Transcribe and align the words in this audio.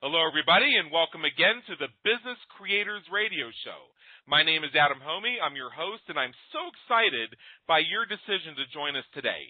Hello, 0.00 0.24
everybody, 0.24 0.80
and 0.80 0.88
welcome 0.88 1.28
again 1.28 1.60
to 1.68 1.76
the 1.76 1.92
Business 2.08 2.40
Creators 2.56 3.04
Radio 3.12 3.52
Show. 3.68 3.92
My 4.24 4.40
name 4.40 4.64
is 4.64 4.72
Adam 4.72 4.96
Hommey. 4.96 5.36
I'm 5.36 5.60
your 5.60 5.68
host, 5.68 6.08
and 6.08 6.16
I'm 6.16 6.32
so 6.56 6.72
excited 6.72 7.36
by 7.68 7.84
your 7.84 8.08
decision 8.08 8.56
to 8.56 8.72
join 8.72 8.96
us 8.96 9.04
today. 9.12 9.44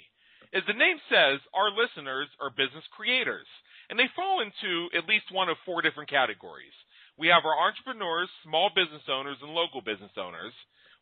As 0.51 0.67
the 0.67 0.75
name 0.75 0.99
says, 1.07 1.39
our 1.55 1.71
listeners 1.71 2.27
are 2.43 2.51
business 2.51 2.83
creators, 2.91 3.47
and 3.87 3.95
they 3.95 4.11
fall 4.19 4.43
into 4.43 4.91
at 4.91 5.07
least 5.07 5.31
one 5.31 5.47
of 5.47 5.55
four 5.63 5.87
different 5.87 6.10
categories. 6.10 6.74
We 7.14 7.30
have 7.30 7.46
our 7.46 7.54
entrepreneurs, 7.54 8.26
small 8.42 8.74
business 8.74 9.06
owners, 9.06 9.38
and 9.46 9.54
local 9.54 9.87
business 9.87 10.19
owners. 10.19 10.51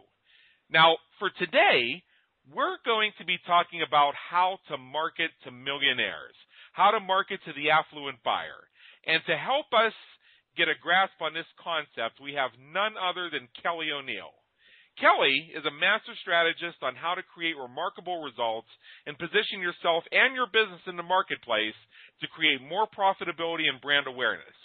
Now, 0.71 0.95
for 1.19 1.27
today, 1.35 2.07
we're 2.47 2.79
going 2.87 3.11
to 3.19 3.27
be 3.27 3.35
talking 3.43 3.83
about 3.83 4.15
how 4.15 4.63
to 4.71 4.79
market 4.79 5.35
to 5.43 5.51
millionaires, 5.51 6.35
how 6.71 6.95
to 6.95 7.03
market 7.03 7.43
to 7.43 7.51
the 7.51 7.75
affluent 7.75 8.23
buyer. 8.23 8.63
And 9.03 9.19
to 9.27 9.35
help 9.35 9.67
us 9.75 9.95
get 10.55 10.71
a 10.71 10.79
grasp 10.79 11.19
on 11.19 11.35
this 11.35 11.51
concept, 11.59 12.23
we 12.23 12.39
have 12.39 12.55
none 12.55 12.95
other 12.95 13.27
than 13.27 13.51
Kelly 13.59 13.91
O'Neill. 13.91 14.31
Kelly 14.97 15.53
is 15.53 15.61
a 15.65 15.77
master 15.77 16.17
strategist 16.25 16.81
on 16.81 16.97
how 16.97 17.13
to 17.13 17.21
create 17.21 17.53
remarkable 17.53 18.25
results 18.25 18.69
and 19.05 19.17
position 19.17 19.61
yourself 19.61 20.01
and 20.09 20.33
your 20.33 20.49
business 20.49 20.81
in 20.89 20.97
the 20.97 21.05
marketplace 21.05 21.77
to 22.21 22.33
create 22.33 22.65
more 22.65 22.89
profitability 22.89 23.69
and 23.69 23.77
brand 23.77 24.09
awareness. 24.09 24.57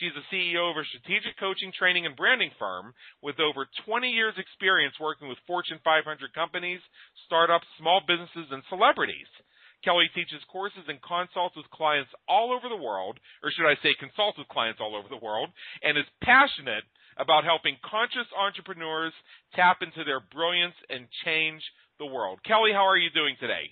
She's 0.00 0.16
the 0.16 0.26
CEO 0.32 0.72
of 0.72 0.80
a 0.80 0.88
strategic 0.88 1.38
coaching, 1.38 1.70
training, 1.70 2.08
and 2.08 2.16
branding 2.16 2.50
firm 2.58 2.96
with 3.22 3.38
over 3.38 3.68
20 3.86 4.08
years 4.08 4.34
experience 4.40 4.96
working 4.98 5.28
with 5.28 5.38
Fortune 5.46 5.78
500 5.84 6.02
companies, 6.34 6.80
startups, 7.28 7.68
small 7.78 8.00
businesses, 8.08 8.50
and 8.50 8.64
celebrities. 8.72 9.28
Kelly 9.84 10.08
teaches 10.16 10.40
courses 10.50 10.88
and 10.88 10.98
consults 11.04 11.54
with 11.54 11.68
clients 11.70 12.10
all 12.26 12.56
over 12.56 12.72
the 12.72 12.80
world, 12.80 13.20
or 13.44 13.52
should 13.52 13.68
I 13.68 13.76
say 13.84 13.94
consults 14.00 14.40
with 14.40 14.48
clients 14.48 14.80
all 14.80 14.96
over 14.96 15.12
the 15.12 15.20
world, 15.20 15.52
and 15.84 16.00
is 16.00 16.08
passionate 16.24 16.88
about 17.18 17.44
helping 17.44 17.76
conscious 17.84 18.26
entrepreneurs 18.36 19.12
tap 19.54 19.78
into 19.82 20.04
their 20.04 20.20
brilliance 20.20 20.74
and 20.90 21.06
change 21.24 21.62
the 21.98 22.06
world. 22.06 22.40
Kelly, 22.44 22.72
how 22.72 22.86
are 22.86 22.98
you 22.98 23.10
doing 23.10 23.36
today? 23.40 23.70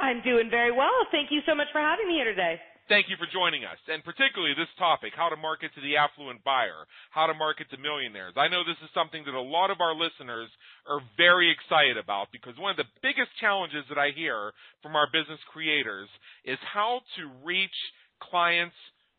I'm 0.00 0.22
doing 0.22 0.48
very 0.48 0.72
well. 0.72 0.94
Thank 1.10 1.30
you 1.30 1.40
so 1.46 1.54
much 1.54 1.66
for 1.72 1.80
having 1.80 2.06
me 2.06 2.14
here 2.14 2.30
today. 2.30 2.60
Thank 2.88 3.12
you 3.12 3.20
for 3.20 3.28
joining 3.28 3.68
us, 3.68 3.76
and 3.92 4.00
particularly 4.00 4.56
this 4.56 4.72
topic, 4.80 5.12
how 5.12 5.28
to 5.28 5.36
market 5.36 5.76
to 5.76 5.82
the 5.84 6.00
affluent 6.00 6.40
buyer, 6.42 6.88
how 7.10 7.26
to 7.26 7.34
market 7.36 7.68
to 7.68 7.76
millionaires. 7.76 8.32
I 8.32 8.48
know 8.48 8.64
this 8.64 8.80
is 8.80 8.88
something 8.96 9.28
that 9.28 9.36
a 9.36 9.44
lot 9.44 9.68
of 9.68 9.84
our 9.84 9.92
listeners 9.92 10.48
are 10.88 11.04
very 11.20 11.52
excited 11.52 12.00
about 12.00 12.32
because 12.32 12.56
one 12.56 12.70
of 12.70 12.80
the 12.80 12.88
biggest 13.04 13.28
challenges 13.44 13.84
that 13.92 14.00
I 14.00 14.16
hear 14.16 14.56
from 14.80 14.96
our 14.96 15.04
business 15.12 15.36
creators 15.52 16.08
is 16.48 16.56
how 16.64 17.04
to 17.20 17.28
reach 17.44 17.76
clients 18.24 18.76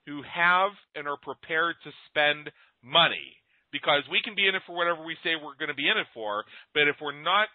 who 0.08 0.24
have 0.26 0.74
and 0.96 1.06
are 1.06 1.22
prepared 1.22 1.76
to 1.86 1.94
spend 2.10 2.50
money 2.82 3.38
because 3.72 4.04
we 4.12 4.22
can 4.22 4.36
be 4.36 4.48
in 4.48 4.56
it 4.56 4.64
for 4.66 4.76
whatever 4.76 5.04
we 5.04 5.18
say 5.24 5.36
we're 5.36 5.58
going 5.60 5.74
to 5.74 5.78
be 5.78 5.90
in 5.90 5.98
it 5.98 6.08
for, 6.14 6.44
but 6.74 6.88
if 6.88 6.98
we're 7.02 7.16
not 7.16 7.48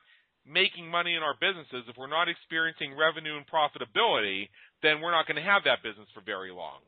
making 0.47 0.89
money 0.89 1.17
in 1.17 1.25
our 1.25 1.35
businesses, 1.41 1.89
if 1.89 1.97
we're 1.97 2.11
not 2.11 2.29
experiencing 2.29 2.93
revenue 2.93 3.37
and 3.37 3.49
profitability, 3.49 4.49
then 4.85 5.01
we're 5.01 5.15
not 5.15 5.27
going 5.27 5.41
to 5.41 5.45
have 5.45 5.65
that 5.65 5.83
business 5.83 6.09
for 6.13 6.21
very 6.21 6.53
long. 6.53 6.85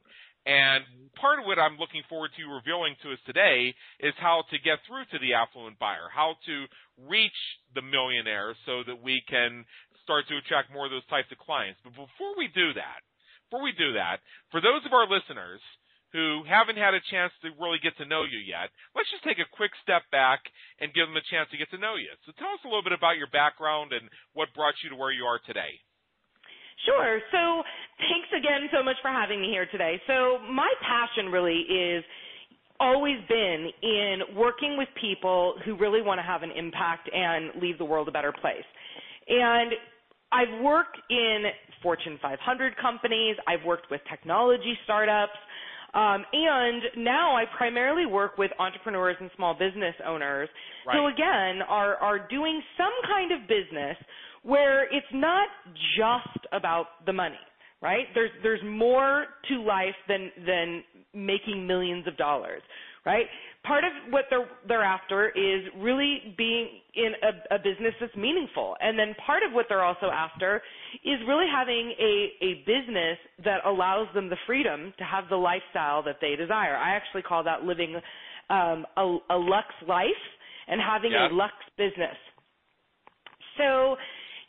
And 0.47 0.87
part 1.19 1.43
of 1.43 1.45
what 1.49 1.59
I'm 1.59 1.75
looking 1.75 2.07
forward 2.07 2.31
to 2.39 2.55
revealing 2.55 2.95
to 3.03 3.11
us 3.11 3.19
today 3.27 3.75
is 3.99 4.15
how 4.23 4.47
to 4.55 4.57
get 4.63 4.79
through 4.87 5.03
to 5.11 5.19
the 5.19 5.35
affluent 5.35 5.75
buyer, 5.83 6.07
how 6.07 6.39
to 6.47 6.57
reach 7.11 7.41
the 7.75 7.83
millionaire 7.83 8.55
so 8.63 8.87
that 8.87 9.03
we 9.03 9.25
can 9.27 9.67
start 10.07 10.31
to 10.31 10.39
attract 10.39 10.71
more 10.71 10.87
of 10.87 10.95
those 10.95 11.07
types 11.11 11.27
of 11.35 11.43
clients. 11.43 11.83
But 11.83 11.99
before 11.99 12.39
we 12.39 12.47
do 12.55 12.71
that, 12.79 13.03
before 13.51 13.67
we 13.67 13.75
do 13.75 13.99
that, 13.99 14.23
for 14.55 14.63
those 14.63 14.87
of 14.87 14.95
our 14.95 15.11
listeners 15.11 15.59
who 16.17 16.41
haven't 16.49 16.81
had 16.81 16.97
a 16.97 17.05
chance 17.13 17.29
to 17.45 17.53
really 17.61 17.77
get 17.85 17.93
to 18.01 18.09
know 18.09 18.25
you 18.25 18.41
yet, 18.41 18.73
let's 18.97 19.13
just 19.13 19.21
take 19.21 19.37
a 19.37 19.45
quick 19.53 19.77
step 19.85 20.01
back 20.09 20.41
and 20.81 20.97
give 20.97 21.05
them 21.05 21.21
a 21.21 21.29
chance 21.29 21.45
to 21.53 21.61
get 21.61 21.69
to 21.69 21.77
know 21.77 22.01
you. 22.01 22.09
So 22.25 22.33
tell 22.41 22.57
us 22.57 22.65
a 22.65 22.69
little 22.73 22.83
bit 22.83 22.97
about 22.97 23.21
your 23.21 23.29
background 23.29 23.93
and 23.93 24.09
what 24.33 24.49
brought 24.57 24.81
you 24.81 24.89
to 24.89 24.97
where 24.97 25.13
you 25.13 25.29
are 25.29 25.37
today. 25.45 25.77
Sure. 26.89 27.21
So 27.29 27.61
thanks 28.01 28.33
again 28.33 28.73
so 28.73 28.81
much 28.81 28.97
for 29.05 29.13
having 29.13 29.45
me 29.45 29.53
here 29.53 29.69
today. 29.69 30.01
So 30.09 30.41
my 30.49 30.73
passion 30.81 31.29
really 31.29 31.69
is 31.69 32.01
always 32.81 33.21
been 33.29 33.69
in 33.83 34.37
working 34.37 34.77
with 34.81 34.89
people 34.97 35.61
who 35.65 35.77
really 35.77 36.01
want 36.01 36.17
to 36.19 36.25
have 36.25 36.43
an 36.43 36.53
impact 36.57 37.13
and 37.13 37.61
leave 37.61 37.77
the 37.77 37.85
world 37.85 38.09
a 38.09 38.13
better 38.13 38.33
place. 38.33 38.65
And 39.29 39.73
I've 40.33 40.63
worked 40.63 40.97
in 41.11 41.45
Fortune 41.83 42.19
500 42.21 42.77
companies, 42.77 43.37
I've 43.47 43.65
worked 43.65 43.91
with 43.91 44.01
technology 44.11 44.77
startups, 44.85 45.39
um, 45.95 46.25
and 46.33 46.83
now 46.99 47.37
I 47.37 47.45
primarily 47.57 48.07
work 48.07 48.39
with 48.39 48.51
entrepreneurs 48.59 49.17
and 49.21 49.31
small 49.37 49.55
business 49.55 49.95
owners 50.07 50.49
right. 50.87 50.97
who, 50.97 51.07
again, 51.07 51.63
are, 51.69 51.97
are 51.97 52.27
doing 52.29 52.61
some 52.77 52.93
kind 53.09 53.33
of 53.33 53.49
business 53.49 53.97
where 54.43 54.85
it's 54.85 55.07
not 55.13 55.49
just 55.97 56.47
about 56.53 56.87
the 57.07 57.13
money, 57.13 57.35
right? 57.83 58.07
There's, 58.15 58.31
there's 58.43 58.61
more 58.65 59.27
to 59.49 59.63
life 59.63 59.95
than, 60.09 60.31
than 60.47 60.85
making 61.15 61.67
millions 61.67 62.07
of 62.07 62.17
dollars, 62.17 62.63
right? 63.05 63.27
Part 63.67 63.85
of 63.85 63.91
what 64.13 64.25
they're, 64.31 64.49
they're 64.69 64.85
after 64.85 65.31
is 65.31 65.65
really 65.79 66.35
being 66.39 66.69
in 66.95 67.13
a, 67.23 67.57
a 67.57 67.59
business 67.59 67.95
that's 68.01 68.15
meaningful. 68.15 68.77
And 68.81 68.99
then 68.99 69.15
part 69.27 69.43
of 69.43 69.53
what 69.53 69.67
they're 69.69 69.85
also 69.85 70.07
after 70.07 70.63
is 71.05 71.19
really 71.27 71.47
having 71.53 71.93
a, 71.99 72.33
a 72.45 72.55
business 72.65 73.19
that 73.45 73.67
allows 73.67 74.07
them 74.15 74.29
the 74.29 74.37
freedom 74.47 74.95
to 74.99 75.05
have 75.05 75.25
the 75.29 75.37
lifestyle 75.37 76.03
that 76.05 76.17
they 76.21 76.37
desire. 76.37 76.77
I 76.77 76.91
actually 76.95 77.23
call 77.23 77.43
that 77.45 77.65
living 77.65 77.97
um, 78.51 78.87
a, 78.97 79.19
a 79.31 79.37
lux 79.37 79.67
life 79.89 80.07
and 80.69 80.81
having 80.81 81.13
yeah. 81.13 81.29
a 81.29 81.35
lux 81.35 81.53
business. 81.77 82.17
So 83.59 83.97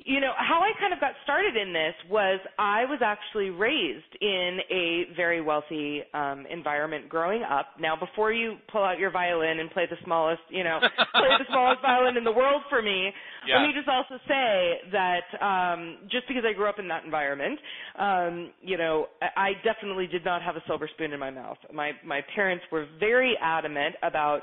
you 0.06 0.20
know, 0.22 0.32
how 0.38 0.62
I 0.62 0.78
kind 0.80 0.94
of 0.94 1.00
got 1.00 1.14
started 1.24 1.58
in 1.58 1.74
this 1.74 1.94
was 2.10 2.40
I 2.60 2.86
was 2.86 3.00
actually 3.04 3.50
raised 3.50 4.14
in 4.22 4.60
a 4.70 5.06
very 5.16 5.42
wealthy 5.42 6.04
um 6.14 6.46
environment 6.50 7.10
growing 7.10 7.42
up. 7.44 7.68
Now 7.80 7.96
before 7.96 8.32
you 8.32 8.58
pull 8.72 8.84
out 8.84 9.00
your 9.00 9.10
violin 9.10 9.60
and 9.60 9.72
play 9.72 9.88
the 9.90 9.98
smallest, 10.04 10.42
you 10.50 10.64
know, 10.64 10.80
play 10.80 11.30
the 11.40 11.46
smallest 11.50 11.82
violin 11.88 12.16
in 12.16 12.24
the 12.24 12.32
world 12.32 12.62
for 12.70 12.82
me, 12.82 13.12
yeah. 13.48 13.58
let 13.58 13.68
me 13.68 13.74
just 13.74 13.90
also 13.90 14.22
say 14.28 14.80
that 14.92 15.26
um 15.42 15.98
just 16.12 16.28
because 16.28 16.44
I 16.48 16.54
grew 16.54 16.70
up 16.70 16.78
in 16.78 16.88
that 16.90 17.04
environment, 17.04 17.60
um, 17.98 18.52
you 18.62 18.78
know, 18.78 19.08
I 19.22 19.54
definitely 19.64 20.06
did 20.08 20.24
not 20.24 20.44
have 20.44 20.56
a 20.56 20.64
silver 20.68 20.88
spoon 20.94 21.12
in 21.12 21.20
my 21.20 21.32
mouth. 21.32 21.58
My 21.74 21.92
my 22.06 22.22
parents 22.36 22.64
were 22.72 22.86
very 23.00 23.36
adamant 23.42 23.96
about 24.04 24.42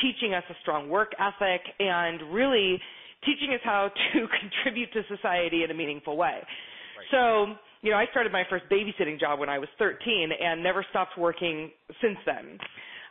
teaching 0.00 0.34
us 0.34 0.44
a 0.50 0.54
strong 0.62 0.88
work 0.88 1.12
ethic 1.18 1.62
and 1.78 2.34
really 2.34 2.80
teaching 3.26 3.52
us 3.52 3.60
how 3.64 3.90
to 4.12 4.26
contribute 4.40 4.92
to 4.92 5.02
society 5.14 5.64
in 5.64 5.70
a 5.70 5.74
meaningful 5.74 6.16
way. 6.16 6.38
Right. 6.40 7.06
So, 7.10 7.54
you 7.82 7.90
know, 7.90 7.98
I 7.98 8.06
started 8.10 8.32
my 8.32 8.44
first 8.48 8.64
babysitting 8.70 9.20
job 9.20 9.38
when 9.38 9.48
I 9.48 9.58
was 9.58 9.68
13 9.78 10.30
and 10.40 10.62
never 10.62 10.86
stopped 10.90 11.18
working 11.18 11.70
since 12.00 12.16
then. 12.24 12.58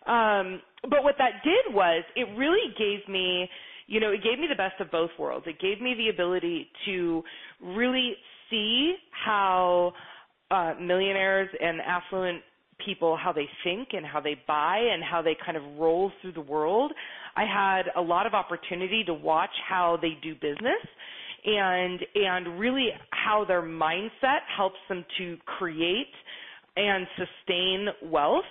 Um, 0.08 0.62
but 0.90 1.04
what 1.04 1.16
that 1.18 1.44
did 1.44 1.74
was 1.74 2.04
it 2.16 2.28
really 2.38 2.74
gave 2.78 3.08
me, 3.12 3.50
you 3.88 4.00
know, 4.00 4.12
it 4.12 4.24
gave 4.24 4.40
me 4.40 4.48
the 4.50 4.56
best 4.56 4.80
of 4.80 4.92
both 4.92 5.10
worlds. 5.20 5.46
It 5.48 5.60
gave 5.60 5.82
me 5.82 5.96
the 5.96 6.10
ability 6.10 6.68
to 6.86 7.24
really 7.62 8.14
see 8.50 8.96
how 9.12 9.94
uh, 10.52 10.74
millionaires 10.80 11.50
and 11.60 11.82
affluent 11.82 12.42
people 12.84 13.18
how 13.18 13.32
they 13.32 13.48
think 13.64 13.90
and 13.94 14.06
how 14.06 14.20
they 14.20 14.36
buy 14.48 14.78
and 14.78 15.04
how 15.04 15.22
they 15.22 15.36
kind 15.46 15.58
of 15.58 15.64
roll 15.80 16.12
through 16.22 16.34
the 16.34 16.42
world. 16.42 16.92
I 17.36 17.44
had 17.44 17.84
a 17.96 18.02
lot 18.02 18.26
of 18.26 18.34
opportunity 18.34 19.04
to 19.06 19.14
watch 19.14 19.50
how 19.68 19.98
they 20.02 20.18
do 20.22 20.34
business 20.36 20.82
and 21.46 22.00
and 22.16 22.60
really 22.60 22.88
how 23.12 23.46
their 23.46 23.62
mindset 23.62 24.40
helps 24.56 24.78
them 24.90 25.06
to 25.18 25.38
create 25.46 26.14
and 26.76 27.06
sustain 27.18 27.88
wealth 28.12 28.44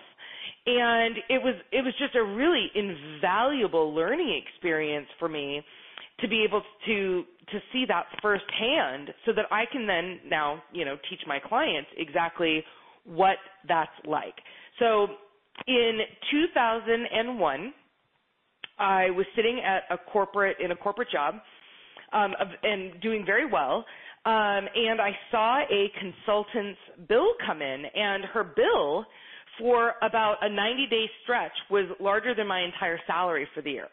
and 0.66 1.16
it 1.28 1.42
was 1.42 1.54
it 1.72 1.82
was 1.84 1.94
just 1.98 2.14
a 2.14 2.22
really 2.22 2.70
invaluable 2.74 3.94
learning 3.94 4.40
experience 4.46 5.08
for 5.18 5.28
me 5.28 5.62
to 6.20 6.28
be 6.28 6.44
able 6.46 6.62
to 6.86 7.24
to 7.50 7.58
see 7.72 7.84
that 7.86 8.06
firsthand 8.22 9.10
so 9.26 9.32
that 9.32 9.46
I 9.50 9.64
can 9.70 9.86
then 9.86 10.20
now, 10.28 10.62
you 10.72 10.84
know, 10.84 10.96
teach 11.10 11.20
my 11.26 11.38
clients 11.38 11.90
exactly 11.96 12.64
what 13.04 13.36
that's 13.68 13.90
like. 14.06 14.34
So 14.78 15.08
in 15.66 15.98
2001, 16.30 17.74
I 18.78 19.10
was 19.10 19.26
sitting 19.36 19.60
at 19.64 19.82
a 19.90 19.98
corporate 19.98 20.56
in 20.62 20.70
a 20.70 20.76
corporate 20.76 21.10
job 21.10 21.34
um, 22.12 22.32
and 22.62 23.00
doing 23.00 23.24
very 23.24 23.46
well. 23.50 23.84
Um, 24.26 24.64
and 24.74 25.00
I 25.00 25.10
saw 25.30 25.60
a 25.60 25.92
consultant's 26.00 26.78
bill 27.08 27.28
come 27.46 27.60
in, 27.60 27.84
and 27.94 28.24
her 28.32 28.42
bill 28.42 29.04
for 29.58 29.94
about 30.02 30.36
a 30.40 30.48
90 30.48 30.86
day 30.86 31.04
stretch 31.22 31.52
was 31.70 31.84
larger 32.00 32.34
than 32.34 32.46
my 32.46 32.62
entire 32.62 32.98
salary 33.06 33.46
for 33.54 33.62
the 33.62 33.70
year. 33.70 33.88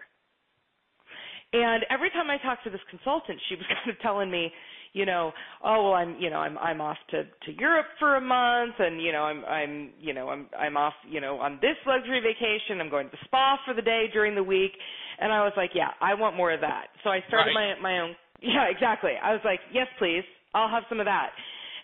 And 1.53 1.85
every 1.89 2.09
time 2.11 2.29
I 2.29 2.37
talked 2.37 2.63
to 2.63 2.69
this 2.69 2.81
consultant, 2.89 3.39
she 3.49 3.55
was 3.55 3.65
kind 3.67 3.89
of 3.89 4.01
telling 4.01 4.31
me, 4.31 4.51
you 4.93 5.05
know, 5.05 5.31
oh 5.63 5.83
well, 5.83 5.93
I'm, 5.93 6.17
you 6.19 6.29
know, 6.29 6.37
I'm 6.37 6.57
I'm 6.57 6.81
off 6.81 6.97
to 7.11 7.23
to 7.23 7.59
Europe 7.59 7.87
for 7.99 8.15
a 8.15 8.21
month, 8.21 8.75
and 8.79 9.01
you 9.01 9.11
know, 9.11 9.23
I'm 9.23 9.45
I'm 9.45 9.89
you 9.99 10.13
know 10.13 10.29
I'm 10.29 10.47
I'm 10.57 10.77
off, 10.77 10.93
you 11.09 11.21
know, 11.21 11.39
on 11.39 11.59
this 11.61 11.77
luxury 11.85 12.19
vacation. 12.19 12.81
I'm 12.81 12.89
going 12.89 13.07
to 13.07 13.11
the 13.11 13.25
spa 13.25 13.57
for 13.65 13.73
the 13.73 13.81
day 13.81 14.05
during 14.11 14.35
the 14.35 14.43
week, 14.43 14.71
and 15.19 15.31
I 15.31 15.41
was 15.41 15.53
like, 15.55 15.71
yeah, 15.73 15.89
I 16.01 16.13
want 16.13 16.35
more 16.35 16.51
of 16.51 16.61
that. 16.61 16.87
So 17.03 17.09
I 17.09 17.19
started 17.27 17.51
right. 17.55 17.75
my 17.81 17.81
my 17.81 17.99
own. 17.99 18.15
Yeah, 18.43 18.65
exactly. 18.71 19.11
I 19.21 19.33
was 19.33 19.41
like, 19.45 19.59
yes, 19.71 19.85
please, 19.99 20.23
I'll 20.55 20.67
have 20.67 20.81
some 20.89 20.99
of 20.99 21.05
that 21.05 21.29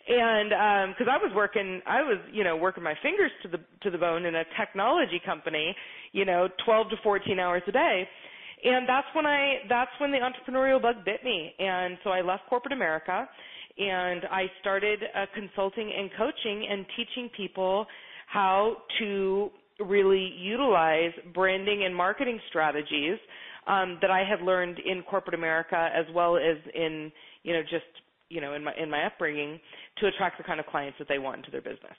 and 0.07 0.53
um 0.53 0.95
because 0.97 1.11
I 1.11 1.17
was 1.17 1.31
working 1.35 1.81
I 1.85 2.01
was 2.01 2.17
you 2.31 2.43
know 2.43 2.55
working 2.55 2.83
my 2.83 2.95
fingers 3.03 3.31
to 3.43 3.49
the 3.49 3.59
to 3.83 3.91
the 3.91 3.97
bone 3.97 4.25
in 4.25 4.35
a 4.35 4.43
technology 4.59 5.21
company 5.23 5.75
you 6.13 6.25
know 6.25 6.47
12 6.65 6.89
to 6.91 6.95
14 7.03 7.39
hours 7.39 7.63
a 7.67 7.71
day 7.71 8.07
and 8.63 8.87
that's 8.87 9.07
when 9.13 9.25
I 9.25 9.55
that's 9.69 9.91
when 9.99 10.11
the 10.11 10.17
entrepreneurial 10.17 10.81
bug 10.81 11.05
bit 11.05 11.23
me 11.23 11.53
and 11.59 11.97
so 12.03 12.09
I 12.09 12.21
left 12.21 12.43
corporate 12.49 12.73
America 12.73 13.27
and 13.77 14.23
I 14.31 14.45
started 14.59 14.99
uh, 15.15 15.25
consulting 15.33 15.91
and 15.95 16.09
coaching 16.17 16.67
and 16.69 16.85
teaching 16.95 17.29
people 17.35 17.85
how 18.27 18.77
to 18.99 19.51
really 19.79 20.33
utilize 20.39 21.11
branding 21.33 21.83
and 21.85 21.95
marketing 21.95 22.39
strategies 22.49 23.17
um, 23.67 23.99
that 24.01 24.09
I 24.09 24.23
had 24.23 24.41
learned 24.41 24.79
in 24.79 25.03
corporate 25.03 25.35
America 25.35 25.89
as 25.93 26.05
well 26.13 26.37
as 26.37 26.57
in 26.73 27.11
you 27.43 27.53
know 27.53 27.61
just 27.61 27.85
you 28.29 28.41
know 28.41 28.53
in 28.53 28.63
my 28.63 28.73
in 28.81 28.89
my 28.89 29.05
upbringing 29.05 29.59
to 29.99 30.07
attract 30.07 30.37
the 30.37 30.43
kind 30.43 30.59
of 30.59 30.65
clients 30.65 30.97
that 30.99 31.07
they 31.07 31.19
want 31.19 31.37
into 31.37 31.51
their 31.51 31.61
business. 31.61 31.97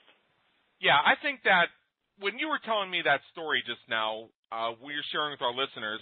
Yeah, 0.81 0.95
I 0.95 1.15
think 1.21 1.41
that 1.43 1.67
when 2.19 2.37
you 2.37 2.47
were 2.47 2.59
telling 2.63 2.91
me 2.91 3.01
that 3.03 3.21
story 3.31 3.63
just 3.65 3.83
now, 3.89 4.27
uh, 4.51 4.71
we 4.83 4.93
are 4.93 5.05
sharing 5.11 5.31
with 5.31 5.41
our 5.41 5.55
listeners. 5.55 5.99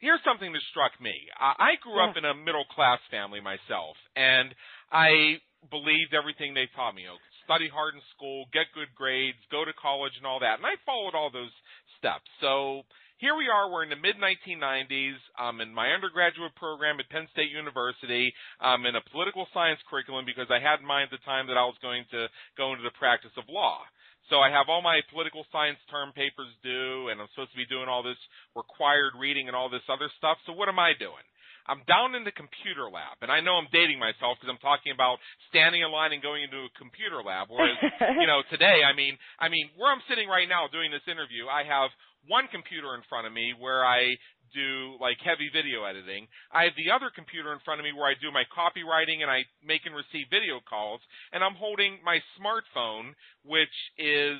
Here's 0.00 0.20
something 0.24 0.52
that 0.52 0.64
struck 0.72 0.96
me. 1.00 1.12
I 1.36 1.76
grew 1.84 2.00
yeah. 2.00 2.08
up 2.08 2.16
in 2.16 2.24
a 2.24 2.32
middle 2.32 2.64
class 2.72 2.98
family 3.10 3.40
myself, 3.40 4.00
and 4.16 4.48
I 4.88 5.36
believed 5.68 6.16
everything 6.16 6.56
they 6.56 6.72
taught 6.72 6.96
me. 6.96 7.04
You 7.04 7.12
know, 7.12 7.20
study 7.44 7.68
hard 7.68 7.92
in 7.92 8.00
school, 8.16 8.48
get 8.48 8.72
good 8.72 8.88
grades, 8.96 9.36
go 9.52 9.68
to 9.68 9.76
college, 9.76 10.16
and 10.16 10.24
all 10.24 10.40
that. 10.40 10.56
And 10.56 10.64
I 10.64 10.80
followed 10.88 11.12
all 11.12 11.28
those 11.28 11.52
steps. 12.00 12.24
So 12.40 12.88
here 13.20 13.36
we 13.36 13.52
are. 13.52 13.68
We're 13.68 13.84
in 13.84 13.92
the 13.92 14.00
mid 14.00 14.16
1990s. 14.16 15.20
I'm 15.36 15.60
in 15.60 15.68
my 15.74 15.92
undergraduate 15.92 16.56
program 16.56 16.96
at 16.96 17.12
Penn 17.12 17.28
State 17.36 17.52
University. 17.52 18.32
I'm 18.56 18.88
in 18.88 18.96
a 18.96 19.04
political 19.12 19.44
science 19.52 19.84
curriculum 19.84 20.24
because 20.24 20.48
I 20.48 20.64
had 20.64 20.80
in 20.80 20.88
mind 20.88 21.12
at 21.12 21.20
the 21.20 21.24
time 21.28 21.44
that 21.52 21.60
I 21.60 21.68
was 21.68 21.76
going 21.84 22.08
to 22.16 22.32
go 22.56 22.72
into 22.72 22.88
the 22.88 22.96
practice 22.96 23.36
of 23.36 23.44
law. 23.52 23.84
So 24.30 24.38
I 24.38 24.48
have 24.54 24.70
all 24.70 24.80
my 24.80 25.02
political 25.10 25.42
science 25.50 25.82
term 25.90 26.14
papers 26.14 26.48
due, 26.62 27.10
and 27.10 27.18
I'm 27.18 27.26
supposed 27.34 27.50
to 27.50 27.58
be 27.58 27.66
doing 27.66 27.90
all 27.90 28.06
this 28.06 28.18
required 28.54 29.18
reading 29.18 29.50
and 29.50 29.58
all 29.58 29.68
this 29.68 29.84
other 29.90 30.06
stuff. 30.16 30.38
So 30.46 30.54
what 30.54 30.70
am 30.70 30.78
I 30.78 30.94
doing? 30.94 31.26
I'm 31.66 31.82
down 31.84 32.14
in 32.14 32.24
the 32.24 32.32
computer 32.32 32.88
lab, 32.88 33.20
and 33.20 33.30
I 33.30 33.44
know 33.44 33.58
I'm 33.58 33.68
dating 33.70 34.00
myself 34.00 34.38
because 34.38 34.48
I'm 34.48 34.62
talking 34.64 34.94
about 34.94 35.20
standing 35.52 35.82
in 35.82 35.92
line 35.92 36.14
and 36.14 36.22
going 36.22 36.42
into 36.42 36.66
a 36.66 36.72
computer 36.78 37.20
lab. 37.20 37.50
Whereas, 37.50 37.76
you 38.22 38.26
know, 38.26 38.40
today, 38.48 38.80
I 38.86 38.96
mean, 38.96 39.18
I 39.38 39.50
mean, 39.50 39.68
where 39.76 39.92
I'm 39.92 40.02
sitting 40.08 40.26
right 40.26 40.48
now 40.48 40.66
doing 40.72 40.90
this 40.90 41.04
interview, 41.04 41.46
I 41.50 41.66
have 41.68 41.92
one 42.26 42.48
computer 42.50 42.94
in 42.96 43.02
front 43.06 43.26
of 43.26 43.32
me 43.32 43.52
where 43.58 43.84
I 43.84 44.14
do 44.52 44.96
like 45.00 45.18
heavy 45.22 45.50
video 45.52 45.84
editing. 45.84 46.26
I 46.52 46.64
have 46.64 46.76
the 46.76 46.90
other 46.90 47.10
computer 47.14 47.52
in 47.52 47.60
front 47.64 47.80
of 47.80 47.84
me 47.84 47.92
where 47.92 48.08
I 48.08 48.14
do 48.20 48.30
my 48.30 48.44
copywriting 48.50 49.22
and 49.22 49.30
I 49.30 49.44
make 49.64 49.86
and 49.86 49.94
receive 49.94 50.30
video 50.30 50.60
calls. 50.62 51.00
And 51.32 51.42
I'm 51.42 51.54
holding 51.54 51.98
my 52.04 52.20
smartphone, 52.38 53.14
which 53.44 53.74
is 53.98 54.38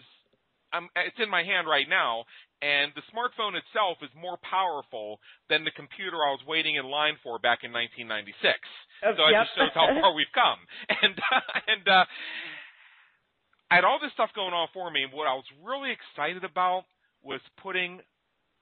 I'm, 0.72 0.88
it's 0.94 1.18
in 1.18 1.30
my 1.30 1.42
hand 1.42 1.66
right 1.66 1.88
now, 1.88 2.24
and 2.62 2.92
the 2.94 3.02
smartphone 3.10 3.58
itself 3.58 3.98
is 4.02 4.10
more 4.14 4.38
powerful 4.44 5.18
than 5.48 5.64
the 5.64 5.74
computer 5.74 6.16
I 6.22 6.30
was 6.30 6.44
waiting 6.46 6.76
in 6.76 6.86
line 6.86 7.16
for 7.22 7.38
back 7.38 7.64
in 7.64 7.72
1996. 7.72 8.54
Uh, 9.02 9.16
so 9.16 9.26
yep. 9.26 9.32
it 9.32 9.44
just 9.48 9.54
shows 9.56 9.74
how 9.74 9.88
far 10.00 10.14
we've 10.14 10.30
come. 10.34 10.60
And 10.88 11.16
uh, 11.18 11.40
and 11.72 11.84
uh, 11.88 12.04
I 13.70 13.74
had 13.80 13.84
all 13.84 13.98
this 14.02 14.12
stuff 14.14 14.30
going 14.34 14.54
on 14.54 14.68
for 14.74 14.90
me, 14.90 15.02
and 15.02 15.12
what 15.12 15.26
I 15.26 15.34
was 15.34 15.46
really 15.62 15.90
excited 15.90 16.44
about 16.44 16.84
was 17.22 17.40
putting 17.62 18.00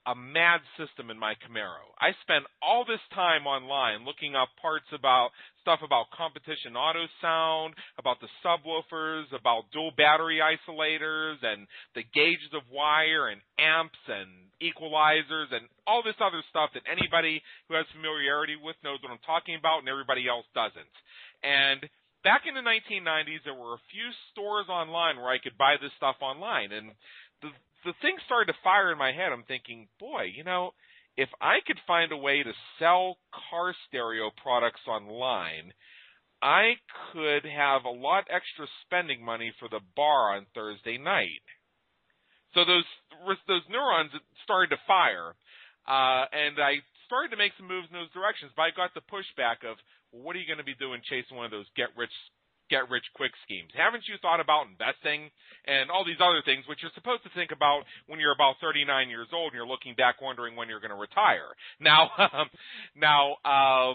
a 0.07 0.15
mad 0.15 0.61
system 0.79 1.11
in 1.11 1.19
my 1.19 1.35
Camaro. 1.43 1.85
I 2.01 2.17
spent 2.23 2.45
all 2.63 2.85
this 2.85 3.03
time 3.15 3.47
online 3.47 4.05
looking 4.05 4.37
up 4.37 4.49
parts 4.61 4.87
about 4.95 5.31
stuff 5.61 5.81
about 5.85 6.09
competition 6.17 6.77
auto 6.77 7.05
sound, 7.21 7.75
about 7.99 8.17
the 8.21 8.31
subwoofers, 8.41 9.29
about 9.37 9.69
dual 9.73 9.93
battery 9.97 10.41
isolators 10.41 11.37
and 11.43 11.67
the 11.95 12.05
gauges 12.15 12.53
of 12.55 12.63
wire 12.73 13.29
and 13.29 13.41
amps 13.59 14.01
and 14.09 14.49
equalizers 14.65 15.53
and 15.53 15.69
all 15.87 16.03
this 16.03 16.19
other 16.25 16.43
stuff 16.49 16.71
that 16.73 16.89
anybody 16.89 17.43
who 17.69 17.75
has 17.77 17.85
familiarity 17.93 18.57
with 18.57 18.77
knows 18.83 18.99
what 19.03 19.13
I'm 19.13 19.23
talking 19.27 19.57
about 19.61 19.81
and 19.85 19.89
everybody 19.89 20.27
else 20.27 20.47
doesn't. 20.55 20.95
And 21.45 21.85
back 22.25 22.49
in 22.49 22.57
the 22.57 22.65
1990s 22.65 23.45
there 23.45 23.55
were 23.55 23.77
a 23.77 23.89
few 23.93 24.09
stores 24.33 24.73
online 24.73 25.21
where 25.21 25.31
I 25.31 25.39
could 25.39 25.59
buy 25.61 25.77
this 25.77 25.93
stuff 26.01 26.17
online 26.25 26.73
and 26.73 26.91
the 27.43 27.53
the 27.85 27.95
thing 28.03 28.17
started 28.27 28.53
to 28.53 28.59
fire 28.65 28.93
in 28.93 28.99
my 28.99 29.13
head. 29.13 29.33
I'm 29.33 29.45
thinking, 29.45 29.89
boy, 30.01 30.31
you 30.35 30.45
know, 30.45 30.73
if 31.17 31.29
I 31.41 31.59
could 31.67 31.79
find 31.87 32.13
a 32.13 32.17
way 32.17 32.43
to 32.43 32.53
sell 32.79 33.19
car 33.51 33.75
stereo 33.89 34.31
products 34.43 34.81
online, 34.87 35.73
I 36.41 36.79
could 37.13 37.45
have 37.45 37.85
a 37.85 37.91
lot 37.91 38.31
extra 38.31 38.67
spending 38.87 39.25
money 39.25 39.53
for 39.59 39.69
the 39.69 39.81
bar 39.97 40.37
on 40.37 40.47
Thursday 40.55 40.99
night. 40.99 41.43
So 42.55 42.65
those 42.65 42.87
those 43.47 43.67
neurons 43.69 44.11
started 44.45 44.71
to 44.71 44.81
fire, 44.87 45.35
uh, 45.87 46.25
and 46.31 46.57
I 46.63 46.81
started 47.07 47.31
to 47.35 47.37
make 47.37 47.53
some 47.59 47.67
moves 47.69 47.89
in 47.91 47.99
those 47.99 48.15
directions. 48.15 48.53
But 48.55 48.63
I 48.63 48.71
got 48.71 48.95
the 48.95 49.05
pushback 49.11 49.67
of, 49.67 49.77
well, 50.13 50.23
what 50.23 50.37
are 50.37 50.39
you 50.39 50.47
going 50.47 50.63
to 50.63 50.65
be 50.65 50.79
doing 50.79 51.03
chasing 51.05 51.37
one 51.37 51.45
of 51.45 51.53
those 51.53 51.69
get 51.77 51.91
rich 51.97 52.15
get 52.71 52.89
rich 52.91 53.05
quick 53.15 53.33
schemes. 53.45 53.71
Haven't 53.77 54.05
you 54.09 54.17
thought 54.21 54.41
about 54.41 54.69
investing 54.69 55.31
and 55.67 55.91
all 55.91 56.05
these 56.05 56.21
other 56.21 56.43
things 56.45 56.65
which 56.69 56.81
you're 56.83 56.95
supposed 56.95 57.23
to 57.25 57.33
think 57.35 57.51
about 57.53 57.85
when 58.07 58.21
you're 58.21 58.37
about 58.37 58.57
39 58.61 58.87
years 59.09 59.29
old 59.33 59.53
and 59.53 59.57
you're 59.59 59.67
looking 59.67 59.95
back 59.95 60.21
wondering 60.21 60.57
when 60.57 60.69
you're 60.69 60.81
going 60.81 60.95
to 60.95 61.01
retire? 61.01 61.53
Now, 61.81 62.11
um, 62.19 62.49
now, 62.95 63.37
uh, 63.45 63.95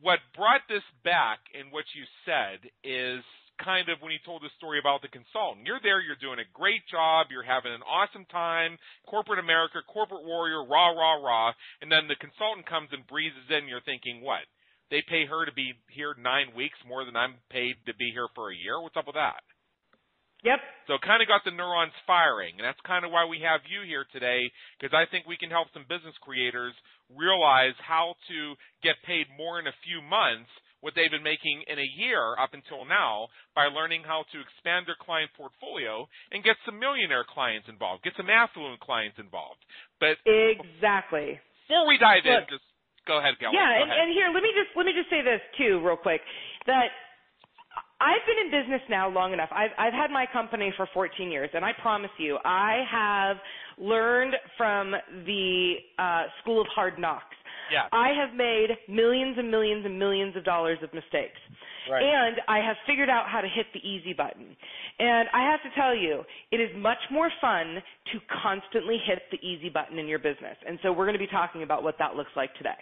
what 0.00 0.18
brought 0.34 0.62
this 0.68 0.82
back 1.04 1.38
in 1.52 1.70
what 1.70 1.84
you 1.94 2.04
said 2.24 2.58
is 2.82 3.22
kind 3.62 3.88
of 3.88 4.00
when 4.00 4.12
you 4.12 4.18
told 4.24 4.42
the 4.42 4.52
story 4.56 4.80
about 4.80 5.04
the 5.04 5.12
consultant. 5.12 5.68
You're 5.68 5.82
there, 5.84 6.00
you're 6.00 6.20
doing 6.20 6.40
a 6.40 6.48
great 6.56 6.80
job, 6.88 7.28
you're 7.30 7.44
having 7.44 7.72
an 7.72 7.84
awesome 7.84 8.24
time, 8.32 8.80
corporate 9.06 9.38
America, 9.38 9.84
corporate 9.86 10.24
warrior, 10.24 10.64
rah, 10.64 10.90
rah, 10.90 11.20
rah, 11.20 11.52
and 11.84 11.92
then 11.92 12.08
the 12.08 12.16
consultant 12.16 12.64
comes 12.66 12.88
and 12.92 13.06
breezes 13.06 13.48
in, 13.52 13.68
you're 13.68 13.84
thinking, 13.84 14.24
what? 14.24 14.48
They 14.90 15.02
pay 15.06 15.26
her 15.26 15.46
to 15.46 15.52
be 15.52 15.72
here 15.88 16.14
nine 16.18 16.54
weeks 16.54 16.78
more 16.86 17.04
than 17.04 17.16
I'm 17.16 17.34
paid 17.50 17.78
to 17.86 17.94
be 17.94 18.10
here 18.10 18.28
for 18.34 18.50
a 18.50 18.56
year. 18.56 18.82
What's 18.82 18.96
up 18.96 19.06
with 19.06 19.16
that? 19.16 19.42
Yep. 20.42 20.60
So 20.88 20.96
it 20.96 21.04
kind 21.04 21.20
of 21.20 21.28
got 21.28 21.44
the 21.44 21.52
neurons 21.52 21.92
firing, 22.06 22.56
and 22.56 22.64
that's 22.64 22.80
kind 22.88 23.04
of 23.04 23.12
why 23.12 23.28
we 23.28 23.44
have 23.44 23.60
you 23.68 23.84
here 23.84 24.08
today, 24.08 24.48
because 24.76 24.96
I 24.96 25.04
think 25.04 25.28
we 25.28 25.36
can 25.36 25.52
help 25.52 25.68
some 25.76 25.84
business 25.84 26.16
creators 26.24 26.72
realize 27.12 27.76
how 27.76 28.16
to 28.32 28.56
get 28.80 28.96
paid 29.04 29.28
more 29.36 29.60
in 29.60 29.68
a 29.68 29.80
few 29.84 30.00
months 30.00 30.48
what 30.80 30.96
they've 30.96 31.12
been 31.12 31.26
making 31.26 31.60
in 31.68 31.76
a 31.76 31.92
year 32.00 32.32
up 32.40 32.56
until 32.56 32.88
now 32.88 33.28
by 33.52 33.68
learning 33.68 34.00
how 34.00 34.24
to 34.32 34.40
expand 34.40 34.88
their 34.88 34.96
client 34.96 35.28
portfolio 35.36 36.08
and 36.32 36.40
get 36.40 36.56
some 36.64 36.80
millionaire 36.80 37.28
clients 37.28 37.68
involved, 37.68 38.00
get 38.00 38.16
some 38.16 38.32
affluent 38.32 38.80
clients 38.80 39.20
involved. 39.20 39.60
But 40.00 40.16
exactly. 40.24 41.36
Before 41.68 41.84
we 41.84 42.00
dive 42.00 42.24
Look, 42.24 42.48
in, 42.48 42.56
just 42.56 42.69
Go 43.06 43.18
ahead, 43.18 43.38
Kelly. 43.40 43.56
Yeah, 43.56 43.66
Go 43.66 43.82
and, 43.82 43.90
ahead. 43.90 44.00
and 44.04 44.08
here 44.12 44.28
let 44.32 44.42
me 44.42 44.50
just 44.52 44.70
let 44.76 44.86
me 44.86 44.92
just 44.92 45.10
say 45.10 45.22
this 45.22 45.40
too, 45.56 45.80
real 45.84 45.96
quick, 45.96 46.20
that 46.66 46.92
I've 48.00 48.24
been 48.24 48.40
in 48.46 48.50
business 48.50 48.80
now 48.88 49.08
long 49.08 49.32
enough. 49.32 49.50
I've 49.52 49.72
I've 49.78 49.92
had 49.92 50.10
my 50.10 50.26
company 50.32 50.72
for 50.76 50.88
14 50.94 51.30
years, 51.30 51.50
and 51.52 51.64
I 51.64 51.72
promise 51.80 52.10
you, 52.18 52.38
I 52.44 52.84
have 52.90 53.36
learned 53.78 54.34
from 54.56 54.92
the 55.24 55.74
uh, 55.98 56.24
school 56.42 56.60
of 56.60 56.66
hard 56.74 56.98
knocks. 56.98 57.36
Yeah. 57.72 57.86
I 57.92 58.08
have 58.18 58.34
made 58.36 58.68
millions 58.88 59.36
and 59.38 59.50
millions 59.50 59.84
and 59.86 59.98
millions 59.98 60.36
of 60.36 60.44
dollars 60.44 60.78
of 60.82 60.92
mistakes. 60.92 61.38
Right. 61.90 62.02
And 62.02 62.36
I 62.48 62.58
have 62.58 62.76
figured 62.86 63.08
out 63.08 63.26
how 63.28 63.40
to 63.40 63.48
hit 63.48 63.66
the 63.72 63.80
easy 63.80 64.12
button. 64.12 64.56
And 64.98 65.28
I 65.32 65.50
have 65.50 65.62
to 65.62 65.80
tell 65.80 65.94
you, 65.94 66.22
it 66.50 66.56
is 66.56 66.70
much 66.76 66.98
more 67.10 67.30
fun 67.40 67.76
to 68.12 68.18
constantly 68.42 68.98
hit 69.06 69.22
the 69.30 69.38
easy 69.46 69.68
button 69.70 69.98
in 69.98 70.06
your 70.06 70.18
business. 70.18 70.56
And 70.66 70.78
so 70.82 70.92
we're 70.92 71.06
going 71.06 71.18
to 71.18 71.24
be 71.24 71.30
talking 71.30 71.62
about 71.62 71.82
what 71.82 71.96
that 71.98 72.16
looks 72.16 72.30
like 72.36 72.54
today. 72.56 72.78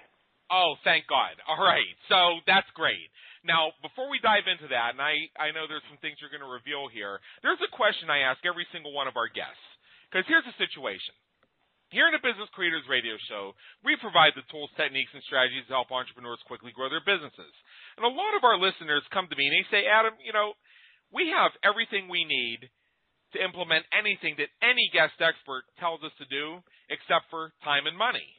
Oh, 0.50 0.76
thank 0.84 1.06
God. 1.06 1.36
All 1.48 1.60
right. 1.60 1.88
So 2.08 2.40
that's 2.46 2.68
great. 2.74 3.08
Now, 3.46 3.72
before 3.80 4.10
we 4.10 4.18
dive 4.18 4.50
into 4.50 4.68
that, 4.74 4.98
and 4.98 5.00
I, 5.00 5.30
I 5.38 5.54
know 5.54 5.70
there's 5.70 5.86
some 5.86 6.00
things 6.02 6.18
you're 6.18 6.32
going 6.32 6.44
to 6.44 6.50
reveal 6.50 6.90
here, 6.90 7.22
there's 7.40 7.62
a 7.62 7.70
question 7.70 8.10
I 8.10 8.26
ask 8.26 8.42
every 8.42 8.66
single 8.74 8.90
one 8.92 9.06
of 9.06 9.16
our 9.16 9.30
guests. 9.30 9.62
Because 10.10 10.26
here's 10.26 10.44
the 10.48 10.56
situation. 10.58 11.14
Here 11.88 12.04
in 12.04 12.12
the 12.12 12.20
Business 12.20 12.52
Creators 12.52 12.84
Radio 12.84 13.16
Show, 13.32 13.56
we 13.80 13.96
provide 13.96 14.36
the 14.36 14.44
tools, 14.52 14.68
techniques, 14.76 15.12
and 15.16 15.24
strategies 15.24 15.64
to 15.68 15.76
help 15.76 15.88
entrepreneurs 15.88 16.40
quickly 16.44 16.72
grow 16.72 16.92
their 16.92 17.04
businesses. 17.04 17.54
And 17.96 18.04
a 18.04 18.12
lot 18.12 18.36
of 18.36 18.44
our 18.44 18.60
listeners 18.60 19.00
come 19.08 19.24
to 19.24 19.36
me 19.36 19.48
and 19.48 19.56
they 19.56 19.66
say, 19.72 19.88
Adam, 19.88 20.12
you 20.20 20.36
know, 20.36 20.52
we 21.08 21.32
have 21.32 21.56
everything 21.64 22.08
we 22.08 22.28
need 22.28 22.68
to 23.32 23.44
implement 23.44 23.88
anything 23.92 24.36
that 24.36 24.52
any 24.60 24.88
guest 24.92 25.16
expert 25.20 25.64
tells 25.80 26.04
us 26.04 26.12
to 26.20 26.28
do 26.28 26.60
except 26.92 27.28
for 27.32 27.56
time 27.64 27.88
and 27.88 27.96
money. 27.96 28.36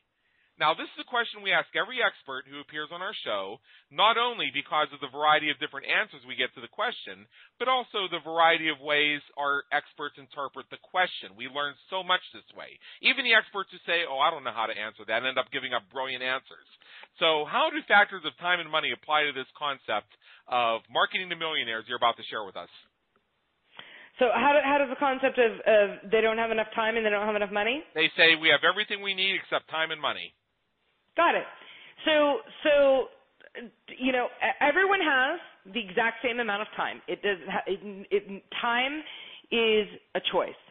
Now, 0.60 0.76
this 0.76 0.92
is 0.92 1.00
a 1.00 1.08
question 1.08 1.40
we 1.40 1.56
ask 1.56 1.72
every 1.72 2.04
expert 2.04 2.44
who 2.44 2.60
appears 2.60 2.92
on 2.92 3.00
our 3.00 3.16
show, 3.24 3.64
not 3.88 4.20
only 4.20 4.52
because 4.52 4.92
of 4.92 5.00
the 5.00 5.08
variety 5.08 5.48
of 5.48 5.56
different 5.64 5.88
answers 5.88 6.20
we 6.28 6.36
get 6.36 6.52
to 6.52 6.60
the 6.60 6.68
question, 6.68 7.24
but 7.56 7.72
also 7.72 8.12
the 8.12 8.20
variety 8.28 8.68
of 8.68 8.84
ways 8.84 9.24
our 9.40 9.64
experts 9.72 10.20
interpret 10.20 10.68
the 10.68 10.84
question. 10.84 11.32
We 11.40 11.48
learn 11.48 11.80
so 11.88 12.04
much 12.04 12.20
this 12.36 12.44
way. 12.60 12.76
Even 13.00 13.24
the 13.24 13.40
experts 13.40 13.72
who 13.72 13.80
say, 13.88 14.04
oh, 14.04 14.20
I 14.20 14.36
don't 14.36 14.44
know 14.44 14.52
how 14.52 14.68
to 14.68 14.76
answer 14.76 15.08
that, 15.08 15.24
end 15.24 15.40
up 15.40 15.48
giving 15.56 15.72
up 15.72 15.88
brilliant 15.96 16.28
answers. 16.28 16.68
So, 17.24 17.48
how 17.48 17.72
do 17.72 17.80
factors 17.88 18.28
of 18.28 18.36
time 18.44 18.60
and 18.60 18.68
money 18.68 18.92
apply 18.92 19.32
to 19.32 19.34
this 19.34 19.48
concept 19.56 20.12
of 20.52 20.84
marketing 20.92 21.32
to 21.32 21.40
millionaires 21.40 21.88
you're 21.88 22.00
about 22.00 22.20
to 22.20 22.28
share 22.28 22.44
with 22.44 22.60
us? 22.60 22.72
So 24.20 24.28
how, 24.36 24.52
do, 24.52 24.60
how 24.60 24.84
does 24.84 24.92
the 24.92 25.00
concept 25.00 25.40
of, 25.40 25.52
of 25.64 26.12
they 26.12 26.20
don't 26.20 26.36
have 26.36 26.52
enough 26.52 26.68
time 26.76 27.00
and 27.00 27.08
they 27.08 27.10
don't 27.10 27.24
have 27.24 27.40
enough 27.40 27.56
money? 27.56 27.80
They 27.96 28.12
say 28.20 28.36
we 28.36 28.52
have 28.52 28.68
everything 28.68 29.00
we 29.00 29.16
need 29.16 29.40
except 29.40 29.72
time 29.72 29.96
and 29.96 30.02
money. 30.02 30.36
Got 31.20 31.36
it. 31.36 31.44
So, 32.06 32.38
so 32.64 33.08
you 34.00 34.14
know, 34.14 34.28
everyone 34.62 35.00
has 35.04 35.40
the 35.74 35.82
exact 35.82 36.24
same 36.24 36.40
amount 36.40 36.62
of 36.62 36.70
time. 36.78 37.02
It 37.10 37.22
does. 37.22 37.38
It, 37.68 38.08
it, 38.10 38.44
time 38.62 39.04
is 39.52 39.88
a 40.16 40.22
choice. 40.32 40.62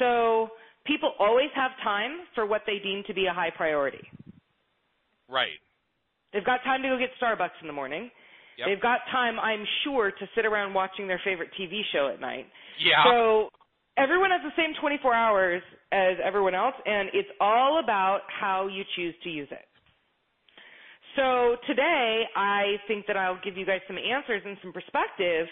So 0.00 0.48
people 0.86 1.12
always 1.20 1.50
have 1.54 1.70
time 1.84 2.26
for 2.34 2.46
what 2.46 2.62
they 2.66 2.78
deem 2.82 3.04
to 3.06 3.14
be 3.14 3.26
a 3.26 3.32
high 3.32 3.50
priority. 3.56 4.02
Right. 5.28 5.62
They've 6.32 6.44
got 6.44 6.64
time 6.64 6.82
to 6.82 6.88
go 6.88 6.98
get 6.98 7.10
Starbucks 7.22 7.60
in 7.60 7.68
the 7.68 7.72
morning. 7.72 8.10
Yep. 8.58 8.68
They've 8.68 8.82
got 8.82 9.00
time, 9.12 9.38
I'm 9.38 9.64
sure, 9.84 10.10
to 10.10 10.26
sit 10.34 10.46
around 10.46 10.74
watching 10.74 11.06
their 11.06 11.20
favorite 11.24 11.50
TV 11.60 11.82
show 11.92 12.10
at 12.12 12.20
night. 12.20 12.46
Yeah. 12.82 13.04
So 13.04 13.50
everyone 13.96 14.30
has 14.30 14.40
the 14.42 14.54
same 14.56 14.74
24 14.80 15.14
hours 15.14 15.62
as 15.92 16.16
everyone 16.24 16.54
else, 16.54 16.74
and 16.84 17.08
it's 17.12 17.28
all 17.40 17.80
about 17.82 18.20
how 18.28 18.68
you 18.68 18.82
choose 18.96 19.14
to 19.24 19.30
use 19.30 19.48
it. 19.50 19.64
So 21.16 21.56
today, 21.66 22.24
I 22.36 22.76
think 22.86 23.06
that 23.06 23.16
I'll 23.16 23.40
give 23.42 23.56
you 23.56 23.64
guys 23.64 23.80
some 23.86 23.96
answers 23.96 24.42
and 24.44 24.56
some 24.62 24.72
perspective 24.72 25.46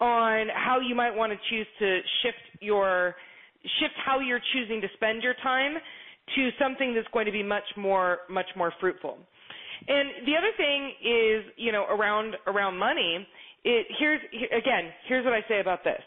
on 0.00 0.46
how 0.54 0.78
you 0.80 0.94
might 0.94 1.14
want 1.14 1.32
to 1.32 1.38
choose 1.50 1.66
to 1.80 2.00
shift 2.22 2.62
your 2.62 3.16
shift 3.80 3.92
how 4.06 4.20
you're 4.20 4.40
choosing 4.54 4.80
to 4.80 4.86
spend 4.94 5.22
your 5.22 5.34
time 5.42 5.74
to 6.36 6.48
something 6.58 6.94
that's 6.94 7.08
going 7.12 7.26
to 7.26 7.32
be 7.32 7.42
much 7.42 7.64
more 7.76 8.18
much 8.30 8.46
more 8.56 8.72
fruitful. 8.80 9.18
And 9.88 10.26
the 10.26 10.32
other 10.38 10.52
thing 10.56 10.92
is, 11.02 11.44
you 11.56 11.72
know, 11.72 11.84
around 11.86 12.36
around 12.46 12.78
money. 12.78 13.26
It 13.64 13.86
here's 13.98 14.20
again, 14.56 14.92
here's 15.08 15.24
what 15.24 15.34
I 15.34 15.40
say 15.48 15.60
about 15.60 15.82
this 15.82 16.00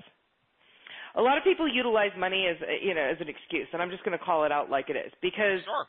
a 1.16 1.22
lot 1.22 1.38
of 1.38 1.44
people 1.44 1.68
utilize 1.68 2.12
money 2.18 2.48
as 2.48 2.58
you 2.82 2.94
know 2.94 3.02
as 3.02 3.18
an 3.20 3.30
excuse, 3.30 3.68
and 3.74 3.82
I'm 3.82 3.90
just 3.90 4.04
going 4.04 4.18
to 4.18 4.24
call 4.24 4.46
it 4.46 4.52
out 4.52 4.70
like 4.70 4.90
it 4.90 4.96
is 4.96 5.12
because 5.22 5.62
sure. 5.66 5.86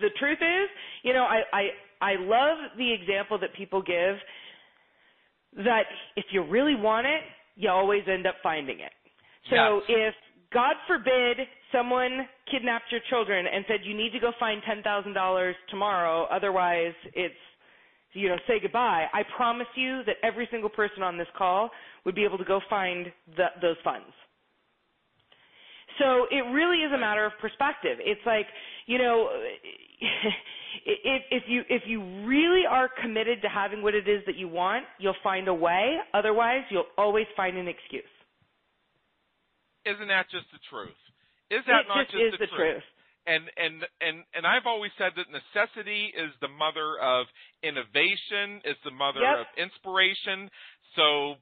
the 0.00 0.10
truth 0.18 0.38
is, 0.40 0.68
you 1.02 1.12
know, 1.12 1.24
I 1.24 1.42
I 1.52 1.62
I 2.00 2.12
love 2.18 2.58
the 2.76 2.92
example 2.92 3.38
that 3.38 3.54
people 3.54 3.82
give 3.82 4.16
that 5.64 5.84
if 6.16 6.26
you 6.30 6.44
really 6.44 6.74
want 6.74 7.06
it, 7.06 7.22
you 7.56 7.70
always 7.70 8.02
end 8.06 8.26
up 8.26 8.36
finding 8.42 8.80
it. 8.80 8.92
So 9.50 9.80
yes. 9.88 10.12
if 10.12 10.14
God 10.52 10.76
forbid 10.86 11.38
someone 11.72 12.26
kidnapped 12.50 12.86
your 12.90 13.00
children 13.10 13.46
and 13.52 13.64
said 13.68 13.80
you 13.84 13.96
need 13.96 14.10
to 14.12 14.20
go 14.20 14.32
find 14.38 14.62
ten 14.66 14.82
thousand 14.82 15.14
dollars 15.14 15.56
tomorrow, 15.70 16.26
otherwise 16.30 16.94
it's 17.14 17.34
you 18.12 18.28
know 18.28 18.36
say 18.46 18.60
goodbye. 18.60 19.06
I 19.12 19.22
promise 19.36 19.66
you 19.76 20.02
that 20.04 20.16
every 20.22 20.46
single 20.50 20.70
person 20.70 21.02
on 21.02 21.16
this 21.16 21.28
call 21.36 21.70
would 22.04 22.14
be 22.14 22.24
able 22.24 22.38
to 22.38 22.44
go 22.44 22.60
find 22.68 23.06
the, 23.36 23.46
those 23.62 23.76
funds. 23.82 24.12
So 25.98 26.26
it 26.30 26.42
really 26.52 26.78
is 26.78 26.92
a 26.92 26.98
matter 26.98 27.24
of 27.24 27.32
perspective. 27.40 27.98
It's 28.00 28.20
like, 28.24 28.46
you 28.86 28.98
know, 28.98 29.28
if, 30.86 31.22
if 31.30 31.42
you 31.48 31.62
if 31.68 31.82
you 31.86 32.00
really 32.26 32.62
are 32.68 32.88
committed 33.02 33.42
to 33.42 33.48
having 33.48 33.82
what 33.82 33.94
it 33.94 34.08
is 34.08 34.22
that 34.26 34.36
you 34.36 34.48
want, 34.48 34.84
you'll 34.98 35.18
find 35.22 35.48
a 35.48 35.54
way. 35.54 35.96
Otherwise, 36.14 36.62
you'll 36.70 36.90
always 36.96 37.26
find 37.36 37.56
an 37.56 37.68
excuse. 37.68 38.04
Isn't 39.86 40.08
that 40.08 40.26
just 40.30 40.46
the 40.52 40.58
truth? 40.70 40.98
Is 41.50 41.64
that 41.66 41.84
it 41.84 41.88
not 41.88 42.06
just, 42.06 42.12
just 42.12 42.24
is 42.24 42.32
the, 42.38 42.46
the 42.46 42.56
truth? 42.56 42.86
And 43.26 43.44
and 43.56 43.84
and 44.00 44.24
and 44.34 44.46
I've 44.46 44.66
always 44.66 44.92
said 44.96 45.12
that 45.16 45.26
necessity 45.28 46.12
is 46.16 46.30
the 46.40 46.48
mother 46.48 46.96
of 47.00 47.26
innovation, 47.62 48.62
is 48.64 48.76
the 48.84 48.92
mother 48.92 49.20
yep. 49.20 49.44
of 49.44 49.46
inspiration. 49.56 50.48
So 50.96 51.36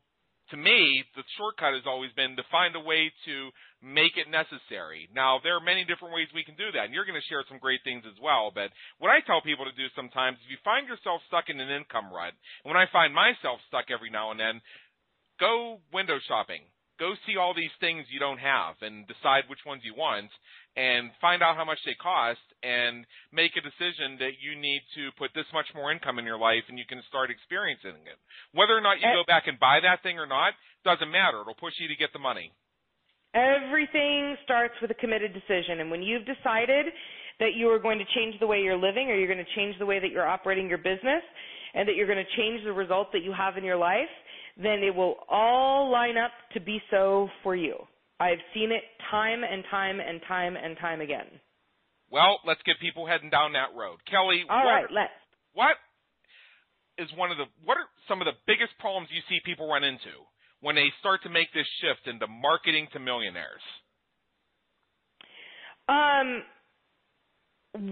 to 0.51 0.57
me, 0.57 1.03
the 1.15 1.23
shortcut 1.39 1.75
has 1.75 1.87
always 1.87 2.11
been 2.15 2.37
to 2.37 2.45
find 2.51 2.75
a 2.77 2.81
way 2.81 3.11
to 3.27 3.51
make 3.83 4.17
it 4.17 4.29
necessary. 4.33 5.09
Now, 5.15 5.39
there 5.43 5.57
are 5.57 5.65
many 5.65 5.85
different 5.85 6.15
ways 6.15 6.29
we 6.33 6.45
can 6.45 6.57
do 6.57 6.73
that, 6.73 6.89
and 6.89 6.95
you're 6.95 7.05
going 7.05 7.21
to 7.21 7.29
share 7.29 7.45
some 7.49 7.61
great 7.61 7.81
things 7.85 8.05
as 8.09 8.17
well. 8.21 8.51
But 8.53 8.73
what 8.99 9.13
I 9.13 9.21
tell 9.21 9.45
people 9.45 9.65
to 9.69 9.77
do 9.77 9.87
sometimes, 9.95 10.39
if 10.45 10.51
you 10.51 10.59
find 10.65 10.89
yourself 10.89 11.21
stuck 11.29 11.49
in 11.49 11.61
an 11.61 11.71
income 11.71 12.09
rut, 12.09 12.33
and 12.65 12.69
when 12.73 12.81
I 12.81 12.89
find 12.91 13.13
myself 13.13 13.61
stuck 13.69 13.93
every 13.93 14.11
now 14.11 14.33
and 14.33 14.41
then, 14.41 14.61
go 15.39 15.81
window 15.93 16.19
shopping. 16.27 16.65
Go 16.97 17.13
see 17.29 17.37
all 17.37 17.53
these 17.53 17.75
things 17.77 18.09
you 18.09 18.17
don't 18.17 18.41
have 18.41 18.81
and 18.81 19.05
decide 19.05 19.45
which 19.53 19.61
ones 19.69 19.85
you 19.85 19.93
want 19.93 20.33
and 20.81 21.13
find 21.21 21.43
out 21.45 21.57
how 21.57 21.65
much 21.65 21.77
they 21.85 21.93
cost 21.93 22.41
and 22.65 23.05
make 23.33 23.53
a 23.53 23.61
decision 23.61 24.17
that 24.17 24.41
you 24.41 24.57
need 24.57 24.81
to 24.97 25.13
put 25.21 25.29
this 25.37 25.45
much 25.53 25.69
more 25.77 25.93
income 25.93 26.19
in 26.19 26.25
your 26.25 26.41
life 26.41 26.65
and 26.73 26.79
you 26.79 26.89
can 26.89 27.05
start 27.09 27.29
experiencing 27.29 28.01
it. 28.09 28.19
Whether 28.57 28.73
or 28.73 28.81
not 28.81 28.97
you 28.97 29.09
eh 29.09 29.13
go 29.13 29.29
back 29.29 29.45
and 29.45 29.61
buy 29.61 29.81
that 29.85 30.01
thing 30.01 30.17
or 30.17 30.25
not 30.25 30.57
doesn't 30.89 31.13
matter. 31.13 31.45
It'll 31.45 31.53
push 31.53 31.77
you 31.77 31.89
to 31.89 32.01
get 32.01 32.17
the 32.17 32.19
money. 32.19 32.53
Everything 33.37 34.37
starts 34.45 34.75
with 34.81 34.91
a 34.91 34.95
committed 34.95 35.35
decision 35.35 35.81
and 35.81 35.91
when 35.91 36.03
you've 36.03 36.25
decided 36.25 36.87
that 37.39 37.53
you 37.55 37.69
are 37.69 37.79
going 37.79 37.99
to 37.99 38.05
change 38.17 38.35
the 38.41 38.47
way 38.47 38.61
you're 38.61 38.81
living 38.81 39.11
or 39.11 39.15
you're 39.15 39.33
going 39.33 39.45
to 39.45 39.55
change 39.55 39.77
the 39.79 39.85
way 39.85 40.01
that 40.01 40.11
you're 40.11 40.27
operating 40.27 40.69
your 40.69 40.79
business 40.79 41.23
and 41.75 41.87
that 41.87 41.97
you're 41.97 42.07
going 42.07 42.25
to 42.25 42.37
change 42.37 42.65
the 42.65 42.73
result 42.73 43.13
that 43.13 43.23
you 43.23 43.33
have 43.37 43.59
in 43.59 43.65
your 43.65 43.77
life, 43.77 44.09
then 44.57 44.81
it 44.83 44.95
will 44.95 45.17
all 45.29 45.93
line 45.93 46.17
up 46.17 46.31
to 46.55 46.61
be 46.61 46.81
so 46.91 47.29
for 47.43 47.55
you. 47.55 47.77
I've 48.19 48.41
seen 48.55 48.73
it 48.73 48.83
time 49.11 49.45
and 49.45 49.63
time 49.71 50.01
and 50.01 50.21
time 50.27 50.57
and 50.57 50.77
time 50.79 51.03
again. 51.03 51.29
Well, 52.11 52.41
let's 52.47 52.63
get 52.65 52.81
people 52.81 53.07
heading 53.07 53.29
down 53.29 53.53
that 53.53 53.77
road. 53.77 53.99
Kelly, 54.09 54.45
all 54.49 54.65
what, 54.65 54.71
right, 54.71 54.87
let's. 54.89 55.13
What 55.53 55.77
is 56.97 57.09
one 57.17 57.31
of 57.31 57.37
the 57.37 57.45
what 57.65 57.77
are 57.77 57.85
some 58.09 58.23
of 58.23 58.25
the 58.25 58.39
biggest 58.47 58.73
problems 58.81 59.09
you 59.13 59.21
see 59.29 59.37
people 59.45 59.69
run 59.69 59.85
into 59.85 60.25
when 60.61 60.75
they 60.75 60.89
start 61.01 61.23
to 61.23 61.31
make 61.31 61.53
this 61.53 61.67
shift 61.81 62.07
into 62.09 62.27
marketing 62.27 62.89
to 62.93 62.99
millionaires? 62.99 63.63
Um 65.89 66.43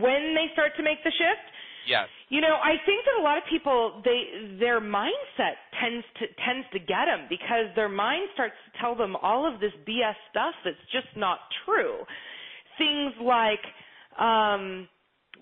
when 0.00 0.34
they 0.34 0.48
start 0.54 0.72
to 0.76 0.82
make 0.82 1.02
the 1.04 1.10
shift, 1.10 1.54
Yes. 1.86 2.08
You 2.28 2.40
know, 2.40 2.56
I 2.62 2.76
think 2.86 3.04
that 3.04 3.20
a 3.20 3.22
lot 3.22 3.38
of 3.38 3.44
people 3.50 4.02
they 4.04 4.56
their 4.58 4.80
mindset 4.80 5.60
tends 5.80 6.04
to 6.18 6.26
tends 6.44 6.66
to 6.72 6.78
get 6.78 7.06
them 7.06 7.26
because 7.28 7.66
their 7.76 7.88
mind 7.88 8.28
starts 8.34 8.54
to 8.66 8.80
tell 8.80 8.94
them 8.94 9.16
all 9.16 9.46
of 9.46 9.60
this 9.60 9.72
BS 9.86 10.14
stuff 10.30 10.54
that's 10.64 10.76
just 10.92 11.14
not 11.16 11.40
true. 11.64 11.98
Things 12.78 13.12
like 13.22 13.60
um 14.18 14.88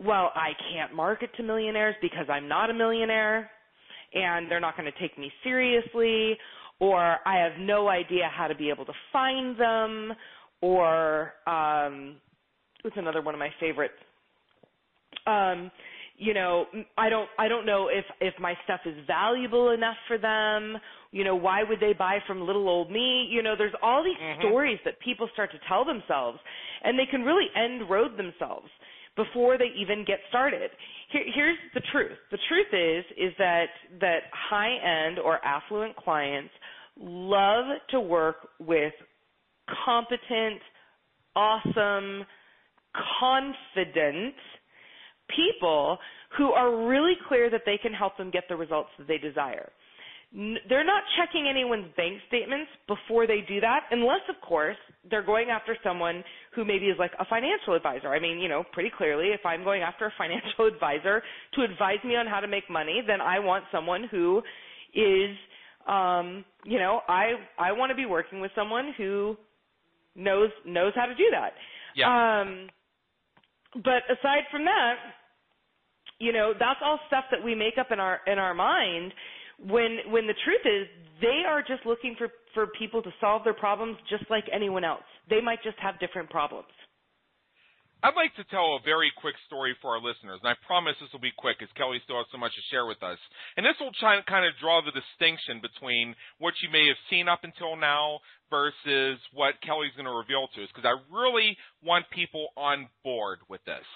well, 0.02 0.32
I 0.34 0.52
can't 0.72 0.94
market 0.94 1.30
to 1.36 1.42
millionaires 1.42 1.94
because 2.00 2.26
I'm 2.28 2.48
not 2.48 2.70
a 2.70 2.74
millionaire 2.74 3.50
and 4.14 4.50
they're 4.50 4.60
not 4.60 4.76
going 4.76 4.90
to 4.90 4.98
take 4.98 5.18
me 5.18 5.30
seriously 5.44 6.36
or 6.80 7.16
I 7.26 7.38
have 7.42 7.52
no 7.60 7.88
idea 7.88 8.30
how 8.34 8.46
to 8.48 8.54
be 8.54 8.70
able 8.70 8.84
to 8.84 8.92
find 9.12 9.58
them 9.58 10.12
or 10.60 11.32
um 11.46 12.16
what's 12.82 12.96
another 12.96 13.20
one 13.20 13.34
of 13.34 13.38
my 13.38 13.50
favorites 13.60 13.94
um 15.26 15.70
you 16.16 16.32
know 16.32 16.66
i 16.96 17.08
don't 17.08 17.28
i 17.38 17.48
don't 17.48 17.66
know 17.66 17.88
if 17.88 18.04
if 18.20 18.32
my 18.40 18.54
stuff 18.64 18.80
is 18.86 18.94
valuable 19.06 19.70
enough 19.70 19.96
for 20.06 20.18
them 20.18 20.76
you 21.10 21.24
know 21.24 21.34
why 21.34 21.62
would 21.62 21.80
they 21.80 21.92
buy 21.92 22.18
from 22.26 22.46
little 22.46 22.68
old 22.68 22.90
me 22.90 23.26
you 23.30 23.42
know 23.42 23.54
there's 23.58 23.74
all 23.82 24.02
these 24.04 24.16
mm-hmm. 24.22 24.40
stories 24.40 24.78
that 24.84 24.94
people 25.00 25.28
start 25.32 25.50
to 25.50 25.58
tell 25.68 25.84
themselves 25.84 26.38
and 26.84 26.98
they 26.98 27.06
can 27.10 27.22
really 27.22 27.46
end 27.56 27.90
road 27.90 28.16
themselves 28.16 28.68
before 29.16 29.58
they 29.58 29.68
even 29.76 30.04
get 30.06 30.18
started. 30.28 30.70
Here, 31.12 31.24
here's 31.34 31.58
the 31.74 31.82
truth. 31.92 32.18
The 32.30 32.38
truth 32.48 32.66
is 32.72 33.04
is 33.16 33.32
that 33.38 33.66
that 34.00 34.20
high 34.32 35.06
end 35.06 35.18
or 35.18 35.44
affluent 35.44 35.96
clients 35.96 36.52
love 36.98 37.66
to 37.90 38.00
work 38.00 38.36
with 38.58 38.92
competent, 39.84 40.60
awesome, 41.36 42.24
confident 43.20 44.34
people 45.36 45.98
who 46.36 46.52
are 46.52 46.86
really 46.88 47.14
clear 47.28 47.50
that 47.50 47.62
they 47.64 47.78
can 47.80 47.92
help 47.92 48.16
them 48.16 48.30
get 48.30 48.44
the 48.48 48.56
results 48.56 48.90
that 48.98 49.08
they 49.08 49.18
desire 49.18 49.70
they're 50.34 50.84
not 50.84 51.02
checking 51.18 51.46
anyone's 51.46 51.86
bank 51.94 52.18
statements 52.28 52.70
before 52.88 53.26
they 53.26 53.44
do 53.46 53.60
that, 53.60 53.80
unless, 53.90 54.22
of 54.30 54.40
course, 54.40 54.78
they're 55.10 55.24
going 55.24 55.50
after 55.50 55.76
someone 55.84 56.24
who 56.54 56.64
maybe 56.64 56.86
is 56.86 56.96
like 56.98 57.12
a 57.20 57.24
financial 57.26 57.74
advisor. 57.74 58.08
I 58.08 58.18
mean, 58.18 58.38
you 58.38 58.48
know, 58.48 58.64
pretty 58.72 58.90
clearly, 58.96 59.28
if 59.28 59.44
I'm 59.44 59.62
going 59.62 59.82
after 59.82 60.06
a 60.06 60.12
financial 60.18 60.66
advisor 60.66 61.22
to 61.54 61.62
advise 61.62 61.98
me 62.04 62.16
on 62.16 62.26
how 62.26 62.40
to 62.40 62.48
make 62.48 62.68
money, 62.70 63.02
then 63.06 63.20
I 63.20 63.40
want 63.40 63.64
someone 63.70 64.04
who 64.10 64.42
is, 64.94 65.36
um, 65.86 66.44
you 66.64 66.78
know, 66.78 67.00
I 67.08 67.32
I 67.58 67.72
want 67.72 67.90
to 67.90 67.96
be 67.96 68.06
working 68.06 68.40
with 68.40 68.52
someone 68.54 68.94
who 68.96 69.36
knows 70.16 70.50
knows 70.64 70.92
how 70.94 71.06
to 71.06 71.14
do 71.14 71.26
that. 71.32 71.52
Yeah. 71.94 72.40
Um, 72.40 72.68
but 73.74 74.02
aside 74.08 74.44
from 74.50 74.64
that, 74.64 74.94
you 76.18 76.32
know, 76.32 76.52
that's 76.58 76.80
all 76.82 77.00
stuff 77.06 77.24
that 77.30 77.44
we 77.44 77.54
make 77.54 77.76
up 77.78 77.88
in 77.90 78.00
our 78.00 78.20
in 78.26 78.38
our 78.38 78.54
mind 78.54 79.12
when 79.68 79.98
when 80.10 80.26
the 80.26 80.34
truth 80.44 80.64
is 80.64 80.88
they 81.20 81.42
are 81.46 81.62
just 81.62 81.86
looking 81.86 82.14
for 82.18 82.28
for 82.54 82.66
people 82.78 83.02
to 83.02 83.10
solve 83.20 83.44
their 83.44 83.54
problems 83.54 83.96
just 84.10 84.24
like 84.30 84.44
anyone 84.52 84.84
else. 84.84 85.04
They 85.30 85.40
might 85.40 85.62
just 85.62 85.78
have 85.78 85.98
different 86.00 86.30
problems. 86.30 86.68
I'd 88.04 88.18
like 88.18 88.34
to 88.34 88.42
tell 88.50 88.74
a 88.74 88.82
very 88.84 89.12
quick 89.14 89.36
story 89.46 89.76
for 89.80 89.94
our 89.94 90.02
listeners, 90.02 90.42
and 90.42 90.50
I 90.50 90.58
promise 90.66 90.98
this 90.98 91.12
will 91.12 91.22
be 91.22 91.30
quick, 91.38 91.62
as 91.62 91.70
Kelly 91.78 92.02
still 92.02 92.18
has 92.18 92.26
so 92.32 92.38
much 92.38 92.50
to 92.58 92.62
share 92.68 92.84
with 92.84 93.00
us. 93.00 93.18
And 93.56 93.64
this 93.64 93.78
will 93.78 93.94
try 93.94 94.18
kind 94.26 94.44
of 94.44 94.58
draw 94.58 94.82
the 94.82 94.90
distinction 94.90 95.62
between 95.62 96.16
what 96.42 96.54
you 96.66 96.68
may 96.68 96.88
have 96.88 96.98
seen 97.08 97.28
up 97.30 97.46
until 97.46 97.78
now 97.78 98.18
versus 98.50 99.22
what 99.32 99.54
Kelly's 99.62 99.94
going 99.94 100.10
to 100.10 100.18
reveal 100.18 100.50
to 100.50 100.66
us, 100.66 100.68
because 100.74 100.82
I 100.82 100.98
really 101.14 101.56
want 101.78 102.10
people 102.10 102.48
on 102.56 102.90
board 103.06 103.38
with 103.48 103.62
this. 103.70 103.86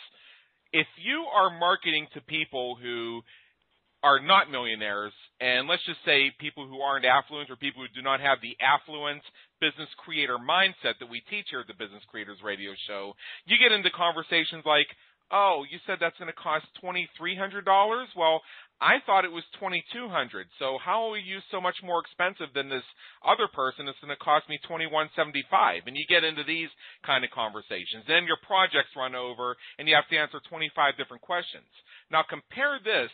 If 0.73 0.87
you 1.03 1.27
are 1.35 1.51
marketing 1.59 2.07
to 2.15 2.21
people 2.23 2.79
who 2.81 3.23
are 4.07 4.21
not 4.23 4.55
millionaires, 4.55 5.13
and 5.41 5.67
let's 5.67 5.83
just 5.85 5.99
say 6.07 6.31
people 6.39 6.63
who 6.67 6.79
aren't 6.79 7.05
affluent 7.05 7.51
or 7.51 7.57
people 7.57 7.83
who 7.83 7.91
do 7.91 8.07
not 8.07 8.21
have 8.21 8.39
the 8.41 8.55
affluent 8.63 9.23
business 9.61 9.91
creator 9.99 10.39
mindset 10.39 10.95
that 11.03 11.11
we 11.11 11.27
teach 11.27 11.47
here 11.51 11.61
at 11.61 11.67
the 11.67 11.75
Business 11.75 12.07
Creators 12.07 12.39
Radio 12.45 12.71
Show, 12.87 13.15
you 13.47 13.59
get 13.59 13.75
into 13.75 13.91
conversations 13.91 14.63
like, 14.65 14.87
"Oh, 15.35 15.67
you 15.67 15.83
said 15.87 15.99
that's 15.99 16.19
going 16.23 16.31
to 16.31 16.39
cost 16.39 16.67
twenty 16.81 17.11
three 17.19 17.35
hundred 17.35 17.65
dollars. 17.67 18.07
Well, 18.15 18.43
I 18.81 19.03
thought 19.05 19.25
it 19.27 19.33
was 19.33 19.43
twenty 19.59 19.83
two 19.93 20.07
hundred. 20.07 20.47
So 20.61 20.79
how 20.79 21.11
are 21.11 21.19
you 21.19 21.43
so 21.51 21.59
much 21.61 21.77
more 21.83 21.99
expensive 21.99 22.55
than 22.55 22.69
this 22.69 22.87
other 23.27 23.49
person 23.51 23.87
that's 23.91 23.99
going 23.99 24.15
to 24.15 24.23
cost 24.23 24.47
me 24.49 24.63
twenty 24.69 24.87
one 24.87 25.11
seventy 25.19 25.43
five? 25.51 25.83
And 25.91 25.97
you 25.99 26.07
get 26.07 26.23
into 26.23 26.45
these 26.47 26.71
kind 27.03 27.25
of 27.27 27.35
conversations. 27.35 28.07
Then 28.07 28.31
your 28.31 28.39
projects 28.47 28.95
run 28.95 29.19
over, 29.19 29.57
and 29.81 29.89
you 29.89 29.99
have 29.99 30.07
to 30.15 30.21
answer 30.21 30.39
twenty 30.47 30.71
five 30.79 30.95
different 30.95 31.27
questions. 31.27 31.67
Now 32.15 32.23
compare 32.23 32.79
this 32.79 33.11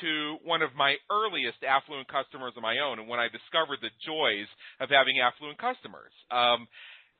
to 0.00 0.36
one 0.44 0.62
of 0.62 0.74
my 0.74 0.96
earliest 1.10 1.58
affluent 1.66 2.08
customers 2.08 2.52
of 2.56 2.62
my 2.62 2.78
own 2.78 2.98
and 2.98 3.08
when 3.08 3.20
I 3.20 3.28
discovered 3.28 3.78
the 3.82 3.92
joys 4.04 4.48
of 4.80 4.88
having 4.88 5.20
affluent 5.20 5.58
customers. 5.58 6.12
Um, 6.30 6.66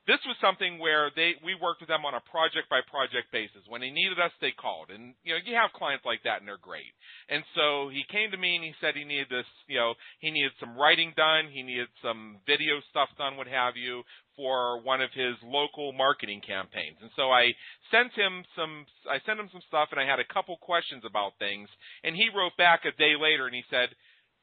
this 0.07 0.19
was 0.27 0.35
something 0.43 0.79
where 0.79 1.11
they 1.15 1.39
we 1.45 1.55
worked 1.55 1.81
with 1.81 1.89
them 1.89 2.05
on 2.05 2.15
a 2.15 2.25
project 2.27 2.67
by 2.69 2.81
project 2.91 3.31
basis. 3.31 3.63
When 3.69 3.81
they 3.81 3.91
needed 3.91 4.19
us, 4.19 4.35
they 4.41 4.51
called, 4.51 4.91
and 4.91 5.15
you 5.23 5.35
know 5.35 5.41
you 5.45 5.55
have 5.55 5.71
clients 5.73 6.05
like 6.05 6.23
that, 6.25 6.43
and 6.43 6.49
they're 6.49 6.61
great. 6.61 6.91
And 7.29 7.45
so 7.55 7.89
he 7.89 8.03
came 8.11 8.31
to 8.31 8.37
me 8.37 8.57
and 8.57 8.65
he 8.65 8.75
said 8.81 8.95
he 8.95 9.05
needed 9.05 9.31
this, 9.31 9.47
you 9.69 9.79
know, 9.79 9.95
he 10.19 10.31
needed 10.31 10.53
some 10.59 10.77
writing 10.77 11.15
done, 11.17 11.47
he 11.51 11.63
needed 11.63 11.89
some 12.03 12.39
video 12.47 12.83
stuff 12.91 13.09
done, 13.17 13.37
what 13.37 13.47
have 13.47 13.77
you, 13.77 14.03
for 14.35 14.83
one 14.83 15.01
of 15.01 15.11
his 15.15 15.37
local 15.45 15.93
marketing 15.93 16.43
campaigns. 16.45 16.99
And 17.01 17.11
so 17.15 17.31
I 17.31 17.53
sent 17.91 18.13
him 18.13 18.45
some 18.57 18.87
I 19.09 19.19
sent 19.25 19.39
him 19.39 19.49
some 19.53 19.63
stuff 19.69 19.89
and 19.93 20.01
I 20.01 20.07
had 20.09 20.21
a 20.21 20.33
couple 20.33 20.57
questions 20.59 21.05
about 21.07 21.39
things 21.39 21.69
and 22.03 22.17
he 22.17 22.29
wrote 22.35 22.57
back 22.59 22.85
a 22.85 22.97
day 22.99 23.15
later 23.15 23.47
and 23.47 23.55
he 23.55 23.65
said, 23.71 23.95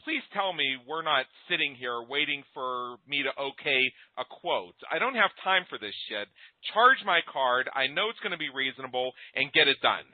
"Please 0.04 0.24
tell 0.34 0.54
me 0.54 0.78
we're 0.88 1.04
not 1.04 1.26
sitting 1.50 1.76
here 1.76 2.02
waiting 2.02 2.44
for 2.54 2.98
me 3.08 3.24
to 3.24 3.30
okay 3.40 3.92
a 4.18 4.26
quote. 4.26 4.76
I 4.92 5.00
don't 5.00 5.16
have 5.16 5.32
time 5.44 5.66
for 5.70 5.78
this 5.78 5.96
shit. 6.08 6.28
Charge 6.74 7.04
my 7.06 7.22
card. 7.32 7.70
I 7.74 7.88
know 7.88 8.10
it's 8.10 8.20
going 8.20 8.32
to 8.32 8.38
be 8.38 8.50
reasonable 8.50 9.14
and 9.36 9.52
get 9.54 9.68
it 9.68 9.82
done." 9.82 10.06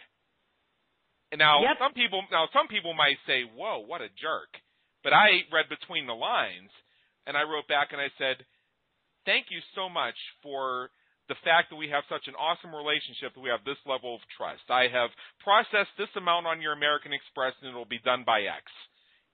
And 1.32 1.40
now 1.40 1.62
yep. 1.62 1.78
some 1.80 1.94
people 1.94 2.22
now 2.32 2.48
some 2.54 2.68
people 2.68 2.94
might 2.94 3.18
say, 3.26 3.44
"Whoa, 3.44 3.80
what 3.80 4.02
a 4.02 4.10
jerk." 4.10 4.50
But 5.04 5.14
I 5.14 5.46
read 5.54 5.70
between 5.70 6.08
the 6.08 6.18
lines 6.18 6.72
and 7.28 7.38
I 7.38 7.44
wrote 7.44 7.68
back 7.68 7.90
and 7.92 8.02
I 8.02 8.10
said, 8.18 8.44
thank 9.26 9.50
you 9.50 9.60
so 9.74 9.90
much 9.90 10.16
for 10.42 10.90
the 11.28 11.38
fact 11.42 11.74
that 11.74 11.82
we 11.82 11.90
have 11.90 12.06
such 12.06 12.30
an 12.30 12.38
awesome 12.38 12.70
relationship 12.70 13.34
that 13.34 13.42
we 13.42 13.50
have 13.50 13.66
this 13.66 13.82
level 13.90 14.14
of 14.14 14.22
trust. 14.38 14.66
I 14.70 14.86
have 14.94 15.10
processed 15.42 15.94
this 15.98 16.14
amount 16.14 16.46
on 16.46 16.62
your 16.62 16.74
American 16.74 17.14
Express 17.14 17.58
and 17.62 17.74
it'll 17.74 17.90
be 17.90 18.02
done 18.06 18.22
by 18.26 18.46
X. 18.46 18.66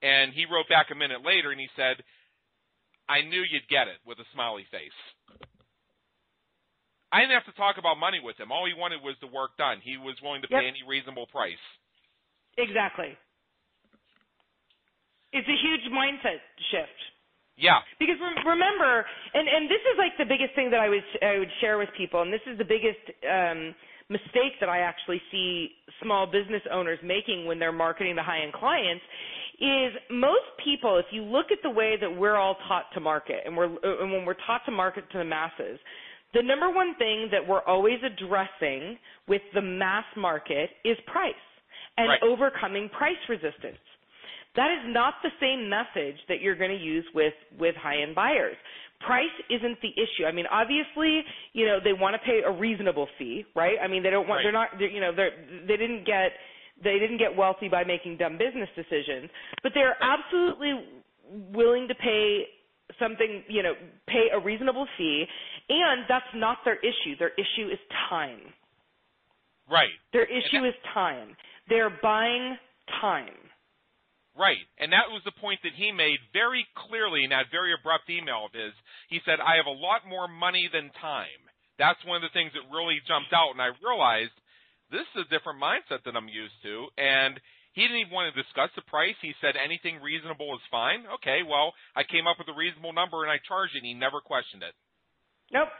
And 0.02 0.34
he 0.34 0.50
wrote 0.50 0.68
back 0.68 0.90
a 0.90 0.98
minute 0.98 1.24
later 1.24 1.50
and 1.54 1.60
he 1.60 1.70
said, 1.78 2.02
I 3.08 3.22
knew 3.22 3.42
you'd 3.42 3.70
get 3.70 3.86
it 3.86 4.02
with 4.06 4.18
a 4.18 4.26
smiley 4.34 4.66
face. 4.70 4.98
I 7.12 7.20
didn't 7.20 7.36
have 7.36 7.46
to 7.46 7.56
talk 7.60 7.76
about 7.76 8.00
money 8.00 8.18
with 8.18 8.40
him. 8.40 8.50
All 8.50 8.64
he 8.64 8.72
wanted 8.72 9.04
was 9.04 9.14
the 9.20 9.28
work 9.28 9.54
done. 9.60 9.78
He 9.84 10.00
was 10.00 10.16
willing 10.24 10.40
to 10.42 10.48
yep. 10.50 10.64
pay 10.64 10.66
any 10.66 10.80
reasonable 10.82 11.28
price. 11.28 11.60
Exactly. 12.56 13.12
It's 15.32 15.48
a 15.48 15.58
huge 15.60 15.84
mindset 15.92 16.40
shift. 16.72 17.00
Yeah. 17.56 17.84
Because 18.00 18.16
remember, 18.44 19.04
and 19.34 19.44
and 19.44 19.68
this 19.68 19.80
is 19.84 19.96
like 20.00 20.16
the 20.16 20.24
biggest 20.24 20.56
thing 20.56 20.72
that 20.72 20.80
I 20.80 20.88
would 20.88 21.04
I 21.20 21.38
would 21.38 21.52
share 21.60 21.76
with 21.76 21.88
people, 21.96 22.22
and 22.22 22.32
this 22.32 22.44
is 22.48 22.56
the 22.56 22.64
biggest 22.64 23.00
um, 23.28 23.76
mistake 24.08 24.56
that 24.60 24.68
I 24.68 24.80
actually 24.80 25.20
see 25.30 25.76
small 26.02 26.26
business 26.26 26.62
owners 26.72 26.98
making 27.04 27.44
when 27.44 27.58
they're 27.58 27.72
marketing 27.72 28.16
to 28.16 28.22
high 28.22 28.40
end 28.42 28.52
clients. 28.52 29.04
Is 29.60 29.92
most 30.10 30.48
people, 30.64 30.98
if 30.98 31.06
you 31.12 31.22
look 31.22 31.46
at 31.52 31.58
the 31.62 31.70
way 31.70 31.96
that 32.00 32.10
we're 32.10 32.36
all 32.36 32.56
taught 32.66 32.86
to 32.94 33.00
market, 33.00 33.36
and 33.44 33.56
we're 33.56 33.66
uh, 33.66 34.02
and 34.02 34.10
when 34.10 34.24
we're 34.24 34.36
taught 34.46 34.62
to 34.66 34.72
market 34.72 35.04
to 35.12 35.18
the 35.18 35.24
masses, 35.24 35.78
the 36.34 36.42
number 36.42 36.70
one 36.70 36.94
thing 36.96 37.28
that 37.30 37.46
we're 37.46 37.62
always 37.62 37.98
addressing 38.04 38.98
with 39.28 39.42
the 39.54 39.62
mass 39.62 40.04
market 40.16 40.70
is 40.84 40.96
price 41.06 41.34
and 41.96 42.08
right. 42.08 42.22
overcoming 42.22 42.88
price 42.88 43.20
resistance. 43.28 43.78
That 44.56 44.68
is 44.70 44.92
not 44.92 45.14
the 45.22 45.30
same 45.40 45.68
message 45.68 46.16
that 46.28 46.40
you're 46.40 46.56
going 46.56 46.76
to 46.76 46.82
use 46.82 47.04
with 47.14 47.34
with 47.58 47.74
high-end 47.76 48.14
buyers. 48.14 48.56
Price 49.06 49.34
isn't 49.50 49.78
the 49.80 49.88
issue. 49.88 50.24
I 50.26 50.32
mean, 50.32 50.46
obviously, 50.50 51.22
you 51.52 51.66
know, 51.66 51.78
they 51.82 51.92
want 51.92 52.14
to 52.14 52.20
pay 52.24 52.40
a 52.46 52.52
reasonable 52.52 53.08
fee, 53.18 53.44
right? 53.56 53.76
I 53.82 53.88
mean, 53.88 54.02
they 54.02 54.10
don't 54.10 54.28
want 54.28 54.38
right. 54.38 54.44
they're 54.44 54.52
not 54.52 54.68
they're, 54.78 54.90
you 54.90 55.00
know, 55.00 55.12
they're 55.14 55.32
they 55.66 55.76
didn't 55.76 56.04
get 56.04 56.32
they 56.82 56.98
didn't 56.98 57.18
get 57.18 57.36
wealthy 57.36 57.68
by 57.68 57.84
making 57.84 58.16
dumb 58.16 58.38
business 58.38 58.68
decisions, 58.76 59.30
but 59.62 59.72
they're 59.74 59.96
absolutely 60.00 60.84
willing 61.52 61.88
to 61.88 61.94
pay 61.94 62.44
something, 62.98 63.42
you 63.48 63.62
know, 63.62 63.72
pay 64.06 64.28
a 64.32 64.38
reasonable 64.38 64.86
fee, 64.98 65.24
and 65.68 66.04
that's 66.08 66.26
not 66.34 66.58
their 66.64 66.76
issue. 66.76 67.16
Their 67.18 67.30
issue 67.30 67.68
is 67.70 67.78
time. 68.10 68.40
Right. 69.70 69.94
Their 70.12 70.26
issue 70.26 70.62
that, 70.62 70.68
is 70.68 70.74
time. 70.92 71.36
They're 71.68 71.92
buying 72.02 72.56
time. 73.00 73.38
Right. 74.36 74.64
And 74.80 74.92
that 74.92 75.12
was 75.12 75.22
the 75.24 75.36
point 75.40 75.60
that 75.62 75.76
he 75.76 75.92
made 75.92 76.18
very 76.32 76.66
clearly 76.88 77.24
in 77.24 77.30
that 77.30 77.52
very 77.52 77.72
abrupt 77.76 78.08
email 78.08 78.48
of 78.48 78.52
his. 78.52 78.72
He 79.08 79.20
said, 79.24 79.40
I 79.40 79.56
have 79.60 79.68
a 79.68 79.76
lot 79.76 80.08
more 80.08 80.26
money 80.26 80.68
than 80.72 80.90
time. 81.00 81.40
That's 81.78 82.00
one 82.04 82.16
of 82.16 82.24
the 82.24 82.32
things 82.32 82.52
that 82.56 82.64
really 82.72 83.00
jumped 83.04 83.32
out. 83.32 83.52
And 83.52 83.60
I 83.60 83.76
realized 83.84 84.32
this 84.92 85.08
is 85.16 85.24
a 85.24 85.32
different 85.32 85.58
mindset 85.58 86.04
than 86.04 86.14
I'm 86.14 86.28
used 86.28 86.54
to. 86.68 86.86
And 87.00 87.40
he 87.72 87.82
didn't 87.82 88.04
even 88.04 88.12
want 88.12 88.28
to 88.28 88.36
discuss 88.36 88.68
the 88.76 88.84
price. 88.84 89.16
He 89.24 89.32
said 89.40 89.56
anything 89.56 90.04
reasonable 90.04 90.52
is 90.54 90.64
fine. 90.70 91.08
Okay, 91.18 91.40
well, 91.42 91.72
I 91.96 92.04
came 92.04 92.28
up 92.28 92.36
with 92.36 92.52
a 92.52 92.56
reasonable 92.56 92.92
number 92.92 93.24
and 93.24 93.32
I 93.32 93.40
charged 93.42 93.74
it. 93.74 93.82
And 93.82 93.88
he 93.88 93.96
never 93.96 94.20
questioned 94.20 94.62
it. 94.62 94.76
Nope. 95.48 95.72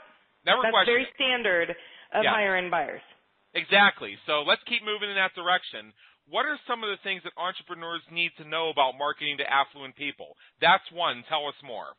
Never 0.42 0.64
That's 0.64 0.72
questioned 0.72 0.96
very 0.96 1.06
it. 1.06 1.14
standard 1.14 1.68
of 2.16 2.24
yeah. 2.24 2.32
higher 2.32 2.56
end 2.56 2.72
buyers. 2.72 3.04
Exactly. 3.54 4.16
So 4.24 4.42
let's 4.48 4.64
keep 4.64 4.80
moving 4.80 5.12
in 5.12 5.20
that 5.20 5.36
direction 5.36 5.92
what 6.28 6.46
are 6.46 6.58
some 6.66 6.84
of 6.84 6.90
the 6.90 7.00
things 7.02 7.22
that 7.24 7.32
entrepreneurs 7.36 8.02
need 8.10 8.30
to 8.38 8.46
know 8.46 8.70
about 8.70 8.98
marketing 8.98 9.38
to 9.38 9.46
affluent 9.50 9.96
people? 9.96 10.36
That's 10.60 10.84
one. 10.92 11.24
Tell 11.28 11.46
us 11.48 11.58
more. 11.64 11.98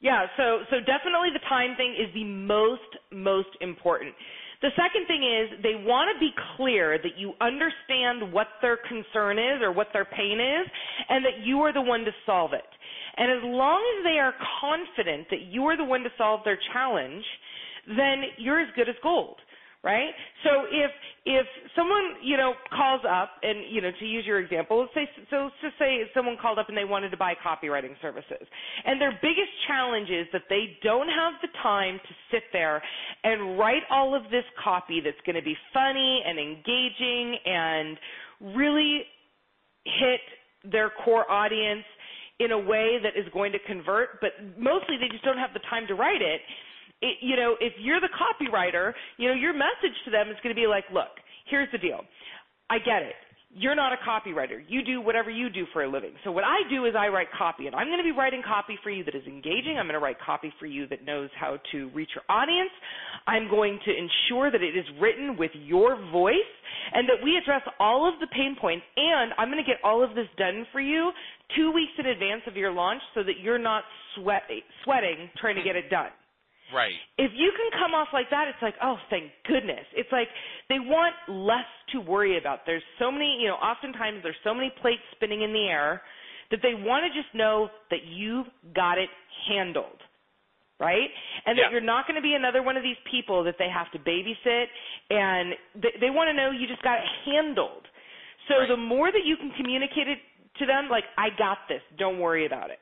Yeah, 0.00 0.26
so 0.36 0.62
so 0.70 0.78
definitely 0.78 1.34
the 1.34 1.42
time 1.48 1.74
thing 1.74 1.90
is 1.98 2.06
the 2.14 2.24
most 2.24 2.90
most 3.10 3.50
important. 3.60 4.14
The 4.60 4.70
second 4.74 5.06
thing 5.06 5.22
is 5.22 5.62
they 5.62 5.78
want 5.86 6.10
to 6.12 6.18
be 6.18 6.30
clear 6.56 6.98
that 6.98 7.16
you 7.16 7.32
understand 7.40 8.32
what 8.32 8.48
their 8.60 8.76
concern 8.76 9.38
is 9.38 9.62
or 9.62 9.70
what 9.70 9.88
their 9.92 10.04
pain 10.04 10.40
is 10.40 10.66
and 11.08 11.24
that 11.24 11.44
you 11.44 11.60
are 11.60 11.72
the 11.72 11.82
one 11.82 12.04
to 12.04 12.10
solve 12.26 12.52
it. 12.52 12.66
And 13.16 13.30
as 13.30 13.42
long 13.44 13.82
as 13.98 14.04
they 14.04 14.18
are 14.18 14.34
confident 14.60 15.28
that 15.30 15.42
you 15.50 15.64
are 15.66 15.76
the 15.76 15.84
one 15.84 16.02
to 16.02 16.10
solve 16.18 16.40
their 16.44 16.58
challenge, 16.72 17.24
then 17.86 18.22
you're 18.36 18.60
as 18.60 18.68
good 18.74 18.88
as 18.88 18.96
gold 19.02 19.36
right? 19.84 20.10
So 20.44 20.66
if 20.70 20.90
if 21.24 21.46
someone 21.76 22.18
you 22.22 22.36
know 22.36 22.54
calls 22.74 23.02
up 23.08 23.30
and 23.42 23.70
you 23.70 23.80
know 23.80 23.90
to 23.98 24.04
use 24.04 24.24
your 24.26 24.40
example, 24.40 24.80
let's 24.80 24.94
say 24.94 25.08
so 25.30 25.44
let's 25.44 25.54
just 25.62 25.78
say 25.78 26.02
someone 26.14 26.36
called 26.40 26.58
up 26.58 26.68
and 26.68 26.76
they 26.76 26.84
wanted 26.84 27.10
to 27.10 27.16
buy 27.16 27.34
copywriting 27.34 27.94
services, 28.02 28.46
and 28.84 29.00
their 29.00 29.12
biggest 29.22 29.52
challenge 29.66 30.10
is 30.10 30.26
that 30.32 30.42
they 30.48 30.76
don't 30.82 31.08
have 31.08 31.34
the 31.42 31.48
time 31.62 31.98
to 31.98 32.14
sit 32.30 32.42
there 32.52 32.82
and 33.24 33.58
write 33.58 33.82
all 33.90 34.14
of 34.14 34.24
this 34.30 34.44
copy 34.62 35.00
that's 35.02 35.20
going 35.24 35.36
to 35.36 35.42
be 35.42 35.56
funny 35.72 36.22
and 36.26 36.38
engaging 36.38 37.36
and 37.44 37.98
really 38.56 39.02
hit 39.84 40.20
their 40.70 40.90
core 41.04 41.30
audience 41.30 41.84
in 42.40 42.52
a 42.52 42.58
way 42.58 42.98
that 43.02 43.18
is 43.18 43.26
going 43.32 43.50
to 43.50 43.58
convert, 43.66 44.20
but 44.20 44.30
mostly 44.56 44.96
they 45.00 45.08
just 45.10 45.24
don't 45.24 45.38
have 45.38 45.50
the 45.54 45.60
time 45.70 45.86
to 45.88 45.94
write 45.94 46.22
it 46.22 46.40
it, 47.00 47.16
you 47.20 47.36
know, 47.36 47.56
if 47.60 47.72
you're 47.78 48.00
the 48.00 48.10
copywriter, 48.10 48.92
you 49.16 49.28
know, 49.28 49.34
your 49.34 49.52
message 49.52 49.96
to 50.04 50.10
them 50.10 50.28
is 50.28 50.36
going 50.42 50.54
to 50.54 50.60
be 50.60 50.66
like, 50.66 50.84
look, 50.92 51.14
here's 51.50 51.68
the 51.72 51.78
deal. 51.78 52.00
I 52.70 52.78
get 52.78 53.02
it. 53.02 53.14
You're 53.50 53.74
not 53.74 53.94
a 53.94 54.00
copywriter. 54.04 54.60
You 54.68 54.84
do 54.84 55.00
whatever 55.00 55.30
you 55.30 55.48
do 55.48 55.64
for 55.72 55.82
a 55.82 55.90
living. 55.90 56.12
So 56.22 56.30
what 56.30 56.44
I 56.44 56.68
do 56.68 56.84
is 56.84 56.92
I 56.94 57.08
write 57.08 57.28
copy, 57.36 57.66
and 57.66 57.74
I'm 57.74 57.86
going 57.86 57.98
to 57.98 58.04
be 58.04 58.12
writing 58.12 58.42
copy 58.46 58.76
for 58.82 58.90
you 58.90 59.04
that 59.04 59.14
is 59.14 59.24
engaging. 59.26 59.78
I'm 59.78 59.86
going 59.86 59.94
to 59.94 60.04
write 60.04 60.20
copy 60.20 60.52
for 60.60 60.66
you 60.66 60.86
that 60.88 61.02
knows 61.02 61.30
how 61.38 61.56
to 61.72 61.88
reach 61.94 62.10
your 62.14 62.24
audience. 62.28 62.70
I'm 63.26 63.48
going 63.48 63.80
to 63.86 63.90
ensure 63.90 64.50
that 64.50 64.60
it 64.60 64.76
is 64.76 64.84
written 65.00 65.38
with 65.38 65.50
your 65.54 65.96
voice 66.12 66.52
and 66.92 67.08
that 67.08 67.24
we 67.24 67.38
address 67.40 67.62
all 67.80 68.06
of 68.06 68.20
the 68.20 68.26
pain 68.26 68.54
points. 68.60 68.84
And 68.96 69.32
I'm 69.38 69.48
going 69.48 69.64
to 69.64 69.66
get 69.66 69.80
all 69.82 70.04
of 70.04 70.14
this 70.14 70.28
done 70.36 70.66
for 70.70 70.80
you 70.80 71.10
two 71.56 71.72
weeks 71.72 71.92
in 71.98 72.04
advance 72.04 72.42
of 72.46 72.54
your 72.54 72.70
launch 72.70 73.00
so 73.14 73.22
that 73.22 73.40
you're 73.42 73.58
not 73.58 73.82
sweat, 74.14 74.42
sweating 74.84 75.30
trying 75.40 75.56
to 75.56 75.62
get 75.62 75.74
it 75.74 75.88
done. 75.88 76.10
Right. 76.74 76.92
If 77.16 77.32
you 77.34 77.52
can 77.56 77.80
come 77.80 77.94
off 77.94 78.08
like 78.12 78.28
that, 78.30 78.48
it's 78.48 78.60
like, 78.60 78.74
oh, 78.82 78.96
thank 79.08 79.32
goodness. 79.46 79.84
It's 79.96 80.12
like 80.12 80.28
they 80.68 80.78
want 80.78 81.14
less 81.28 81.68
to 81.92 82.00
worry 82.00 82.36
about. 82.36 82.60
There's 82.66 82.84
so 82.98 83.10
many, 83.10 83.38
you 83.40 83.48
know, 83.48 83.56
oftentimes 83.56 84.20
there's 84.22 84.38
so 84.44 84.52
many 84.52 84.72
plates 84.82 85.00
spinning 85.16 85.42
in 85.42 85.52
the 85.52 85.66
air 85.66 86.02
that 86.50 86.60
they 86.62 86.74
want 86.74 87.04
to 87.08 87.10
just 87.16 87.32
know 87.34 87.68
that 87.90 88.04
you've 88.04 88.46
got 88.74 88.98
it 88.98 89.08
handled. 89.48 89.96
Right? 90.78 91.10
And 91.44 91.58
yeah. 91.58 91.64
that 91.64 91.72
you're 91.72 91.80
not 91.80 92.06
going 92.06 92.14
to 92.14 92.22
be 92.22 92.34
another 92.38 92.62
one 92.62 92.76
of 92.76 92.84
these 92.84 93.00
people 93.10 93.42
that 93.44 93.56
they 93.58 93.66
have 93.66 93.90
to 93.92 93.98
babysit 93.98 94.70
and 95.10 95.54
they, 95.74 96.06
they 96.06 96.10
want 96.10 96.28
to 96.28 96.34
know 96.36 96.52
you 96.52 96.68
just 96.68 96.82
got 96.84 96.98
it 97.02 97.08
handled. 97.26 97.82
So 98.46 98.60
right. 98.60 98.68
the 98.68 98.76
more 98.76 99.10
that 99.10 99.24
you 99.24 99.36
can 99.36 99.50
communicate 99.56 100.06
it 100.06 100.18
to 100.60 100.66
them, 100.66 100.88
like, 100.88 101.04
I 101.16 101.28
got 101.36 101.58
this, 101.68 101.82
don't 101.98 102.20
worry 102.20 102.46
about 102.46 102.70
it. 102.70 102.78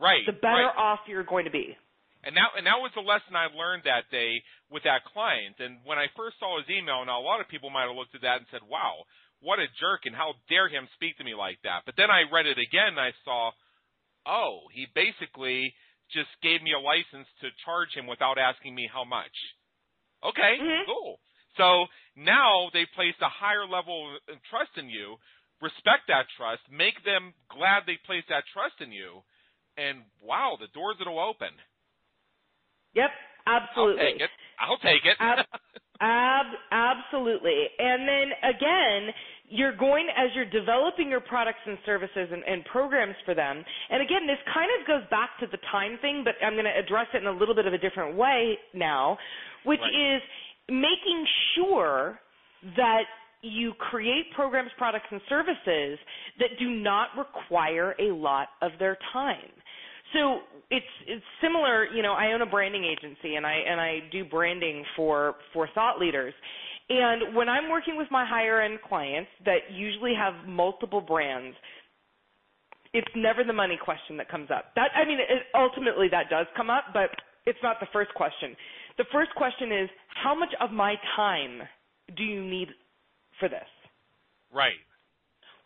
Right. 0.00 0.22
The 0.26 0.32
better 0.32 0.70
right. 0.70 0.78
off 0.78 1.00
you're 1.08 1.24
going 1.24 1.46
to 1.46 1.50
be. 1.50 1.76
And 2.24 2.36
that 2.36 2.56
and 2.56 2.66
that 2.66 2.80
was 2.80 2.90
the 2.96 3.04
lesson 3.04 3.36
I 3.36 3.52
learned 3.52 3.84
that 3.84 4.08
day 4.10 4.40
with 4.72 4.84
that 4.88 5.04
client. 5.12 5.60
And 5.60 5.84
when 5.84 6.00
I 6.00 6.08
first 6.16 6.40
saw 6.40 6.56
his 6.56 6.68
email, 6.72 7.04
now 7.04 7.20
a 7.20 7.24
lot 7.24 7.40
of 7.40 7.52
people 7.52 7.68
might 7.68 7.86
have 7.86 7.96
looked 7.96 8.16
at 8.16 8.24
that 8.24 8.40
and 8.40 8.48
said, 8.50 8.64
"Wow, 8.64 9.04
what 9.44 9.60
a 9.60 9.68
jerk!" 9.76 10.08
and 10.08 10.16
how 10.16 10.34
dare 10.48 10.68
him 10.68 10.88
speak 10.96 11.18
to 11.18 11.24
me 11.24 11.36
like 11.36 11.60
that. 11.68 11.84
But 11.84 12.00
then 12.00 12.10
I 12.10 12.24
read 12.32 12.48
it 12.48 12.56
again 12.56 12.96
and 12.96 13.00
I 13.00 13.12
saw, 13.24 13.52
oh, 14.26 14.68
he 14.72 14.86
basically 14.94 15.72
just 16.12 16.32
gave 16.42 16.62
me 16.62 16.72
a 16.72 16.80
license 16.80 17.28
to 17.40 17.48
charge 17.64 17.92
him 17.94 18.06
without 18.06 18.36
asking 18.36 18.74
me 18.74 18.88
how 18.88 19.04
much. 19.04 19.32
Okay, 20.24 20.56
mm-hmm. 20.60 20.88
cool. 20.88 21.20
So 21.56 21.86
now 22.16 22.68
they 22.72 22.86
placed 22.96 23.20
a 23.20 23.30
higher 23.30 23.68
level 23.68 24.16
of 24.28 24.36
trust 24.50 24.74
in 24.76 24.88
you. 24.88 25.16
Respect 25.62 26.08
that 26.08 26.26
trust. 26.36 26.64
Make 26.68 26.98
them 27.04 27.32
glad 27.48 27.84
they 27.86 28.00
placed 28.04 28.28
that 28.28 28.44
trust 28.52 28.80
in 28.80 28.92
you. 28.92 29.22
And 29.76 30.02
wow, 30.20 30.56
the 30.58 30.72
doors 30.72 30.96
that'll 30.98 31.20
open. 31.20 31.52
Yep, 32.94 33.10
absolutely. 33.46 34.02
I'll 34.02 34.12
take 34.12 34.20
it. 34.20 34.30
I'll 34.60 34.78
take 34.78 35.04
it. 35.04 35.16
ab- 35.20 35.46
ab- 36.00 36.58
absolutely. 36.70 37.66
And 37.78 38.08
then 38.08 38.28
again, 38.42 39.14
you're 39.48 39.76
going 39.76 40.08
as 40.16 40.30
you're 40.34 40.48
developing 40.48 41.10
your 41.10 41.20
products 41.20 41.58
and 41.66 41.78
services 41.84 42.28
and, 42.32 42.42
and, 42.46 42.64
programs 42.64 43.14
for 43.24 43.34
them. 43.34 43.62
And 43.90 44.02
again, 44.02 44.26
this 44.26 44.38
kind 44.52 44.70
of 44.80 44.86
goes 44.86 45.08
back 45.10 45.30
to 45.40 45.46
the 45.46 45.58
time 45.70 45.98
thing, 46.00 46.24
but 46.24 46.34
I'm 46.44 46.54
going 46.54 46.64
to 46.64 46.78
address 46.78 47.06
it 47.12 47.18
in 47.18 47.26
a 47.26 47.32
little 47.32 47.54
bit 47.54 47.66
of 47.66 47.72
a 47.72 47.78
different 47.78 48.16
way 48.16 48.58
now, 48.72 49.18
which 49.64 49.80
right. 49.80 50.16
is 50.16 50.22
making 50.68 51.26
sure 51.54 52.18
that 52.76 53.02
you 53.42 53.74
create 53.74 54.24
programs, 54.34 54.70
products, 54.78 55.06
and 55.10 55.20
services 55.28 55.98
that 56.38 56.48
do 56.58 56.70
not 56.70 57.08
require 57.18 57.94
a 58.00 58.10
lot 58.14 58.48
of 58.62 58.72
their 58.78 58.96
time. 59.12 59.52
So 60.14 60.40
it's 60.70 60.86
it's 61.06 61.24
similar. 61.42 61.86
You 61.86 62.02
know, 62.02 62.12
I 62.12 62.32
own 62.32 62.42
a 62.42 62.46
branding 62.46 62.84
agency, 62.84 63.36
and 63.36 63.46
I 63.46 63.54
and 63.68 63.80
I 63.80 63.98
do 64.10 64.24
branding 64.24 64.84
for 64.96 65.36
for 65.52 65.68
thought 65.74 65.98
leaders. 65.98 66.34
And 66.88 67.34
when 67.34 67.48
I'm 67.48 67.70
working 67.70 67.96
with 67.96 68.08
my 68.10 68.26
higher 68.26 68.60
end 68.60 68.78
clients 68.86 69.30
that 69.46 69.72
usually 69.72 70.12
have 70.14 70.46
multiple 70.46 71.00
brands, 71.00 71.56
it's 72.92 73.08
never 73.16 73.42
the 73.42 73.54
money 73.54 73.78
question 73.82 74.18
that 74.18 74.28
comes 74.28 74.50
up. 74.50 74.74
That 74.76 74.88
I 74.94 75.06
mean, 75.06 75.18
it, 75.18 75.42
ultimately 75.54 76.08
that 76.10 76.28
does 76.30 76.46
come 76.56 76.70
up, 76.70 76.84
but 76.92 77.10
it's 77.46 77.58
not 77.62 77.80
the 77.80 77.88
first 77.92 78.12
question. 78.14 78.54
The 78.98 79.04
first 79.12 79.30
question 79.36 79.72
is, 79.72 79.88
how 80.22 80.38
much 80.38 80.50
of 80.60 80.70
my 80.70 80.94
time 81.16 81.62
do 82.16 82.22
you 82.22 82.44
need 82.44 82.68
for 83.40 83.48
this? 83.48 83.68
Right 84.52 84.78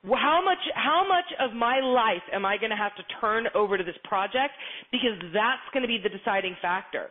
how 0.04 0.40
much 0.44 0.58
how 0.74 1.06
much 1.08 1.26
of 1.40 1.56
my 1.56 1.80
life 1.80 2.22
am 2.32 2.44
I 2.44 2.56
going 2.56 2.70
to 2.70 2.76
have 2.76 2.94
to 2.96 3.02
turn 3.20 3.46
over 3.54 3.76
to 3.76 3.84
this 3.84 3.98
project 4.04 4.54
because 4.92 5.18
that's 5.34 5.66
going 5.72 5.82
to 5.82 5.88
be 5.88 5.98
the 6.02 6.08
deciding 6.08 6.56
factor. 6.62 7.08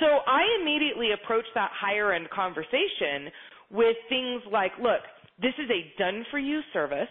So 0.00 0.06
I 0.26 0.42
immediately 0.60 1.12
approach 1.12 1.44
that 1.54 1.70
higher 1.72 2.12
end 2.12 2.28
conversation 2.30 3.30
with 3.70 3.96
things 4.08 4.42
like, 4.50 4.72
look, 4.80 5.00
this 5.40 5.54
is 5.58 5.70
a 5.70 5.98
done 5.98 6.24
for 6.30 6.38
you 6.38 6.60
service. 6.72 7.08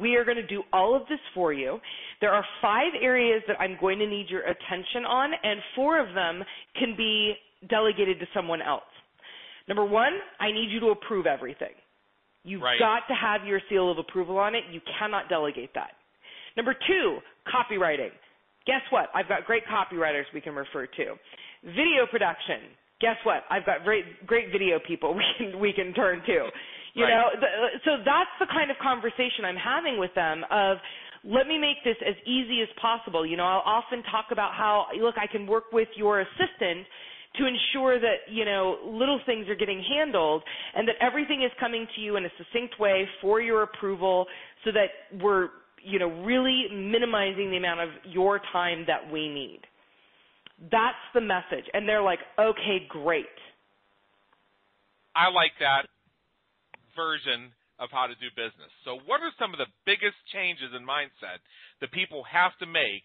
We 0.00 0.16
are 0.16 0.24
going 0.24 0.36
to 0.36 0.46
do 0.46 0.62
all 0.72 0.96
of 0.96 1.02
this 1.08 1.18
for 1.34 1.52
you. 1.52 1.78
There 2.20 2.32
are 2.32 2.44
five 2.62 2.92
areas 3.00 3.42
that 3.46 3.60
I'm 3.60 3.76
going 3.80 3.98
to 3.98 4.06
need 4.06 4.30
your 4.30 4.42
attention 4.42 5.04
on, 5.06 5.32
and 5.42 5.60
four 5.76 6.00
of 6.00 6.14
them 6.14 6.42
can 6.78 6.94
be 6.96 7.34
delegated 7.68 8.18
to 8.20 8.26
someone 8.32 8.62
else. 8.62 8.82
Number 9.68 9.84
one, 9.84 10.12
I 10.40 10.50
need 10.50 10.70
you 10.70 10.80
to 10.80 10.86
approve 10.88 11.26
everything. 11.26 11.74
You've 12.44 12.62
right. 12.62 12.78
got 12.78 13.06
to 13.08 13.14
have 13.14 13.46
your 13.46 13.60
seal 13.68 13.90
of 13.90 13.98
approval 13.98 14.38
on 14.38 14.54
it. 14.54 14.64
You 14.70 14.80
cannot 14.98 15.28
delegate 15.28 15.70
that. 15.74 15.92
Number 16.56 16.74
two, 16.74 17.18
copywriting. 17.46 18.10
Guess 18.66 18.82
what? 18.90 19.08
I've 19.14 19.28
got 19.28 19.44
great 19.44 19.62
copywriters 19.66 20.24
we 20.34 20.40
can 20.40 20.54
refer 20.54 20.86
to. 20.86 21.14
Video 21.64 22.06
production. 22.10 22.74
Guess 23.00 23.16
what? 23.24 23.42
I've 23.50 23.66
got 23.66 23.84
great 23.84 24.26
great 24.26 24.52
video 24.52 24.78
people 24.86 25.14
we 25.18 25.24
can 25.38 25.58
we 25.58 25.72
can 25.72 25.92
turn 25.94 26.22
to. 26.26 26.50
You 26.94 27.04
right. 27.04 27.10
know, 27.10 27.24
the, 27.40 27.48
so 27.84 27.90
that's 28.04 28.30
the 28.38 28.46
kind 28.46 28.70
of 28.70 28.76
conversation 28.82 29.44
I'm 29.44 29.56
having 29.56 29.98
with 29.98 30.14
them 30.14 30.44
of 30.50 30.78
let 31.24 31.46
me 31.46 31.58
make 31.58 31.82
this 31.84 31.96
as 32.06 32.14
easy 32.26 32.60
as 32.62 32.68
possible. 32.80 33.24
You 33.24 33.36
know, 33.36 33.46
I'll 33.46 33.64
often 33.64 34.02
talk 34.10 34.26
about 34.30 34.52
how 34.54 34.86
look, 35.00 35.14
I 35.16 35.26
can 35.26 35.46
work 35.46 35.72
with 35.72 35.88
your 35.96 36.20
assistant 36.20 36.86
to 37.36 37.46
ensure 37.46 37.98
that 37.98 38.28
you 38.30 38.44
know 38.44 38.76
little 38.84 39.20
things 39.26 39.48
are 39.48 39.54
getting 39.54 39.82
handled 39.82 40.42
and 40.74 40.86
that 40.88 40.96
everything 41.00 41.42
is 41.42 41.50
coming 41.58 41.86
to 41.94 42.00
you 42.00 42.16
in 42.16 42.24
a 42.24 42.28
succinct 42.38 42.78
way 42.78 43.08
for 43.20 43.40
your 43.40 43.62
approval 43.62 44.26
so 44.64 44.70
that 44.72 45.20
we're 45.22 45.48
you 45.82 45.98
know 45.98 46.08
really 46.22 46.66
minimizing 46.72 47.50
the 47.50 47.56
amount 47.56 47.80
of 47.80 47.88
your 48.04 48.40
time 48.52 48.84
that 48.86 49.10
we 49.10 49.28
need. 49.28 49.60
That's 50.70 50.96
the 51.14 51.20
message. 51.20 51.64
And 51.74 51.88
they're 51.88 52.02
like 52.02 52.20
okay 52.38 52.86
great. 52.88 53.26
I 55.14 55.28
like 55.28 55.52
that 55.60 55.86
version 56.96 57.52
of 57.78 57.90
how 57.90 58.06
to 58.06 58.14
do 58.14 58.30
business. 58.36 58.70
So 58.84 59.00
what 59.06 59.20
are 59.20 59.32
some 59.38 59.52
of 59.52 59.58
the 59.58 59.66
biggest 59.84 60.16
changes 60.32 60.70
in 60.76 60.86
mindset 60.86 61.42
that 61.80 61.90
people 61.90 62.22
have 62.30 62.56
to 62.60 62.66
make 62.66 63.02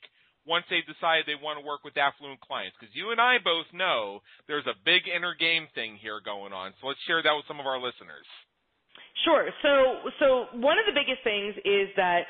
once 0.47 0.65
they 0.71 0.81
decide 0.87 1.27
they 1.27 1.37
want 1.37 1.59
to 1.59 1.65
work 1.65 1.83
with 1.83 1.99
affluent 1.99 2.39
clients? 2.41 2.75
Because 2.79 2.95
you 2.95 3.11
and 3.11 3.19
I 3.19 3.37
both 3.43 3.67
know 3.75 4.23
there's 4.47 4.65
a 4.65 4.77
big 4.87 5.05
inner 5.05 5.35
game 5.35 5.67
thing 5.75 5.99
here 5.99 6.23
going 6.23 6.53
on. 6.53 6.73
So 6.79 6.87
let's 6.87 7.03
share 7.05 7.21
that 7.21 7.35
with 7.35 7.45
some 7.47 7.59
of 7.59 7.67
our 7.67 7.77
listeners. 7.77 8.25
Sure. 9.25 9.49
So, 9.61 10.09
so 10.19 10.27
one 10.57 10.79
of 10.79 10.85
the 10.87 10.95
biggest 10.95 11.23
things 11.23 11.53
is 11.65 11.89
that 11.97 12.23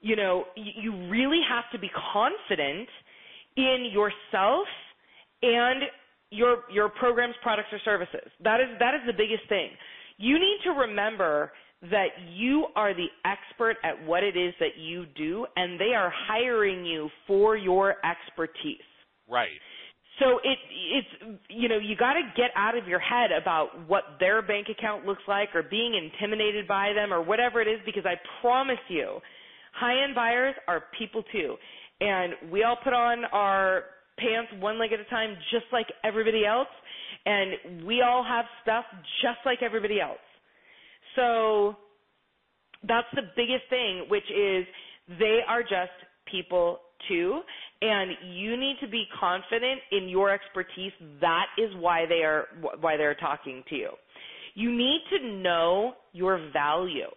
you 0.00 0.14
know 0.14 0.44
you 0.54 0.94
really 1.08 1.40
have 1.48 1.64
to 1.72 1.78
be 1.78 1.90
confident 2.12 2.88
in 3.56 3.90
yourself 3.90 4.68
and 5.42 5.82
your 6.30 6.64
your 6.72 6.88
programs, 6.88 7.34
products, 7.42 7.68
or 7.72 7.80
services. 7.84 8.30
That 8.44 8.60
is 8.60 8.68
that 8.78 8.94
is 8.94 9.00
the 9.06 9.12
biggest 9.12 9.48
thing. 9.48 9.70
You 10.18 10.38
need 10.38 10.58
to 10.64 10.70
remember 10.70 11.52
that 11.90 12.08
you 12.34 12.66
are 12.74 12.94
the 12.94 13.06
expert 13.24 13.76
at 13.84 14.04
what 14.06 14.22
it 14.22 14.36
is 14.36 14.54
that 14.60 14.78
you 14.78 15.06
do 15.16 15.46
and 15.56 15.78
they 15.78 15.94
are 15.94 16.12
hiring 16.28 16.84
you 16.84 17.08
for 17.26 17.56
your 17.56 17.96
expertise. 18.04 18.80
Right. 19.28 19.48
So 20.18 20.38
it 20.42 20.58
it's 20.94 21.40
you 21.50 21.68
know 21.68 21.78
you 21.78 21.96
got 21.96 22.14
to 22.14 22.22
get 22.36 22.50
out 22.56 22.76
of 22.76 22.88
your 22.88 22.98
head 22.98 23.30
about 23.32 23.86
what 23.86 24.04
their 24.18 24.40
bank 24.40 24.68
account 24.70 25.04
looks 25.04 25.22
like 25.28 25.50
or 25.54 25.62
being 25.62 25.94
intimidated 25.94 26.66
by 26.66 26.92
them 26.94 27.12
or 27.12 27.22
whatever 27.22 27.60
it 27.60 27.68
is 27.68 27.80
because 27.84 28.04
I 28.06 28.14
promise 28.40 28.78
you 28.88 29.18
high-end 29.74 30.14
buyers 30.14 30.54
are 30.68 30.84
people 30.98 31.22
too 31.32 31.56
and 32.00 32.50
we 32.50 32.62
all 32.62 32.78
put 32.82 32.94
on 32.94 33.24
our 33.26 33.84
pants 34.18 34.50
one 34.58 34.78
leg 34.78 34.92
at 34.92 35.00
a 35.00 35.04
time 35.04 35.36
just 35.50 35.66
like 35.70 35.86
everybody 36.02 36.46
else 36.46 36.68
and 37.26 37.84
we 37.84 38.00
all 38.00 38.24
have 38.24 38.46
stuff 38.62 38.84
just 39.22 39.38
like 39.44 39.58
everybody 39.62 40.00
else. 40.00 40.18
So 41.16 41.76
that's 42.86 43.06
the 43.14 43.22
biggest 43.34 43.64
thing, 43.70 44.06
which 44.08 44.30
is 44.30 44.66
they 45.18 45.40
are 45.48 45.62
just 45.62 45.92
people 46.30 46.78
too, 47.08 47.40
and 47.82 48.12
you 48.32 48.56
need 48.56 48.76
to 48.80 48.88
be 48.88 49.04
confident 49.18 49.80
in 49.92 50.08
your 50.08 50.30
expertise. 50.30 50.92
That 51.20 51.46
is 51.58 51.70
why 51.76 52.04
they 52.08 52.22
are 52.22 52.46
why 52.80 52.96
they're 52.96 53.14
talking 53.14 53.62
to 53.68 53.74
you. 53.74 53.90
You 54.54 54.72
need 54.72 55.00
to 55.10 55.26
know 55.42 55.94
your 56.12 56.40
value. 56.52 57.10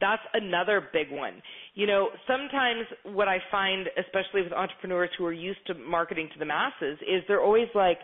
That's 0.00 0.22
another 0.32 0.88
big 0.92 1.10
one. 1.10 1.42
You 1.74 1.86
know, 1.86 2.08
sometimes 2.26 2.84
what 3.04 3.28
I 3.28 3.38
find, 3.50 3.86
especially 3.98 4.42
with 4.42 4.52
entrepreneurs 4.52 5.10
who 5.18 5.24
are 5.24 5.32
used 5.32 5.64
to 5.68 5.74
marketing 5.74 6.28
to 6.32 6.38
the 6.38 6.44
masses, 6.44 6.98
is 7.02 7.22
they're 7.28 7.42
always 7.42 7.68
like 7.74 7.98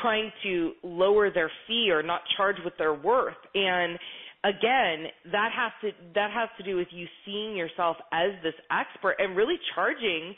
trying 0.00 0.30
to 0.42 0.72
lower 0.82 1.30
their 1.30 1.50
fee 1.66 1.90
or 1.90 2.02
not 2.02 2.22
charge 2.36 2.56
what 2.64 2.74
they're 2.78 2.94
worth. 2.94 3.36
And 3.54 3.98
again, 4.44 5.08
that 5.32 5.50
has 5.56 5.72
to 5.80 5.90
that 6.14 6.30
has 6.30 6.48
to 6.58 6.62
do 6.62 6.76
with 6.76 6.88
you 6.90 7.06
seeing 7.24 7.56
yourself 7.56 7.96
as 8.12 8.30
this 8.42 8.54
expert 8.70 9.16
and 9.18 9.36
really 9.36 9.56
charging 9.74 10.34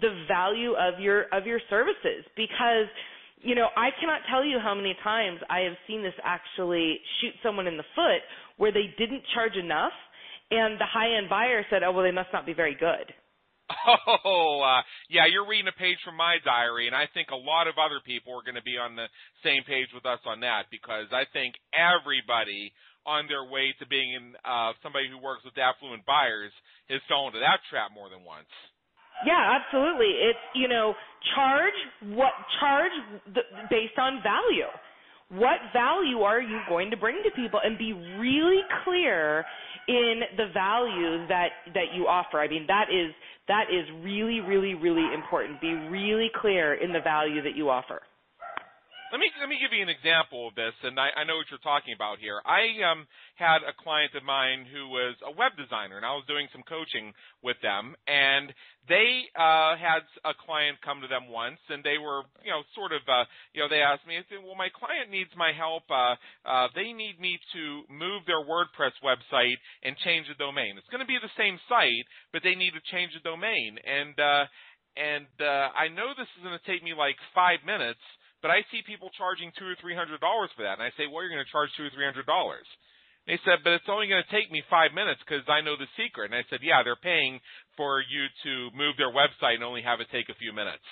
the 0.00 0.24
value 0.26 0.72
of 0.72 0.98
your 0.98 1.24
of 1.32 1.46
your 1.46 1.60
services 1.70 2.24
because 2.36 2.88
you 3.44 3.56
know, 3.56 3.66
I 3.76 3.90
cannot 3.98 4.20
tell 4.30 4.44
you 4.44 4.60
how 4.62 4.72
many 4.72 4.96
times 5.02 5.40
I 5.50 5.66
have 5.66 5.74
seen 5.88 6.02
this 6.02 6.14
actually 6.22 7.00
shoot 7.20 7.34
someone 7.42 7.66
in 7.66 7.76
the 7.76 7.82
foot 7.96 8.22
where 8.56 8.70
they 8.70 8.94
didn't 8.96 9.22
charge 9.34 9.56
enough 9.56 9.90
and 10.52 10.78
the 10.78 10.86
high 10.86 11.16
end 11.16 11.28
buyer 11.28 11.64
said, 11.70 11.82
"Oh, 11.82 11.92
well 11.92 12.04
they 12.04 12.12
must 12.12 12.32
not 12.32 12.46
be 12.46 12.52
very 12.52 12.74
good." 12.74 13.12
Oh, 14.24 14.60
uh, 14.60 14.82
yeah, 15.08 15.24
you're 15.26 15.48
reading 15.48 15.66
a 15.66 15.78
page 15.78 15.96
from 16.04 16.16
my 16.16 16.36
diary, 16.44 16.86
and 16.86 16.94
I 16.94 17.08
think 17.14 17.30
a 17.30 17.36
lot 17.36 17.68
of 17.68 17.74
other 17.78 18.00
people 18.04 18.36
are 18.36 18.44
going 18.44 18.60
to 18.60 18.62
be 18.62 18.76
on 18.76 18.96
the 18.96 19.06
same 19.42 19.64
page 19.64 19.88
with 19.94 20.04
us 20.04 20.20
on 20.26 20.40
that 20.40 20.66
because 20.70 21.06
I 21.10 21.24
think 21.32 21.54
everybody 21.72 22.72
on 23.06 23.26
their 23.26 23.44
way 23.44 23.74
to 23.78 23.86
being 23.86 24.14
in, 24.14 24.34
uh, 24.44 24.72
somebody 24.82 25.10
who 25.10 25.18
works 25.18 25.42
with 25.44 25.54
affluent 25.58 26.06
buyers 26.06 26.52
has 26.88 27.00
fallen 27.08 27.34
into 27.34 27.40
that 27.40 27.60
trap 27.70 27.90
more 27.94 28.08
than 28.08 28.22
once. 28.22 28.50
Yeah, 29.26 29.58
absolutely. 29.58 30.10
It's 30.18 30.44
you 30.54 30.68
know 30.68 30.94
charge 31.34 31.78
what 32.16 32.32
charge 32.60 32.92
the, 33.34 33.42
based 33.70 33.98
on 33.98 34.22
value. 34.22 34.70
What 35.30 35.60
value 35.72 36.20
are 36.20 36.42
you 36.42 36.60
going 36.68 36.90
to 36.90 36.96
bring 36.96 37.22
to 37.24 37.30
people, 37.30 37.60
and 37.62 37.78
be 37.78 37.92
really 37.92 38.60
clear 38.84 39.44
in 39.88 40.20
the 40.36 40.46
value 40.52 41.26
that 41.28 41.50
that 41.74 41.94
you 41.94 42.06
offer. 42.06 42.40
I 42.40 42.48
mean 42.48 42.66
that 42.66 42.86
is 42.90 43.14
that 43.48 43.66
is 43.70 43.86
really 44.02 44.40
really 44.40 44.74
really 44.74 45.06
important. 45.14 45.60
Be 45.60 45.74
really 45.74 46.30
clear 46.40 46.74
in 46.74 46.92
the 46.92 47.00
value 47.00 47.42
that 47.42 47.56
you 47.56 47.70
offer. 47.70 48.02
Let 49.12 49.20
me 49.20 49.28
let 49.44 49.52
me 49.52 49.60
give 49.60 49.76
you 49.76 49.84
an 49.84 49.92
example 49.92 50.48
of 50.48 50.56
this, 50.56 50.72
and 50.88 50.96
I, 50.96 51.12
I 51.12 51.28
know 51.28 51.36
what 51.36 51.44
you're 51.52 51.60
talking 51.60 51.92
about 51.92 52.16
here. 52.16 52.40
I 52.48 52.80
um, 52.80 53.04
had 53.36 53.60
a 53.60 53.76
client 53.76 54.16
of 54.16 54.24
mine 54.24 54.64
who 54.64 54.88
was 54.88 55.20
a 55.20 55.36
web 55.36 55.52
designer, 55.52 56.00
and 56.00 56.06
I 56.08 56.16
was 56.16 56.24
doing 56.24 56.48
some 56.48 56.64
coaching 56.64 57.12
with 57.44 57.60
them, 57.60 57.92
and 58.08 58.48
they 58.88 59.28
uh, 59.36 59.76
had 59.76 60.08
a 60.24 60.32
client 60.32 60.80
come 60.80 61.04
to 61.04 61.12
them 61.12 61.28
once, 61.28 61.60
and 61.68 61.84
they 61.84 62.00
were, 62.00 62.24
you 62.40 62.56
know, 62.56 62.64
sort 62.72 62.96
of, 62.96 63.04
uh, 63.04 63.28
you 63.52 63.60
know, 63.60 63.68
they 63.68 63.84
asked 63.84 64.08
me, 64.08 64.16
I 64.16 64.24
said, 64.32 64.40
well, 64.40 64.56
my 64.56 64.72
client 64.72 65.12
needs 65.12 65.28
my 65.36 65.52
help. 65.52 65.84
Uh, 65.92 66.16
uh, 66.48 66.72
they 66.72 66.96
need 66.96 67.20
me 67.20 67.36
to 67.52 67.84
move 67.92 68.24
their 68.24 68.40
WordPress 68.40 68.96
website 69.04 69.60
and 69.84 69.92
change 70.08 70.24
the 70.32 70.40
domain. 70.40 70.80
It's 70.80 70.88
going 70.88 71.04
to 71.04 71.12
be 71.12 71.20
the 71.20 71.36
same 71.36 71.60
site, 71.68 72.08
but 72.32 72.40
they 72.40 72.56
need 72.56 72.72
to 72.72 72.84
change 72.88 73.12
the 73.12 73.20
domain, 73.20 73.76
and 73.76 74.16
uh, 74.16 74.48
and 74.96 75.28
uh, 75.36 75.68
I 75.76 75.92
know 75.92 76.16
this 76.16 76.32
is 76.32 76.40
going 76.40 76.56
to 76.56 76.64
take 76.64 76.80
me 76.80 76.96
like 76.96 77.20
five 77.36 77.60
minutes 77.68 78.00
but 78.42 78.50
I 78.50 78.66
see 78.68 78.82
people 78.82 79.08
charging 79.14 79.54
two 79.54 79.70
or 79.70 79.78
three 79.80 79.94
hundred 79.94 80.20
dollars 80.20 80.50
for 80.52 80.66
that, 80.66 80.76
and 80.76 80.84
I 80.84 80.90
say, 80.98 81.06
well, 81.06 81.22
you're 81.22 81.32
going 81.32 81.44
to 81.46 81.54
charge 81.54 81.70
two 81.78 81.86
or 81.86 81.94
three 81.94 82.04
hundred 82.04 82.26
dollars. 82.26 82.66
They 83.26 83.38
said, 83.46 83.62
but 83.62 83.78
it's 83.78 83.86
only 83.86 84.10
going 84.10 84.22
to 84.22 84.34
take 84.34 84.50
me 84.50 84.66
five 84.66 84.90
minutes 84.90 85.22
because 85.22 85.46
I 85.46 85.62
know 85.62 85.78
the 85.78 85.86
secret. 85.94 86.34
And 86.34 86.34
I 86.34 86.42
said, 86.50 86.58
yeah, 86.58 86.82
they're 86.82 86.98
paying 86.98 87.38
for 87.78 88.02
you 88.02 88.26
to 88.42 88.74
move 88.74 88.98
their 88.98 89.14
website 89.14 89.62
and 89.62 89.62
only 89.62 89.86
have 89.86 90.02
it 90.02 90.10
take 90.10 90.26
a 90.26 90.34
few 90.42 90.50
minutes. 90.50 90.82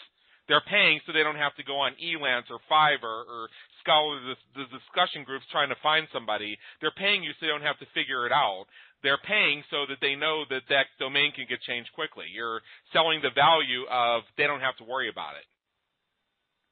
They're 0.47 0.63
paying 0.63 1.03
so 1.03 1.11
they 1.11 1.27
don't 1.27 1.39
have 1.39 1.55
to 1.59 1.67
go 1.67 1.79
on 1.83 1.99
Elance 1.99 2.47
or 2.51 2.63
Fiverr 2.71 3.27
or 3.27 3.51
the, 3.87 4.37
the 4.55 4.67
discussion 4.71 5.25
groups 5.25 5.47
trying 5.51 5.71
to 5.71 5.83
find 5.83 6.07
somebody. 6.13 6.59
They're 6.81 6.95
paying 6.95 7.23
you 7.23 7.31
so 7.35 7.47
they 7.47 7.53
don't 7.55 7.67
have 7.67 7.79
to 7.79 7.95
figure 7.95 8.27
it 8.27 8.33
out. 8.33 8.67
They're 9.03 9.23
paying 9.27 9.63
so 9.71 9.87
that 9.89 9.99
they 10.03 10.15
know 10.15 10.45
that 10.51 10.69
that 10.69 10.87
domain 10.99 11.33
can 11.33 11.47
get 11.49 11.63
changed 11.63 11.91
quickly. 11.95 12.27
You're 12.31 12.61
selling 12.93 13.23
the 13.23 13.35
value 13.35 13.89
of 13.91 14.23
they 14.37 14.47
don't 14.47 14.61
have 14.61 14.77
to 14.79 14.85
worry 14.85 15.09
about 15.09 15.35
it. 15.41 15.47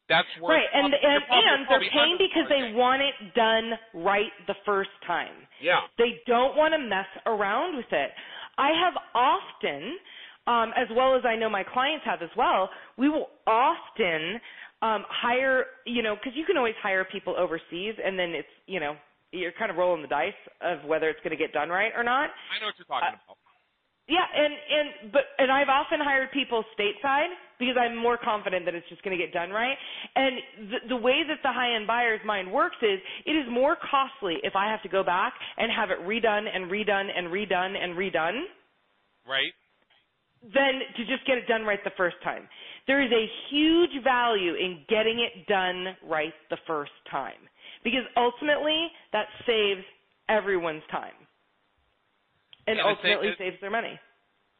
That's 0.08 0.28
where 0.40 0.56
right, 0.56 0.68
and 0.72 0.92
and, 0.94 1.22
and 1.30 1.66
they're 1.68 1.90
paying 1.92 2.16
because 2.18 2.48
they 2.48 2.72
want 2.72 3.02
it 3.02 3.34
done 3.34 3.72
right 4.04 4.32
the 4.46 4.54
first 4.64 4.90
time. 5.06 5.46
Yeah, 5.62 5.80
they 5.98 6.20
don't 6.26 6.56
want 6.56 6.74
to 6.74 6.78
mess 6.78 7.08
around 7.26 7.76
with 7.76 7.90
it. 7.92 8.10
I 8.58 8.70
have 8.74 8.94
often, 9.14 9.98
um, 10.46 10.72
as 10.76 10.88
well 10.96 11.14
as 11.16 11.22
I 11.24 11.36
know 11.36 11.48
my 11.48 11.62
clients 11.62 12.04
have 12.04 12.22
as 12.22 12.30
well. 12.36 12.68
We 12.96 13.08
will 13.08 13.28
often 13.46 14.40
um, 14.82 15.04
hire, 15.08 15.66
you 15.86 16.02
know, 16.02 16.14
because 16.14 16.32
you 16.34 16.44
can 16.44 16.56
always 16.56 16.74
hire 16.82 17.04
people 17.04 17.34
overseas, 17.38 17.94
and 18.04 18.18
then 18.18 18.30
it's, 18.30 18.48
you 18.66 18.80
know, 18.80 18.96
you're 19.32 19.52
kind 19.52 19.70
of 19.70 19.76
rolling 19.76 20.02
the 20.02 20.08
dice 20.08 20.32
of 20.62 20.84
whether 20.88 21.08
it's 21.08 21.20
going 21.20 21.36
to 21.36 21.36
get 21.36 21.52
done 21.52 21.68
right 21.68 21.92
or 21.96 22.02
not. 22.02 22.30
I 22.50 22.60
know 22.60 22.66
what 22.66 22.74
you're 22.78 22.86
talking 22.86 23.08
uh, 23.08 23.20
about. 23.24 23.38
Yeah, 24.08 24.24
and 24.24 24.54
and 24.56 25.12
but 25.12 25.28
and 25.36 25.52
I've 25.52 25.68
often 25.68 26.00
hired 26.00 26.32
people 26.32 26.64
stateside 26.72 27.28
because 27.58 27.76
I'm 27.78 27.94
more 27.94 28.16
confident 28.16 28.64
that 28.64 28.74
it's 28.74 28.88
just 28.88 29.02
going 29.02 29.16
to 29.16 29.22
get 29.22 29.34
done 29.34 29.50
right. 29.50 29.76
And 30.16 30.70
the, 30.70 30.96
the 30.96 30.96
way 30.96 31.20
that 31.28 31.38
the 31.42 31.52
high 31.52 31.76
end 31.76 31.86
buyer's 31.86 32.24
mind 32.24 32.50
works 32.50 32.76
is 32.80 32.98
it 33.26 33.32
is 33.32 33.44
more 33.50 33.76
costly 33.76 34.36
if 34.42 34.56
I 34.56 34.70
have 34.70 34.80
to 34.82 34.88
go 34.88 35.04
back 35.04 35.34
and 35.58 35.70
have 35.70 35.90
it 35.90 36.00
redone 36.08 36.48
and 36.48 36.70
redone 36.70 37.08
and 37.14 37.28
redone 37.28 37.76
and 37.76 37.98
redone. 37.98 38.48
Right. 39.28 39.52
Than 40.40 40.80
to 40.96 41.04
just 41.04 41.26
get 41.26 41.36
it 41.36 41.46
done 41.46 41.64
right 41.64 41.82
the 41.84 41.92
first 41.98 42.16
time. 42.24 42.48
There 42.86 43.04
is 43.04 43.12
a 43.12 43.26
huge 43.50 44.02
value 44.02 44.54
in 44.54 44.84
getting 44.88 45.20
it 45.20 45.46
done 45.46 45.96
right 46.08 46.32
the 46.48 46.56
first 46.66 46.96
time 47.10 47.44
because 47.84 48.08
ultimately 48.16 48.88
that 49.12 49.26
saves 49.44 49.84
everyone's 50.30 50.86
time 50.90 51.27
and 52.68 52.76
yeah, 52.76 52.84
ultimately 52.84 53.32
saves 53.40 53.56
their 53.60 53.72
money. 53.72 53.96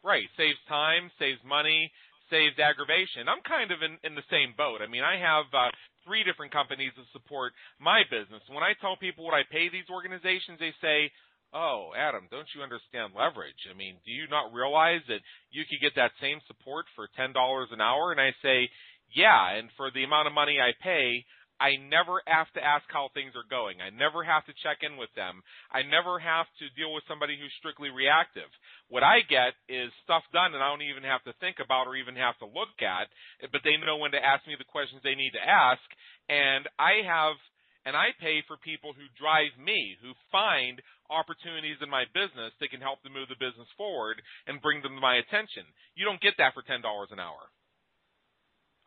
Right, 0.00 0.24
saves 0.36 0.58
time, 0.68 1.10
saves 1.18 1.40
money, 1.44 1.92
saves 2.30 2.56
aggravation. 2.56 3.28
I'm 3.28 3.44
kind 3.44 3.68
of 3.68 3.84
in, 3.84 4.00
in 4.06 4.14
the 4.16 4.24
same 4.32 4.56
boat. 4.56 4.80
I 4.80 4.88
mean, 4.88 5.04
I 5.04 5.20
have 5.20 5.44
uh, 5.52 5.68
three 6.06 6.24
different 6.24 6.52
companies 6.52 6.96
that 6.96 7.04
support 7.12 7.52
my 7.76 8.06
business. 8.08 8.40
When 8.48 8.64
I 8.64 8.72
tell 8.80 8.96
people 8.96 9.28
what 9.28 9.36
I 9.36 9.44
pay 9.52 9.68
these 9.68 9.88
organizations, 9.92 10.56
they 10.56 10.72
say, 10.80 11.12
"Oh, 11.52 11.92
Adam, 11.92 12.30
don't 12.32 12.48
you 12.56 12.64
understand 12.64 13.12
leverage? 13.12 13.68
I 13.68 13.76
mean, 13.76 14.00
do 14.06 14.12
you 14.12 14.24
not 14.32 14.54
realize 14.56 15.04
that 15.12 15.20
you 15.52 15.68
could 15.68 15.84
get 15.84 15.98
that 16.00 16.16
same 16.22 16.40
support 16.48 16.86
for 16.96 17.12
ten 17.12 17.36
dollars 17.36 17.68
an 17.72 17.84
hour?" 17.84 18.12
And 18.12 18.20
I 18.20 18.32
say, 18.40 18.70
"Yeah, 19.12 19.58
and 19.58 19.68
for 19.76 19.90
the 19.92 20.04
amount 20.04 20.28
of 20.28 20.32
money 20.32 20.56
I 20.56 20.72
pay, 20.80 21.24
I 21.58 21.74
never 21.90 22.22
have 22.30 22.46
to 22.54 22.62
ask 22.62 22.86
how 22.86 23.10
things 23.10 23.34
are 23.34 23.46
going. 23.50 23.82
I 23.82 23.90
never 23.90 24.22
have 24.22 24.46
to 24.46 24.54
check 24.62 24.86
in 24.86 24.94
with 24.94 25.10
them. 25.18 25.42
I 25.74 25.82
never 25.82 26.22
have 26.22 26.46
to 26.62 26.70
deal 26.78 26.94
with 26.94 27.02
somebody 27.10 27.34
who's 27.34 27.52
strictly 27.58 27.90
reactive. 27.90 28.46
What 28.86 29.02
I 29.02 29.26
get 29.26 29.58
is 29.66 29.90
stuff 30.06 30.22
done 30.30 30.54
and 30.54 30.62
I 30.62 30.70
don't 30.70 30.86
even 30.86 31.02
have 31.02 31.26
to 31.26 31.34
think 31.42 31.58
about 31.58 31.90
or 31.90 31.98
even 31.98 32.14
have 32.14 32.38
to 32.38 32.48
look 32.48 32.78
at, 32.78 33.10
but 33.50 33.66
they 33.66 33.74
know 33.74 33.98
when 33.98 34.14
to 34.14 34.22
ask 34.22 34.46
me 34.46 34.54
the 34.54 34.70
questions 34.70 35.02
they 35.02 35.18
need 35.18 35.34
to 35.34 35.42
ask. 35.42 35.82
And 36.30 36.70
I 36.78 37.02
have, 37.02 37.34
and 37.82 37.98
I 37.98 38.14
pay 38.22 38.46
for 38.46 38.54
people 38.62 38.94
who 38.94 39.10
drive 39.18 39.50
me, 39.58 39.98
who 39.98 40.14
find 40.30 40.78
opportunities 41.10 41.82
in 41.82 41.90
my 41.90 42.06
business 42.14 42.54
that 42.62 42.70
can 42.70 42.84
help 42.84 43.02
to 43.02 43.10
move 43.10 43.26
the 43.26 43.40
business 43.42 43.68
forward 43.74 44.22
and 44.46 44.62
bring 44.62 44.78
them 44.86 44.94
to 44.94 45.02
my 45.02 45.18
attention. 45.18 45.66
You 45.98 46.06
don't 46.06 46.22
get 46.22 46.38
that 46.38 46.54
for 46.54 46.62
$10 46.62 46.84
an 46.86 47.18
hour. 47.18 47.50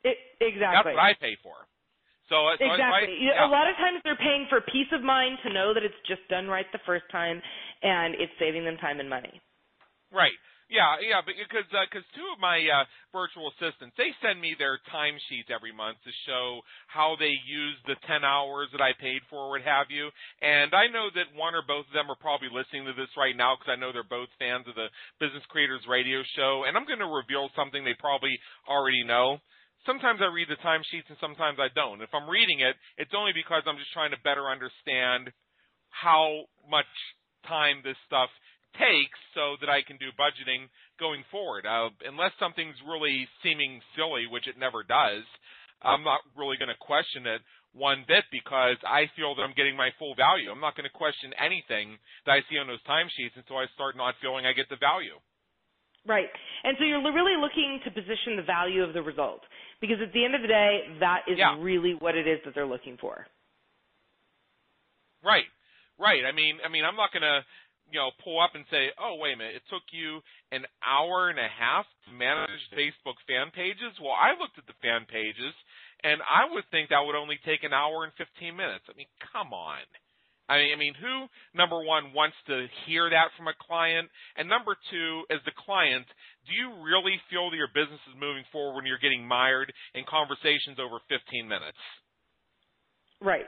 It, 0.07 0.17
exactly. 0.39 0.95
That's 0.95 0.95
what 0.95 1.03
I 1.03 1.13
pay 1.19 1.35
for. 1.43 1.67
So, 2.31 2.47
exactly. 2.55 3.27
yeah. 3.27 3.43
A 3.43 3.51
lot 3.51 3.67
of 3.67 3.75
times 3.75 3.99
they're 4.07 4.15
paying 4.15 4.47
for 4.47 4.63
peace 4.71 4.87
of 4.95 5.03
mind 5.03 5.35
to 5.43 5.51
know 5.51 5.75
that 5.75 5.83
it's 5.83 5.99
just 6.07 6.23
done 6.31 6.47
right 6.47 6.65
the 6.71 6.79
first 6.87 7.03
time, 7.11 7.43
and 7.83 8.15
it's 8.15 8.31
saving 8.39 8.63
them 8.63 8.79
time 8.79 9.03
and 9.03 9.11
money. 9.11 9.43
Right. 10.15 10.39
Yeah, 10.71 11.03
yeah, 11.03 11.19
but 11.19 11.35
because 11.35 11.67
because 11.67 12.07
uh, 12.07 12.15
two 12.15 12.31
of 12.31 12.39
my 12.39 12.63
uh, 12.63 12.87
virtual 13.11 13.51
assistants, 13.51 13.91
they 13.99 14.15
send 14.23 14.39
me 14.39 14.55
their 14.55 14.79
timesheets 14.87 15.51
every 15.51 15.75
month 15.75 15.99
to 16.07 16.15
show 16.23 16.63
how 16.87 17.19
they 17.19 17.35
use 17.43 17.75
the 17.91 17.99
ten 18.07 18.23
hours 18.23 18.71
that 18.71 18.79
I 18.79 18.95
paid 18.95 19.19
for, 19.27 19.51
what 19.51 19.67
have 19.67 19.91
you. 19.91 20.07
And 20.39 20.71
I 20.71 20.87
know 20.87 21.11
that 21.11 21.35
one 21.35 21.59
or 21.59 21.67
both 21.67 21.91
of 21.91 21.95
them 21.95 22.07
are 22.07 22.15
probably 22.15 22.47
listening 22.47 22.87
to 22.87 22.95
this 22.95 23.11
right 23.19 23.35
now 23.35 23.59
because 23.59 23.75
I 23.75 23.81
know 23.83 23.91
they're 23.91 24.07
both 24.07 24.31
fans 24.39 24.63
of 24.63 24.79
the 24.79 24.87
Business 25.19 25.43
Creators 25.51 25.83
Radio 25.91 26.23
Show. 26.39 26.63
And 26.63 26.79
I'm 26.79 26.87
going 26.87 27.03
to 27.03 27.19
reveal 27.19 27.51
something 27.51 27.83
they 27.83 27.99
probably 27.99 28.39
already 28.63 29.03
know 29.03 29.43
sometimes 29.85 30.19
I 30.21 30.29
read 30.29 30.49
the 30.49 30.61
timesheets 30.61 31.09
and 31.09 31.17
sometimes 31.19 31.57
I 31.59 31.69
don't. 31.73 32.01
If 32.01 32.13
I'm 32.13 32.29
reading 32.29 32.61
it, 32.61 32.75
it's 32.97 33.15
only 33.15 33.31
because 33.33 33.63
I'm 33.65 33.77
just 33.77 33.93
trying 33.93 34.11
to 34.11 34.21
better 34.23 34.49
understand 34.49 35.31
how 35.89 36.45
much 36.69 36.89
time 37.47 37.81
this 37.83 37.97
stuff 38.07 38.29
takes 38.79 39.19
so 39.35 39.59
that 39.59 39.67
I 39.67 39.83
can 39.83 39.97
do 39.97 40.15
budgeting 40.15 40.71
going 40.99 41.23
forward. 41.31 41.67
Uh, 41.67 41.91
unless 42.07 42.31
something's 42.39 42.77
really 42.87 43.27
seeming 43.43 43.81
silly, 43.95 44.27
which 44.31 44.47
it 44.47 44.55
never 44.55 44.83
does, 44.83 45.27
I'm 45.81 46.05
not 46.05 46.21
really 46.37 46.55
going 46.55 46.71
to 46.71 46.79
question 46.79 47.25
it 47.25 47.41
one 47.73 48.05
bit 48.07 48.23
because 48.31 48.77
I 48.83 49.09
feel 49.15 49.33
that 49.35 49.41
I'm 49.41 49.55
getting 49.55 49.75
my 49.75 49.89
full 49.97 50.13
value. 50.15 50.51
I'm 50.51 50.63
not 50.63 50.75
going 50.75 50.87
to 50.87 50.93
question 50.93 51.31
anything 51.39 51.97
that 52.25 52.37
I 52.37 52.45
see 52.47 52.59
on 52.59 52.67
those 52.67 52.83
timesheets 52.83 53.35
until 53.35 53.57
I 53.57 53.65
start 53.73 53.97
not 53.97 54.15
feeling 54.21 54.45
I 54.45 54.53
get 54.53 54.69
the 54.69 54.79
value. 54.79 55.17
Right. 56.05 56.29
And 56.63 56.75
so 56.79 56.83
you're 56.83 57.01
really 57.13 57.39
looking 57.39 57.79
to 57.85 57.91
position 57.91 58.35
the 58.35 58.41
value 58.41 58.83
of 58.83 58.93
the 58.93 59.01
result 59.01 59.41
because 59.79 59.97
at 60.01 60.13
the 60.13 60.25
end 60.25 60.33
of 60.33 60.41
the 60.41 60.47
day, 60.47 60.81
that 60.99 61.21
is 61.27 61.37
yeah. 61.37 61.57
really 61.59 61.93
what 61.97 62.15
it 62.15 62.27
is 62.27 62.39
that 62.45 62.55
they're 62.55 62.65
looking 62.65 62.97
for. 62.99 63.25
Right. 65.23 65.45
Right. 65.99 66.25
I 66.25 66.31
mean, 66.33 66.57
I 66.65 66.69
mean, 66.69 66.85
I'm 66.85 66.97
not 66.97 67.13
going 67.13 67.21
to, 67.21 67.45
you 67.93 67.99
know, 68.01 68.09
pull 68.23 68.41
up 68.41 68.57
and 68.57 68.65
say, 68.71 68.89
"Oh, 68.97 69.21
wait 69.21 69.33
a 69.33 69.37
minute, 69.37 69.61
it 69.61 69.67
took 69.69 69.85
you 69.91 70.21
an 70.49 70.65
hour 70.81 71.29
and 71.29 71.37
a 71.37 71.49
half 71.49 71.85
to 72.07 72.11
manage 72.13 72.61
Facebook 72.73 73.21
fan 73.29 73.53
pages." 73.53 73.93
Well, 74.01 74.17
I 74.17 74.33
looked 74.33 74.57
at 74.57 74.65
the 74.65 74.77
fan 74.81 75.05
pages, 75.05 75.53
and 76.01 76.21
I 76.25 76.49
would 76.49 76.65
think 76.71 76.89
that 76.89 77.05
would 77.05 77.13
only 77.13 77.37
take 77.45 77.61
an 77.61 77.73
hour 77.73 78.03
and 78.03 78.13
15 78.17 78.55
minutes. 78.55 78.85
I 78.89 78.97
mean, 78.97 79.11
come 79.33 79.53
on. 79.53 79.85
I 80.51 80.59
mean, 80.59 80.71
I 80.75 80.77
mean, 80.77 80.95
who 80.99 81.31
number 81.55 81.79
one 81.79 82.11
wants 82.11 82.35
to 82.51 82.67
hear 82.83 83.09
that 83.09 83.31
from 83.39 83.47
a 83.47 83.55
client, 83.55 84.11
and 84.35 84.51
number 84.51 84.75
two, 84.91 85.23
as 85.31 85.39
the 85.47 85.55
client, 85.63 86.03
do 86.43 86.51
you 86.51 86.83
really 86.83 87.15
feel 87.31 87.47
that 87.49 87.55
your 87.55 87.71
business 87.71 88.03
is 88.11 88.19
moving 88.19 88.43
forward 88.51 88.75
when 88.75 88.85
you're 88.85 88.99
getting 88.99 89.23
mired 89.23 89.71
in 89.95 90.03
conversations 90.03 90.75
over 90.75 90.99
15 91.07 91.47
minutes? 91.47 91.79
Right. 93.23 93.47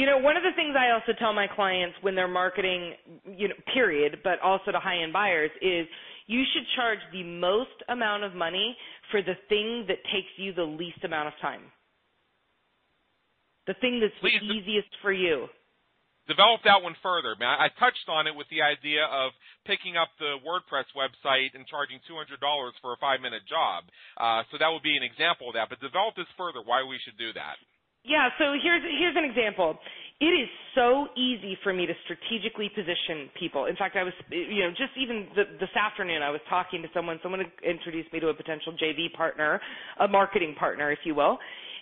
You 0.00 0.06
know, 0.06 0.16
one 0.16 0.40
of 0.40 0.42
the 0.42 0.56
things 0.56 0.72
I 0.72 0.96
also 0.96 1.12
tell 1.20 1.36
my 1.36 1.46
clients 1.46 1.94
when 2.00 2.16
they're 2.16 2.26
marketing, 2.26 2.94
you 3.28 3.48
know, 3.48 3.54
period, 3.74 4.24
but 4.24 4.40
also 4.40 4.72
to 4.72 4.80
high-end 4.80 5.12
buyers 5.12 5.50
is 5.60 5.86
you 6.26 6.42
should 6.54 6.64
charge 6.74 6.98
the 7.12 7.22
most 7.22 7.76
amount 7.90 8.24
of 8.24 8.34
money 8.34 8.74
for 9.10 9.20
the 9.20 9.36
thing 9.52 9.84
that 9.92 10.00
takes 10.08 10.32
you 10.38 10.54
the 10.54 10.64
least 10.64 11.04
amount 11.04 11.28
of 11.28 11.34
time. 11.42 11.68
The 13.66 13.74
thing 13.80 14.00
that's 14.00 14.16
the 14.22 14.40
easiest 14.40 14.88
for 15.02 15.12
you 15.12 15.48
develop 16.26 16.64
that 16.64 16.80
one 16.80 16.96
further. 17.02 17.36
I, 17.40 17.66
I 17.66 17.80
touched 17.80 18.08
on 18.08 18.26
it 18.26 18.34
with 18.34 18.48
the 18.48 18.62
idea 18.64 19.04
of 19.04 19.32
picking 19.68 19.96
up 19.96 20.08
the 20.18 20.40
WordPress 20.44 20.88
website 20.96 21.52
and 21.54 21.66
charging 21.66 22.00
$200 22.08 22.40
for 22.80 22.92
a 22.92 22.98
five 23.00 23.20
minute 23.20 23.44
job. 23.48 23.84
Uh, 24.16 24.44
so 24.52 24.58
that 24.60 24.68
would 24.68 24.84
be 24.84 24.96
an 24.96 25.04
example 25.04 25.52
of 25.52 25.54
that. 25.54 25.68
But 25.68 25.80
develop 25.80 26.16
this 26.16 26.28
further, 26.36 26.60
why 26.64 26.84
we 26.84 27.00
should 27.04 27.16
do 27.16 27.32
that. 27.36 27.56
Yeah, 28.04 28.28
so 28.36 28.52
here's 28.60 28.84
here's 28.84 29.16
an 29.16 29.24
example. 29.24 29.80
It 30.20 30.30
is 30.30 30.48
so 30.76 31.08
easy 31.16 31.56
for 31.64 31.72
me 31.72 31.86
to 31.86 31.94
strategically 32.04 32.68
position 32.68 33.32
people. 33.38 33.64
In 33.66 33.74
fact, 33.76 33.96
I 33.96 34.04
was, 34.04 34.12
you 34.30 34.60
know, 34.62 34.70
just 34.70 34.92
even 34.96 35.26
this 35.34 35.74
afternoon, 35.74 36.22
I 36.22 36.30
was 36.30 36.40
talking 36.48 36.82
to 36.82 36.88
someone. 36.94 37.18
Someone 37.22 37.40
introduced 37.64 38.12
me 38.12 38.20
to 38.20 38.28
a 38.28 38.34
potential 38.34 38.76
JV 38.76 39.12
partner, 39.12 39.60
a 39.98 40.06
marketing 40.06 40.54
partner, 40.54 40.92
if 40.92 41.00
you 41.04 41.14
will. 41.14 41.38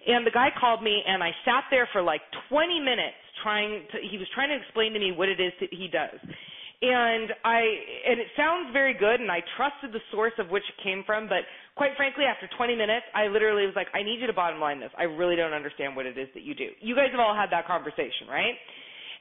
And 0.06 0.26
the 0.26 0.30
guy 0.30 0.48
called 0.58 0.82
me, 0.82 1.02
and 1.06 1.22
I 1.22 1.30
sat 1.44 1.64
there 1.70 1.88
for 1.92 2.02
like 2.02 2.22
20 2.48 2.80
minutes 2.80 3.21
trying 3.42 3.86
to. 3.92 3.96
He 4.04 4.18
was 4.18 4.28
trying 4.34 4.50
to 4.50 4.58
explain 4.58 4.92
to 4.92 5.00
me 5.00 5.12
what 5.12 5.28
it 5.28 5.40
is 5.40 5.52
that 5.60 5.72
he 5.72 5.88
does. 5.88 6.18
And 6.82 7.30
I, 7.46 7.62
and 8.10 8.18
it 8.18 8.26
sounds 8.34 8.74
very 8.74 8.90
good, 8.90 9.22
and 9.22 9.30
I 9.30 9.38
trusted 9.54 9.94
the 9.94 10.02
source 10.10 10.34
of 10.42 10.50
which 10.50 10.66
it 10.66 10.82
came 10.82 11.06
from. 11.06 11.30
But 11.30 11.46
quite 11.78 11.94
frankly, 11.94 12.26
after 12.26 12.50
20 12.58 12.74
minutes, 12.74 13.06
I 13.14 13.30
literally 13.30 13.70
was 13.70 13.78
like, 13.78 13.86
I 13.94 14.02
need 14.02 14.18
you 14.18 14.26
to 14.26 14.34
bottom 14.34 14.58
line 14.58 14.80
this. 14.82 14.90
I 14.98 15.06
really 15.06 15.36
don't 15.38 15.54
understand 15.54 15.94
what 15.94 16.10
it 16.10 16.18
is 16.18 16.26
that 16.34 16.42
you 16.42 16.58
do. 16.58 16.74
You 16.82 16.98
guys 16.98 17.14
have 17.14 17.22
all 17.22 17.38
had 17.38 17.54
that 17.54 17.70
conversation, 17.70 18.26
right? 18.26 18.58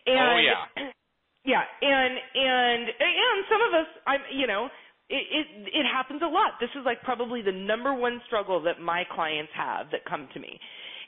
Oh, 0.08 0.12
and, 0.12 0.26
oh 0.26 0.40
yeah. 0.42 0.90
Yeah, 1.44 1.66
and 1.82 2.14
and 2.36 2.86
and 2.86 3.38
some 3.50 3.62
of 3.66 3.74
us, 3.74 3.90
I'm, 4.06 4.22
you 4.30 4.46
know, 4.46 4.70
it, 5.10 5.26
it 5.26 5.48
it 5.74 5.86
happens 5.92 6.22
a 6.22 6.30
lot. 6.30 6.62
This 6.62 6.70
is 6.78 6.86
like 6.86 7.02
probably 7.02 7.42
the 7.42 7.52
number 7.52 7.94
one 7.94 8.22
struggle 8.28 8.62
that 8.64 8.80
my 8.80 9.04
clients 9.14 9.52
have 9.58 9.90
that 9.92 10.06
come 10.06 10.30
to 10.34 10.40
me. 10.40 10.60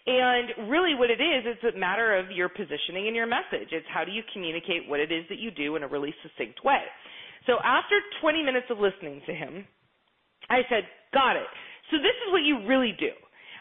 And 0.05 0.69
really 0.69 0.95
what 0.95 1.09
it 1.09 1.23
is, 1.23 1.47
it's 1.47 1.75
a 1.75 1.79
matter 1.79 2.17
of 2.17 2.29
your 2.29 2.49
positioning 2.49 3.07
and 3.07 3.15
your 3.15 3.27
message. 3.27 3.71
It's 3.71 3.87
how 3.87 4.03
do 4.03 4.11
you 4.11 4.21
communicate 4.33 4.87
what 4.87 4.99
it 4.99 5.11
is 5.11 5.23
that 5.29 5.39
you 5.39 5.49
do 5.49 5.77
in 5.77 5.83
a 5.83 5.87
really 5.87 6.13
succinct 6.23 6.63
way. 6.63 6.83
So 7.47 7.53
after 7.63 7.95
20 8.21 8.43
minutes 8.43 8.67
of 8.69 8.79
listening 8.79 9.21
to 9.27 9.33
him, 9.33 9.65
I 10.49 10.61
said, 10.69 10.83
got 11.13 11.35
it. 11.35 11.47
So 11.91 11.97
this 11.97 12.15
is 12.27 12.31
what 12.31 12.43
you 12.43 12.67
really 12.67 12.93
do. 12.99 13.11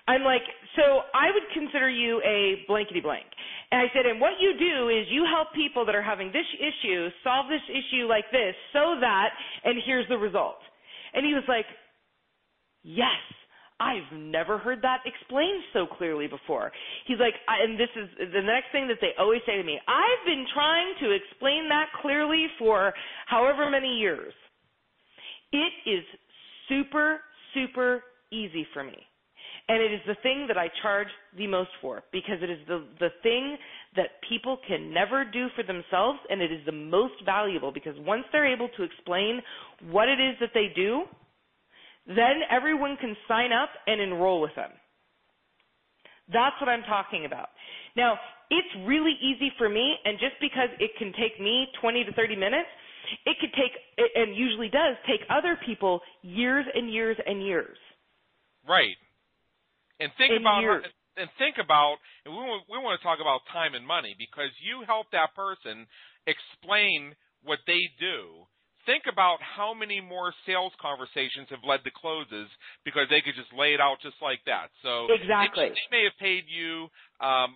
I'm 0.08 0.22
like, 0.22 0.42
so 0.74 1.06
I 1.14 1.30
would 1.30 1.46
consider 1.54 1.88
you 1.88 2.20
a 2.26 2.66
blankety 2.66 3.00
blank. 3.00 3.26
And 3.70 3.80
I 3.80 3.86
said, 3.94 4.04
and 4.06 4.20
what 4.20 4.32
you 4.40 4.58
do 4.58 4.88
is 4.88 5.06
you 5.10 5.24
help 5.30 5.54
people 5.54 5.86
that 5.86 5.94
are 5.94 6.02
having 6.02 6.32
this 6.32 6.46
issue 6.58 7.08
solve 7.22 7.46
this 7.48 7.62
issue 7.70 8.08
like 8.08 8.26
this 8.32 8.54
so 8.72 8.98
that, 8.98 9.30
and 9.64 9.78
here's 9.86 10.08
the 10.08 10.18
result. 10.18 10.58
And 11.14 11.24
he 11.24 11.34
was 11.34 11.44
like, 11.46 11.66
yes. 12.82 13.22
I've 13.80 14.16
never 14.16 14.58
heard 14.58 14.82
that 14.82 15.00
explained 15.04 15.62
so 15.72 15.86
clearly 15.86 16.26
before. 16.26 16.72
He's 17.06 17.18
like, 17.18 17.34
and 17.48 17.78
this 17.78 17.90
is 17.96 18.08
the 18.18 18.42
next 18.42 18.70
thing 18.72 18.88
that 18.88 18.98
they 19.00 19.10
always 19.18 19.40
say 19.46 19.56
to 19.56 19.64
me. 19.64 19.78
I've 19.88 20.26
been 20.26 20.46
trying 20.54 20.94
to 21.00 21.10
explain 21.10 21.68
that 21.68 21.86
clearly 22.00 22.46
for 22.58 22.92
however 23.26 23.70
many 23.70 23.98
years. 23.98 24.32
It 25.52 25.72
is 25.88 26.04
super, 26.68 27.20
super 27.54 28.02
easy 28.30 28.66
for 28.72 28.84
me. 28.84 28.96
And 29.68 29.80
it 29.80 29.92
is 29.92 30.00
the 30.06 30.16
thing 30.22 30.46
that 30.48 30.58
I 30.58 30.68
charge 30.82 31.06
the 31.38 31.46
most 31.46 31.70
for 31.80 32.02
because 32.12 32.38
it 32.42 32.50
is 32.50 32.58
the, 32.66 32.84
the 32.98 33.10
thing 33.22 33.56
that 33.94 34.20
people 34.28 34.58
can 34.66 34.92
never 34.92 35.24
do 35.24 35.46
for 35.54 35.62
themselves 35.62 36.18
and 36.28 36.42
it 36.42 36.50
is 36.50 36.60
the 36.66 36.72
most 36.72 37.14
valuable 37.24 37.70
because 37.72 37.94
once 38.00 38.24
they're 38.32 38.52
able 38.52 38.68
to 38.76 38.82
explain 38.82 39.40
what 39.90 40.08
it 40.08 40.18
is 40.18 40.34
that 40.40 40.50
they 40.52 40.72
do, 40.74 41.04
then 42.06 42.42
everyone 42.50 42.96
can 43.00 43.16
sign 43.28 43.52
up 43.52 43.70
and 43.86 44.00
enroll 44.00 44.40
with 44.40 44.54
them. 44.56 44.70
That's 46.32 46.56
what 46.60 46.68
I'm 46.68 46.82
talking 46.82 47.24
about. 47.26 47.48
Now, 47.96 48.18
it's 48.50 48.86
really 48.86 49.14
easy 49.20 49.50
for 49.58 49.68
me, 49.68 49.96
and 50.04 50.18
just 50.18 50.34
because 50.40 50.68
it 50.78 50.90
can 50.98 51.12
take 51.12 51.40
me 51.40 51.66
20 51.80 52.04
to 52.04 52.12
30 52.12 52.36
minutes, 52.36 52.68
it 53.26 53.36
could 53.40 53.52
take, 53.52 53.72
and 54.14 54.36
usually 54.36 54.68
does, 54.68 54.96
take 55.06 55.20
other 55.28 55.58
people 55.66 56.00
years 56.22 56.64
and 56.74 56.92
years 56.92 57.16
and 57.26 57.44
years. 57.44 57.76
Right 58.68 58.96
and 60.02 60.10
think 60.18 60.34
in 60.34 60.42
about 60.42 60.60
years. 60.60 60.84
and 61.16 61.30
think 61.38 61.62
about 61.62 62.02
and 62.26 62.34
we 62.34 62.42
want, 62.42 62.66
we 62.66 62.78
want 62.82 62.98
to 62.98 63.02
talk 63.06 63.22
about 63.22 63.46
time 63.54 63.78
and 63.78 63.86
money 63.86 64.18
because 64.18 64.50
you 64.58 64.82
help 64.82 65.06
that 65.14 65.30
person 65.38 65.86
explain 66.26 67.14
what 67.46 67.62
they 67.70 67.86
do 68.02 68.46
think 68.86 69.04
about 69.10 69.38
how 69.40 69.74
many 69.74 70.00
more 70.00 70.34
sales 70.46 70.72
conversations 70.80 71.46
have 71.50 71.62
led 71.66 71.82
to 71.84 71.90
closes 71.94 72.48
because 72.84 73.06
they 73.10 73.20
could 73.20 73.34
just 73.34 73.52
lay 73.54 73.74
it 73.74 73.80
out 73.80 73.96
just 74.02 74.16
like 74.20 74.40
that 74.46 74.68
so 74.82 75.06
exactly 75.10 75.70
they, 75.70 75.74
they 75.74 75.90
may 75.90 76.02
have 76.04 76.16
paid 76.18 76.44
you 76.48 76.88
um 77.20 77.54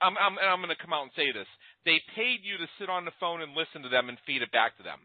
I'm, 0.00 0.14
I'm, 0.14 0.38
I'm 0.38 0.62
going 0.62 0.74
to 0.74 0.78
come 0.78 0.94
out 0.94 1.10
and 1.10 1.14
say 1.18 1.34
this. 1.34 1.48
They 1.82 1.98
paid 2.14 2.46
you 2.46 2.58
to 2.58 2.66
sit 2.78 2.86
on 2.86 3.02
the 3.02 3.14
phone 3.18 3.42
and 3.42 3.54
listen 3.54 3.82
to 3.82 3.90
them 3.90 4.08
and 4.08 4.18
feed 4.26 4.42
it 4.42 4.52
back 4.54 4.78
to 4.78 4.86
them. 4.86 5.02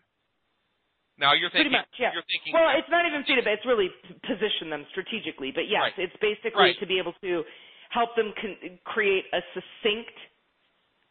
Now 1.17 1.37
you're 1.37 1.53
thinking. 1.53 1.69
Pretty 1.69 1.85
much, 1.85 1.93
yeah. 2.01 2.13
You're 2.13 2.25
thinking. 2.25 2.57
Well, 2.57 2.73
it's 2.73 2.89
not 2.89 3.05
even 3.05 3.21
feed 3.25 3.37
feedback. 3.37 3.61
It's 3.61 3.69
really 3.69 3.89
position 4.25 4.73
them 4.73 4.85
strategically. 4.89 5.53
But 5.53 5.69
yes, 5.69 5.93
right. 5.93 6.09
it's 6.09 6.17
basically 6.17 6.73
right. 6.73 6.81
to 6.81 6.87
be 6.89 6.97
able 6.97 7.13
to 7.21 7.45
help 7.93 8.17
them 8.17 8.33
con- 8.33 8.81
create 8.81 9.29
a 9.29 9.41
succinct 9.53 10.17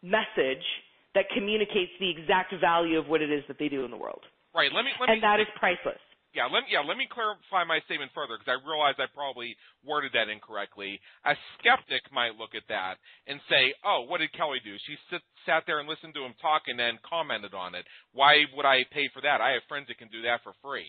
message 0.03 0.67
that 1.15 1.27
communicates 1.35 1.93
the 2.01 2.11
exact 2.11 2.55
value 2.61 2.99
of 2.99 3.09
what 3.09 3.21
it 3.23 3.31
is 3.31 3.45
that 3.49 3.59
they 3.59 3.69
do 3.69 3.85
in 3.85 3.91
the 3.91 3.97
world. 3.97 4.23
Right. 4.55 4.71
Let 4.73 4.85
me. 4.85 4.93
Let 5.01 5.09
me 5.09 5.15
and 5.15 5.23
that 5.23 5.41
is 5.41 5.47
priceless 5.59 6.01
yeah, 6.33 6.49
let 6.49 6.65
me 6.65 6.73
yeah, 6.73 6.81
let 6.81 6.97
me 6.97 7.05
clarify 7.13 7.65
my 7.69 7.85
statement 7.85 8.09
further 8.17 8.41
because 8.41 8.49
I 8.49 8.57
realize 8.65 8.97
I 8.97 9.05
probably 9.13 9.53
worded 9.85 10.17
that 10.17 10.33
incorrectly. 10.33 10.97
A 11.29 11.37
skeptic 11.61 12.09
might 12.09 12.41
look 12.41 12.57
at 12.57 12.65
that 12.73 12.97
and 13.29 13.37
say, 13.53 13.77
"Oh, 13.85 14.09
what 14.09 14.25
did 14.25 14.33
Kelly 14.33 14.61
do? 14.65 14.73
She 14.89 14.97
sit, 15.13 15.21
sat 15.45 15.69
there 15.69 15.81
and 15.81 15.89
listened 15.89 16.17
to 16.17 16.25
him 16.25 16.33
talk 16.41 16.73
and 16.73 16.81
then 16.81 16.97
commented 17.05 17.53
on 17.53 17.77
it. 17.77 17.85
Why 18.17 18.49
would 18.57 18.65
I 18.65 18.89
pay 18.89 19.13
for 19.13 19.21
that? 19.21 19.45
I 19.45 19.53
have 19.61 19.69
friends 19.69 19.93
that 19.93 20.01
can 20.01 20.09
do 20.09 20.25
that 20.25 20.41
for 20.41 20.57
free." 20.65 20.89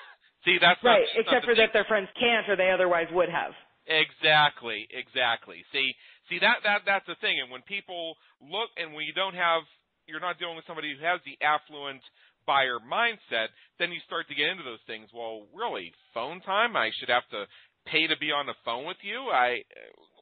See, 0.45 0.60
that's 0.60 0.84
right. 0.84 1.08
Not, 1.15 1.24
except 1.24 1.48
not 1.48 1.48
for 1.48 1.56
that 1.56 1.72
their 1.72 1.88
friends 1.88 2.12
can't, 2.19 2.52
or 2.52 2.60
they 2.60 2.76
otherwise 2.76 3.08
would 3.15 3.32
have. 3.32 3.56
Exactly, 3.88 4.91
exactly. 4.91 5.63
See, 5.72 5.95
see 6.30 6.39
that 6.39 6.62
that 6.63 6.86
that's 6.86 7.06
the 7.06 7.18
thing. 7.20 7.42
And 7.42 7.52
when 7.52 7.62
people 7.65 8.15
look, 8.39 8.70
and 8.78 8.94
when 8.94 9.06
you 9.06 9.13
don't 9.13 9.36
have, 9.36 9.65
you're 10.08 10.24
not 10.24 10.39
dealing 10.39 10.56
with 10.56 10.65
somebody 10.65 10.94
who 10.94 11.02
has 11.04 11.20
the 11.26 11.38
affluent 11.44 12.02
buyer 12.48 12.80
mindset, 12.82 13.54
then 13.78 13.92
you 13.92 14.00
start 14.06 14.30
to 14.30 14.36
get 14.36 14.50
into 14.50 14.63
those 14.63 14.82
things. 14.88 15.10
Well, 15.13 15.46
really, 15.54 15.94
phone 16.14 16.41
time? 16.41 16.78
I 16.78 16.89
should 16.97 17.10
have 17.10 17.28
to 17.34 17.45
pay 17.88 18.08
to 18.08 18.18
be 18.18 18.32
on 18.32 18.45
the 18.45 18.58
phone 18.66 18.86
with 18.86 19.01
you? 19.01 19.30
I 19.34 19.66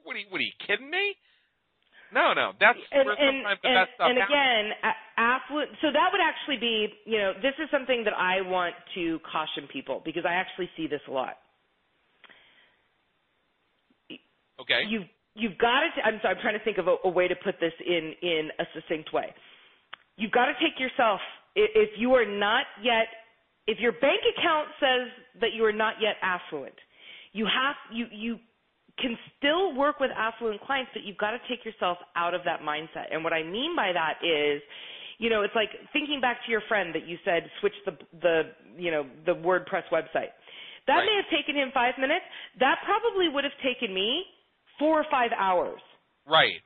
what 0.04 0.16
are 0.16 0.20
you, 0.20 0.28
what 0.30 0.40
are 0.40 0.48
you 0.48 0.56
kidding 0.66 0.90
me? 0.90 1.16
No, 2.14 2.32
no, 2.32 2.56
that's 2.56 2.80
and, 2.92 3.04
where 3.04 3.20
and, 3.20 3.44
sometimes 3.44 3.60
the 3.60 3.68
and, 3.68 3.76
best 3.76 3.92
stuff 4.00 4.08
and 4.08 4.18
again, 4.18 4.66
affluent. 5.20 5.72
So 5.84 5.92
that 5.92 6.08
would 6.16 6.24
actually 6.24 6.56
be, 6.56 6.88
you 7.04 7.20
know, 7.20 7.36
this 7.44 7.52
is 7.60 7.68
something 7.68 8.08
that 8.08 8.16
I 8.16 8.40
want 8.48 8.76
to 8.96 9.20
caution 9.28 9.68
people 9.68 10.02
because 10.06 10.24
I 10.24 10.40
actually 10.40 10.72
see 10.78 10.88
this 10.88 11.04
a 11.08 11.12
lot. 11.12 11.36
Okay. 14.58 14.88
You've 14.88 15.12
you've 15.38 15.58
got 15.58 15.82
to. 15.82 16.02
I'm 16.04 16.20
sorry. 16.22 16.36
I'm 16.36 16.42
trying 16.42 16.58
to 16.60 16.66
think 16.66 16.78
of 16.80 16.88
a, 16.88 16.98
a 17.06 17.10
way 17.10 17.28
to 17.28 17.36
put 17.36 17.56
this 17.62 17.74
in 17.86 18.14
in 18.22 18.50
a 18.60 18.66
succinct 18.74 19.14
way. 19.14 19.34
You've 20.18 20.32
got 20.32 20.48
to 20.48 20.54
take 20.60 20.80
yourself 20.80 21.22
if 21.58 21.90
you 21.98 22.14
are 22.14 22.26
not 22.26 22.66
yet, 22.84 23.08
if 23.66 23.80
your 23.80 23.94
bank 23.94 24.22
account 24.38 24.70
says 24.80 25.10
that 25.42 25.54
you 25.54 25.66
are 25.66 25.74
not 25.74 25.96
yet 26.02 26.16
affluent, 26.22 26.76
you 27.34 27.46
have, 27.46 27.76
you, 27.92 28.06
you 28.12 28.38
can 29.00 29.18
still 29.38 29.76
work 29.76 30.00
with 30.00 30.12
affluent 30.16 30.62
clients, 30.62 30.92
but 30.94 31.04
you've 31.04 31.18
got 31.18 31.32
to 31.32 31.40
take 31.50 31.66
yourself 31.66 31.98
out 32.16 32.34
of 32.34 32.42
that 32.46 32.62
mindset. 32.62 33.10
And 33.12 33.24
what 33.24 33.34
I 33.34 33.44
mean 33.44 33.76
by 33.76 33.92
that 33.94 34.22
is, 34.26 34.62
you 35.18 35.30
know, 35.30 35.42
it's 35.42 35.56
like 35.56 35.70
thinking 35.94 36.22
back 36.22 36.38
to 36.46 36.52
your 36.52 36.62
friend 36.68 36.94
that 36.94 37.08
you 37.08 37.18
said 37.26 37.50
switch 37.60 37.74
the 37.86 37.98
the 38.22 38.42
you 38.78 38.92
know 38.92 39.06
the 39.26 39.34
WordPress 39.34 39.90
website. 39.92 40.30
That 40.86 41.02
Right. 41.02 41.06
may 41.06 41.16
have 41.18 41.30
taken 41.34 41.56
him 41.56 41.72
five 41.74 41.96
minutes. 42.00 42.24
That 42.60 42.78
probably 42.86 43.28
would 43.28 43.44
have 43.44 43.58
taken 43.64 43.94
me 43.94 44.26
four 44.80 45.00
or 45.00 45.06
five 45.12 45.32
hours 45.38 45.82
Right. 46.28 46.62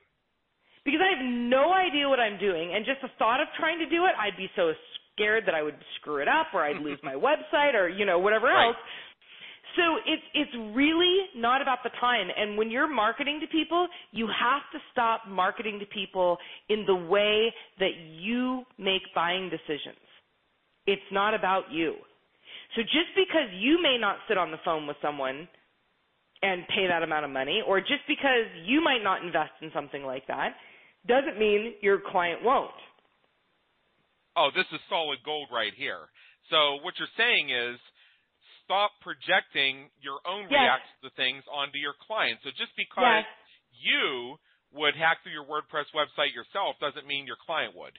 because 0.84 1.00
I 1.00 1.16
have 1.16 1.24
no 1.24 1.72
idea 1.72 2.08
what 2.08 2.20
I'm 2.20 2.38
doing, 2.38 2.74
and 2.74 2.84
just 2.84 3.00
the 3.02 3.08
thought 3.18 3.40
of 3.40 3.48
trying 3.58 3.78
to 3.78 3.86
do 3.88 4.04
it, 4.06 4.12
I'd 4.18 4.36
be 4.36 4.48
so 4.56 4.72
scared 5.14 5.44
that 5.46 5.54
I 5.54 5.62
would 5.62 5.76
screw 6.00 6.20
it 6.22 6.28
up, 6.28 6.48
or 6.54 6.64
I'd 6.64 6.82
lose 6.82 6.98
my 7.04 7.14
website, 7.14 7.74
or 7.74 7.88
you 7.88 8.04
know 8.04 8.18
whatever 8.18 8.46
Right. 8.46 8.66
else. 8.68 8.76
So 9.76 9.82
it's 10.04 10.22
it's 10.34 10.76
really 10.76 11.26
not 11.36 11.62
about 11.62 11.78
the 11.82 11.90
time. 12.00 12.28
And 12.36 12.58
when 12.58 12.70
you're 12.70 12.88
marketing 12.88 13.40
to 13.40 13.46
people, 13.46 13.88
you 14.10 14.26
have 14.26 14.62
to 14.72 14.78
stop 14.92 15.22
marketing 15.28 15.78
to 15.80 15.86
people 15.86 16.36
in 16.68 16.84
the 16.86 16.94
way 16.94 17.52
that 17.78 17.92
you 17.96 18.64
make 18.78 19.02
buying 19.14 19.48
decisions. 19.48 19.96
It's 20.86 21.02
not 21.12 21.32
about 21.34 21.70
you. 21.70 21.94
So 22.74 22.82
just 22.82 23.14
because 23.14 23.48
you 23.54 23.80
may 23.82 23.96
not 23.98 24.16
sit 24.28 24.36
on 24.36 24.50
the 24.50 24.58
phone 24.64 24.86
with 24.86 24.96
someone 25.00 25.48
and 26.42 26.66
pay 26.68 26.86
that 26.88 27.02
amount 27.02 27.24
of 27.24 27.30
money, 27.30 27.62
or 27.66 27.80
just 27.80 28.02
because 28.08 28.46
you 28.64 28.82
might 28.82 29.02
not 29.02 29.24
invest 29.24 29.52
in 29.62 29.70
something 29.74 30.04
like 30.04 30.26
that, 30.28 30.54
doesn't 31.06 31.38
mean 31.38 31.74
your 31.82 32.00
client 32.10 32.42
won't. 32.44 32.72
Oh, 34.36 34.50
this 34.54 34.66
is 34.72 34.80
solid 34.88 35.18
gold 35.24 35.48
right 35.52 35.74
here. 35.76 36.08
So 36.50 36.76
what 36.82 36.94
you're 36.98 37.16
saying 37.18 37.50
is 37.50 37.78
stop 38.64 38.92
projecting 39.02 39.90
your 40.00 40.20
own 40.26 40.50
Yes. 40.50 40.70
reactions 40.70 40.96
to 41.02 41.10
things 41.16 41.42
onto 41.52 41.78
your 41.78 41.94
client. 42.06 42.40
So 42.44 42.50
just 42.50 42.72
because 42.76 43.24
Yes. 43.24 43.26
you 43.72 44.36
would 44.72 44.96
hack 44.96 45.18
through 45.22 45.32
your 45.32 45.46
WordPress 45.46 45.90
website 45.94 46.34
yourself 46.34 46.76
doesn't 46.80 47.06
mean 47.06 47.26
your 47.26 47.40
client 47.44 47.74
would. 47.76 47.94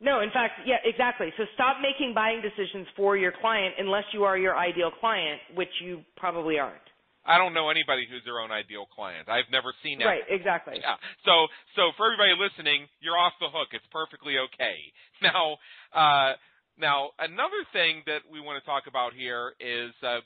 No, 0.00 0.20
in 0.20 0.30
fact, 0.30 0.60
yeah, 0.66 0.76
exactly. 0.84 1.28
So 1.38 1.44
stop 1.54 1.78
making 1.82 2.14
buying 2.14 2.42
decisions 2.42 2.86
for 2.96 3.16
your 3.16 3.32
client 3.40 3.76
unless 3.78 4.04
you 4.12 4.24
are 4.24 4.38
your 4.38 4.56
ideal 4.58 4.92
client, 5.00 5.40
which 5.56 5.70
you 5.82 6.04
probably 6.18 6.58
aren't. 6.58 6.82
I 7.26 7.38
don't 7.38 7.52
know 7.52 7.68
anybody 7.70 8.06
who's 8.08 8.22
their 8.24 8.38
own 8.38 8.50
ideal 8.50 8.86
client. 8.86 9.28
I've 9.28 9.50
never 9.50 9.74
seen 9.82 9.98
that. 9.98 10.06
Right, 10.06 10.26
exactly. 10.30 10.78
Yeah. 10.80 10.96
So 11.26 11.50
so 11.74 11.90
for 11.96 12.06
everybody 12.06 12.32
listening, 12.38 12.86
you're 13.00 13.18
off 13.18 13.34
the 13.40 13.50
hook. 13.50 13.74
It's 13.74 13.86
perfectly 13.92 14.38
okay. 14.50 14.78
Now, 15.22 15.56
uh, 15.96 16.36
now 16.76 17.16
another 17.18 17.64
thing 17.72 18.04
that 18.04 18.20
we 18.30 18.38
want 18.38 18.60
to 18.60 18.64
talk 18.68 18.84
about 18.86 19.16
here 19.16 19.56
is 19.58 19.96
uh, 20.04 20.20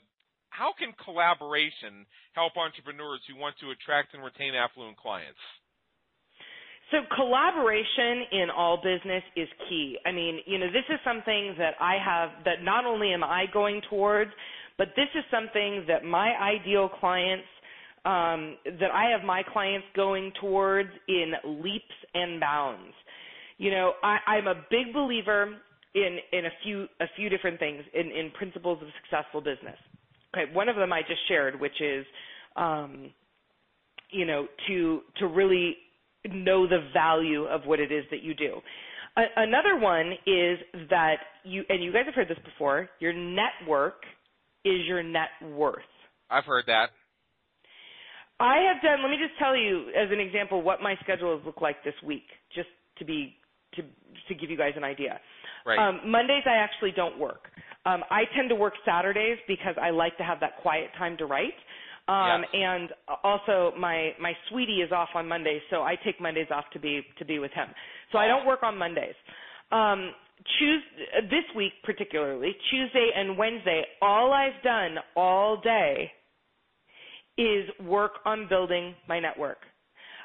how 0.51 0.75
can 0.77 0.91
collaboration 0.99 2.05
help 2.35 2.59
entrepreneurs 2.59 3.23
who 3.23 3.39
want 3.39 3.55
to 3.63 3.71
attract 3.71 4.13
and 4.13 4.19
retain 4.19 4.51
affluent 4.53 4.97
clients? 4.97 5.39
So 6.91 6.97
collaboration 7.15 8.27
in 8.33 8.49
all 8.51 8.75
business 8.75 9.23
is 9.37 9.47
key. 9.69 9.97
I 10.05 10.11
mean, 10.11 10.39
you 10.45 10.59
know, 10.59 10.67
this 10.67 10.83
is 10.89 10.99
something 11.05 11.55
that 11.57 11.75
I 11.79 11.95
have 12.03 12.43
that 12.43 12.63
not 12.63 12.85
only 12.85 13.13
am 13.13 13.23
I 13.23 13.45
going 13.51 13.81
towards, 13.89 14.31
but 14.81 14.95
this 14.95 15.09
is 15.13 15.23
something 15.29 15.85
that 15.87 16.03
my 16.03 16.31
ideal 16.41 16.89
clients 16.89 17.45
um, 18.03 18.57
that 18.65 18.89
I 18.91 19.11
have 19.11 19.23
my 19.23 19.43
clients 19.43 19.85
going 19.95 20.31
towards 20.41 20.89
in 21.07 21.33
leaps 21.61 21.85
and 22.15 22.39
bounds. 22.39 22.95
You 23.59 23.69
know, 23.69 23.91
I, 24.01 24.17
I'm 24.25 24.47
a 24.47 24.55
big 24.71 24.91
believer 24.91 25.55
in 25.93 26.17
in 26.31 26.47
a 26.47 26.49
few 26.63 26.87
a 26.99 27.05
few 27.15 27.29
different 27.29 27.59
things 27.59 27.83
in, 27.93 28.07
in 28.07 28.31
principles 28.31 28.81
of 28.81 28.87
successful 29.03 29.39
business. 29.39 29.77
Okay, 30.33 30.51
one 30.51 30.67
of 30.67 30.75
them 30.75 30.91
I 30.91 31.01
just 31.01 31.27
shared, 31.27 31.61
which 31.61 31.79
is, 31.79 32.03
um, 32.55 33.11
you 34.09 34.25
know, 34.25 34.47
to 34.67 35.01
to 35.17 35.27
really 35.27 35.75
know 36.27 36.65
the 36.65 36.89
value 36.91 37.43
of 37.43 37.67
what 37.67 37.79
it 37.79 37.91
is 37.91 38.03
that 38.09 38.23
you 38.23 38.33
do. 38.33 38.59
Another 39.15 39.77
one 39.77 40.13
is 40.25 40.57
that 40.89 41.17
you 41.43 41.65
and 41.69 41.83
you 41.83 41.93
guys 41.93 42.05
have 42.07 42.15
heard 42.15 42.29
this 42.29 42.39
before. 42.43 42.89
Your 42.99 43.13
network 43.13 44.01
is 44.63 44.85
your 44.87 45.03
net 45.03 45.29
worth. 45.53 45.79
I've 46.29 46.45
heard 46.45 46.65
that. 46.67 46.89
I 48.39 48.57
have 48.73 48.81
done. 48.81 49.03
Let 49.03 49.11
me 49.11 49.17
just 49.17 49.37
tell 49.37 49.55
you, 49.55 49.89
as 49.89 50.09
an 50.11 50.19
example, 50.19 50.61
what 50.63 50.81
my 50.81 50.95
schedule 51.03 51.37
has 51.37 51.45
looked 51.45 51.61
like 51.61 51.83
this 51.83 51.93
week, 52.03 52.23
just 52.55 52.69
to 52.97 53.05
be 53.05 53.35
to 53.75 53.83
to 53.83 54.35
give 54.35 54.49
you 54.49 54.57
guys 54.57 54.73
an 54.75 54.83
idea. 54.83 55.19
Right. 55.65 55.77
Um, 55.77 56.01
Mondays 56.09 56.43
I 56.45 56.55
actually 56.55 56.91
don't 56.91 57.19
work. 57.19 57.49
Um, 57.85 58.03
I 58.09 58.23
tend 58.35 58.49
to 58.49 58.55
work 58.55 58.73
Saturdays 58.85 59.37
because 59.47 59.75
I 59.81 59.91
like 59.91 60.17
to 60.17 60.23
have 60.23 60.39
that 60.39 60.57
quiet 60.61 60.89
time 60.97 61.17
to 61.17 61.25
write. 61.25 61.53
Um, 62.07 62.41
Yes. 62.41 62.49
And 62.53 62.89
also 63.23 63.73
my 63.77 64.11
my 64.19 64.33
sweetie 64.49 64.81
is 64.81 64.91
off 64.91 65.09
on 65.13 65.27
Mondays, 65.27 65.61
so 65.69 65.83
I 65.83 65.95
take 66.03 66.19
Mondays 66.19 66.47
off 66.51 66.65
to 66.73 66.79
be 66.79 67.01
to 67.19 67.25
be 67.25 67.37
with 67.39 67.51
him. 67.51 67.67
So 68.11 68.17
I 68.17 68.27
don't 68.27 68.45
work 68.45 68.63
on 68.63 68.77
Mondays. 68.77 69.15
Um, 69.71 70.13
Tues 70.59 70.81
this 71.29 71.43
week 71.55 71.73
particularly 71.83 72.55
Tuesday 72.69 73.09
and 73.15 73.37
Wednesday, 73.37 73.83
all 74.01 74.33
I've 74.33 74.61
done 74.63 74.95
all 75.15 75.61
day 75.61 76.11
is 77.37 77.69
work 77.85 78.13
on 78.25 78.47
building 78.49 78.95
my 79.07 79.19
network. 79.19 79.57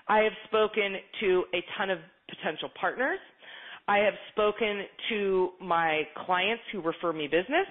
I 0.08 0.18
have 0.18 0.32
spoken 0.46 0.96
to 1.20 1.44
a 1.54 1.64
ton 1.76 1.90
of 1.90 1.98
potential 2.28 2.70
partners. 2.80 3.18
I 3.88 3.98
have 3.98 4.14
spoken 4.32 4.84
to 5.10 5.50
my 5.60 6.02
clients 6.26 6.62
who 6.72 6.80
refer 6.80 7.12
me 7.12 7.28
business, 7.28 7.66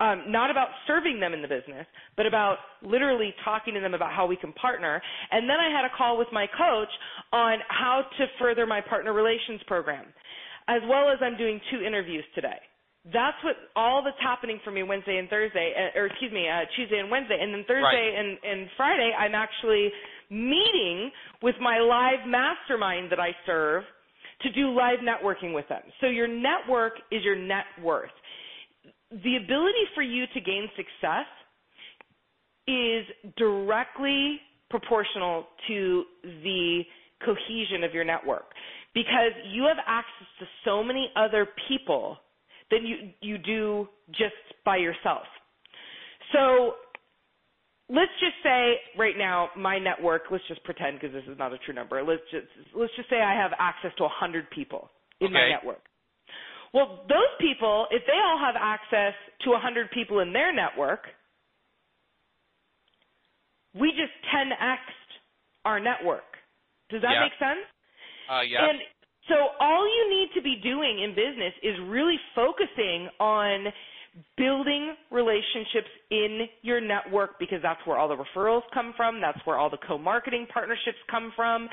um, 0.00 0.24
not 0.28 0.50
about 0.50 0.68
serving 0.86 1.20
them 1.20 1.34
in 1.34 1.42
the 1.42 1.48
business, 1.48 1.86
but 2.16 2.24
about 2.24 2.56
literally 2.82 3.34
talking 3.44 3.74
to 3.74 3.80
them 3.80 3.92
about 3.92 4.12
how 4.12 4.26
we 4.26 4.36
can 4.36 4.52
partner. 4.54 5.02
And 5.30 5.48
then 5.48 5.56
I 5.60 5.70
had 5.70 5.84
a 5.84 5.94
call 5.96 6.16
with 6.16 6.28
my 6.32 6.46
coach 6.46 6.88
on 7.32 7.58
how 7.68 8.02
to 8.16 8.26
further 8.38 8.66
my 8.66 8.80
partner 8.80 9.12
relations 9.12 9.60
program, 9.66 10.06
as 10.68 10.82
well 10.88 11.08
as 11.10 11.18
I'm 11.20 11.36
doing 11.36 11.60
two 11.72 11.82
interviews 11.82 12.24
today. 12.34 12.60
That's 13.06 13.38
what 13.42 13.56
all 13.74 14.02
that's 14.04 14.20
happening 14.20 14.60
for 14.62 14.70
me 14.70 14.82
Wednesday 14.82 15.16
and 15.16 15.28
Thursday, 15.30 15.72
uh, 15.74 15.98
or 15.98 16.06
excuse 16.06 16.30
me, 16.30 16.46
uh, 16.46 16.64
Tuesday 16.76 16.98
and 16.98 17.10
Wednesday, 17.10 17.38
and 17.40 17.54
then 17.54 17.64
Thursday 17.66 18.14
and, 18.18 18.38
and 18.44 18.68
Friday 18.76 19.12
I'm 19.18 19.34
actually 19.34 19.90
meeting 20.30 21.10
with 21.42 21.54
my 21.60 21.78
live 21.78 22.28
mastermind 22.28 23.10
that 23.10 23.18
I 23.18 23.30
serve 23.46 23.84
to 24.42 24.52
do 24.52 24.70
live 24.70 24.98
networking 24.98 25.54
with 25.54 25.66
them. 25.68 25.82
So 26.00 26.06
your 26.06 26.28
network 26.28 26.94
is 27.10 27.24
your 27.24 27.36
net 27.36 27.64
worth. 27.82 28.10
The 29.10 29.36
ability 29.36 29.84
for 29.94 30.02
you 30.02 30.24
to 30.34 30.40
gain 30.40 30.68
success 30.76 31.26
is 32.66 33.06
directly 33.38 34.38
proportional 34.68 35.46
to 35.66 36.04
the 36.22 36.82
cohesion 37.24 37.82
of 37.84 37.94
your 37.94 38.04
network 38.04 38.44
because 38.94 39.32
you 39.52 39.64
have 39.64 39.78
access 39.86 40.26
to 40.40 40.46
so 40.64 40.82
many 40.82 41.10
other 41.16 41.46
people 41.68 42.18
than 42.70 42.84
you 42.86 43.10
you 43.20 43.38
do 43.38 43.88
just 44.10 44.34
by 44.64 44.76
yourself. 44.76 45.24
So 46.32 46.74
let's 47.88 48.12
just 48.20 48.34
say 48.42 48.76
right 48.96 49.16
now 49.16 49.48
my 49.56 49.78
network, 49.78 50.22
let's 50.30 50.44
just 50.48 50.62
pretend 50.64 51.00
because 51.00 51.14
this 51.14 51.24
is 51.30 51.38
not 51.38 51.52
a 51.52 51.58
true 51.58 51.74
number. 51.74 52.02
Let's 52.02 52.22
just 52.30 52.46
let's 52.74 52.92
just 52.96 53.08
say 53.08 53.20
I 53.20 53.34
have 53.34 53.52
access 53.58 53.92
to 53.98 54.04
100 54.04 54.50
people 54.50 54.90
in 55.20 55.32
my 55.32 55.48
network. 55.48 55.82
Well, 56.74 57.06
those 57.08 57.32
people, 57.40 57.86
if 57.90 58.02
they 58.06 58.18
all 58.22 58.38
have 58.38 58.54
access 58.60 59.14
to 59.42 59.50
100 59.50 59.90
people 59.90 60.20
in 60.20 60.32
their 60.34 60.52
network, 60.52 61.00
we 63.74 63.90
just 63.92 64.12
10x'd 64.34 65.10
our 65.64 65.80
network. 65.80 66.36
Does 66.90 67.02
that 67.02 67.12
Yeah. 67.12 67.20
make 67.20 67.34
sense? 67.38 67.66
Uh, 68.28 68.42
yes. 68.42 68.60
And 68.62 68.78
so 69.28 69.34
all 69.60 69.86
you 69.86 70.10
need 70.10 70.28
to 70.34 70.42
be 70.42 70.60
doing 70.62 71.02
in 71.02 71.10
business 71.10 71.52
is 71.62 71.76
really 71.88 72.16
focusing 72.34 73.08
on 73.20 73.66
building 74.36 74.94
relationships 75.10 75.88
in 76.10 76.46
your 76.62 76.80
network 76.80 77.38
because 77.38 77.58
that's 77.62 77.80
where 77.86 77.98
all 77.98 78.08
the 78.08 78.16
referrals 78.16 78.62
come 78.72 78.92
from. 78.96 79.20
That's 79.20 79.38
where 79.44 79.58
all 79.58 79.70
the 79.70 79.78
co-marketing 79.86 80.46
partnerships 80.52 80.98
come 81.10 81.32
from. 81.36 81.68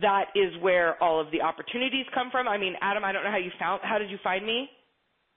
That 0.00 0.26
is 0.34 0.52
where 0.62 1.02
all 1.02 1.20
of 1.20 1.30
the 1.30 1.42
opportunities 1.42 2.06
come 2.14 2.30
from. 2.30 2.48
I 2.48 2.56
mean, 2.58 2.74
Adam, 2.80 3.04
I 3.04 3.12
don't 3.12 3.24
know 3.24 3.30
how 3.30 3.38
you 3.38 3.50
found, 3.58 3.80
how 3.82 3.98
did 3.98 4.10
you 4.10 4.18
find 4.22 4.46
me? 4.46 4.68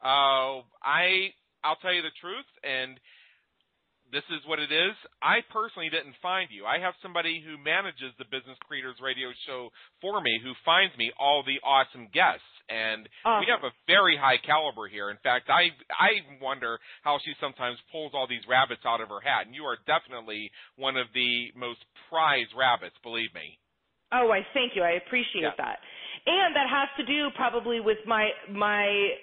Uh, 0.03 0.61
I 0.83 1.31
I'll 1.63 1.77
tell 1.77 1.93
you 1.93 2.01
the 2.01 2.11
truth, 2.19 2.45
and 2.63 2.99
this 4.13 4.23
is 4.29 4.45
what 4.45 4.59
it 4.59 4.71
is. 4.71 4.95
I 5.21 5.41
personally 5.51 5.89
didn't 5.89 6.15
find 6.21 6.47
you. 6.53 6.65
I 6.65 6.77
have 6.79 6.93
somebody 7.01 7.41
who 7.41 7.57
manages 7.57 8.13
the 8.17 8.29
Business 8.29 8.57
Creators 8.69 8.95
Radio 9.01 9.33
Show 9.45 9.69
for 9.99 10.21
me, 10.21 10.39
who 10.43 10.53
finds 10.63 10.95
me 10.97 11.11
all 11.19 11.43
the 11.43 11.59
awesome 11.65 12.07
guests, 12.13 12.45
and 12.69 13.09
we 13.41 13.49
have 13.49 13.65
a 13.65 13.73
very 13.87 14.15
high 14.15 14.37
caliber 14.37 14.87
here. 14.87 15.09
In 15.09 15.17
fact, 15.23 15.49
I 15.49 15.73
I 15.91 16.21
wonder 16.39 16.79
how 17.01 17.19
she 17.25 17.33
sometimes 17.41 17.77
pulls 17.91 18.13
all 18.13 18.27
these 18.29 18.45
rabbits 18.47 18.85
out 18.85 19.01
of 19.01 19.09
her 19.09 19.19
hat, 19.19 19.47
and 19.47 19.55
you 19.55 19.65
are 19.65 19.77
definitely 19.89 20.51
one 20.77 20.95
of 20.95 21.07
the 21.13 21.51
most 21.57 21.83
prized 22.09 22.53
rabbits. 22.55 22.95
Believe 23.03 23.33
me. 23.33 23.57
Oh, 24.13 24.29
I 24.31 24.45
thank 24.53 24.75
you. 24.75 24.83
I 24.83 24.91
appreciate 25.01 25.41
Yeah. 25.41 25.57
that. 25.57 25.79
And 26.25 26.55
that 26.55 26.69
has 26.69 26.87
to 26.97 27.03
do 27.03 27.31
probably 27.35 27.79
with 27.81 27.97
my 28.05 28.29
my 28.47 29.17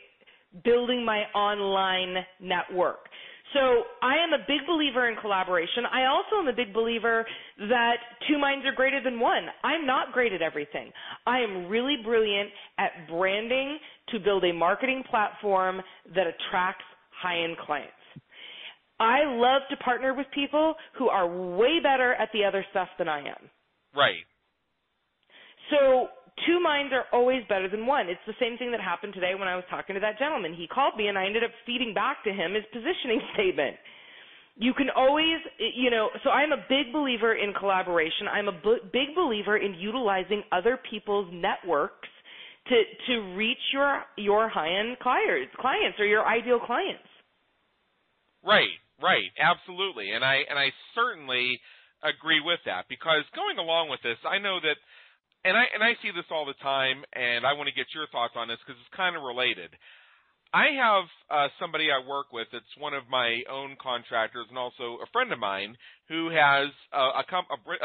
building 0.64 1.04
my 1.04 1.24
online 1.34 2.26
network. 2.40 3.08
So 3.54 3.82
I 4.02 4.14
am 4.22 4.32
a 4.32 4.44
big 4.46 4.66
believer 4.66 5.08
in 5.08 5.16
collaboration. 5.16 5.84
I 5.92 6.06
also 6.06 6.36
am 6.38 6.48
a 6.48 6.52
big 6.52 6.72
believer 6.72 7.26
that 7.58 7.96
two 8.28 8.38
minds 8.38 8.64
are 8.64 8.72
greater 8.72 9.02
than 9.02 9.18
one. 9.18 9.46
I'm 9.64 9.86
not 9.86 10.12
great 10.12 10.32
at 10.32 10.40
everything. 10.40 10.92
I 11.26 11.40
am 11.40 11.66
really 11.66 11.96
brilliant 12.04 12.50
at 12.78 13.08
branding 13.08 13.78
to 14.10 14.20
build 14.20 14.44
a 14.44 14.52
marketing 14.52 15.02
platform 15.10 15.80
that 16.14 16.26
attracts 16.26 16.84
high-end 17.20 17.56
clients. 17.58 17.92
I 19.00 19.24
love 19.24 19.62
to 19.70 19.76
partner 19.78 20.14
with 20.14 20.26
people 20.34 20.74
who 20.98 21.08
are 21.08 21.26
way 21.26 21.80
better 21.82 22.14
at 22.14 22.28
the 22.32 22.44
other 22.44 22.64
stuff 22.70 22.88
than 22.98 23.08
I 23.08 23.20
am. 23.20 23.50
Right. 23.96 24.24
So 25.70 26.08
two 26.46 26.60
minds 26.60 26.92
are 26.92 27.04
always 27.12 27.42
better 27.48 27.68
than 27.68 27.86
one. 27.86 28.08
It's 28.08 28.20
the 28.26 28.38
same 28.40 28.56
thing 28.58 28.70
that 28.72 28.80
happened 28.80 29.14
today 29.14 29.34
when 29.38 29.48
I 29.48 29.56
was 29.56 29.64
talking 29.70 29.94
to 29.94 30.00
that 30.00 30.18
gentleman. 30.18 30.54
He 30.54 30.66
called 30.66 30.96
me 30.96 31.08
and 31.08 31.18
I 31.18 31.26
ended 31.26 31.44
up 31.44 31.50
feeding 31.66 31.94
back 31.94 32.24
to 32.24 32.32
him 32.32 32.54
his 32.54 32.64
positioning 32.72 33.20
statement. 33.34 33.76
You 34.56 34.74
can 34.74 34.88
always, 34.94 35.40
you 35.58 35.90
know, 35.90 36.10
so 36.22 36.30
I'm 36.30 36.52
a 36.52 36.60
big 36.68 36.92
believer 36.92 37.34
in 37.34 37.54
collaboration. 37.54 38.28
I'm 38.30 38.48
a 38.48 38.60
big 38.92 39.14
believer 39.16 39.56
in 39.56 39.74
utilizing 39.74 40.42
other 40.52 40.78
people's 40.90 41.28
networks 41.32 42.08
to 42.68 42.76
to 43.06 43.36
reach 43.36 43.62
your 43.72 44.02
your 44.16 44.48
high-end 44.50 44.98
clients, 45.00 45.54
clients 45.58 45.98
or 45.98 46.04
your 46.04 46.26
ideal 46.26 46.60
clients. 46.60 47.08
Right, 48.44 48.76
right, 49.00 49.32
absolutely. 49.40 50.12
And 50.12 50.24
I 50.24 50.44
and 50.48 50.58
I 50.58 50.68
certainly 50.94 51.60
agree 52.02 52.40
with 52.44 52.60
that 52.66 52.84
because 52.88 53.24
going 53.34 53.58
along 53.58 53.88
with 53.88 54.00
this, 54.02 54.18
I 54.28 54.38
know 54.38 54.60
that 54.60 54.76
and 55.44 55.56
I 55.56 55.64
and 55.74 55.82
I 55.82 55.96
see 56.02 56.10
this 56.14 56.28
all 56.30 56.44
the 56.44 56.58
time, 56.62 57.04
and 57.12 57.46
I 57.46 57.54
want 57.54 57.68
to 57.68 57.74
get 57.74 57.92
your 57.94 58.06
thoughts 58.08 58.34
on 58.36 58.48
this 58.48 58.58
because 58.64 58.78
it's 58.80 58.96
kind 58.96 59.16
of 59.16 59.22
related. 59.22 59.70
I 60.52 60.74
have 60.82 61.06
uh, 61.30 61.48
somebody 61.62 61.88
I 61.94 62.02
work 62.02 62.34
with 62.34 62.48
that's 62.50 62.74
one 62.76 62.92
of 62.92 63.06
my 63.08 63.42
own 63.46 63.76
contractors 63.80 64.46
and 64.48 64.58
also 64.58 64.98
a 64.98 65.06
friend 65.12 65.32
of 65.32 65.38
mine 65.38 65.76
who 66.10 66.26
has 66.26 66.74
a, 66.90 67.22
a, 67.22 67.24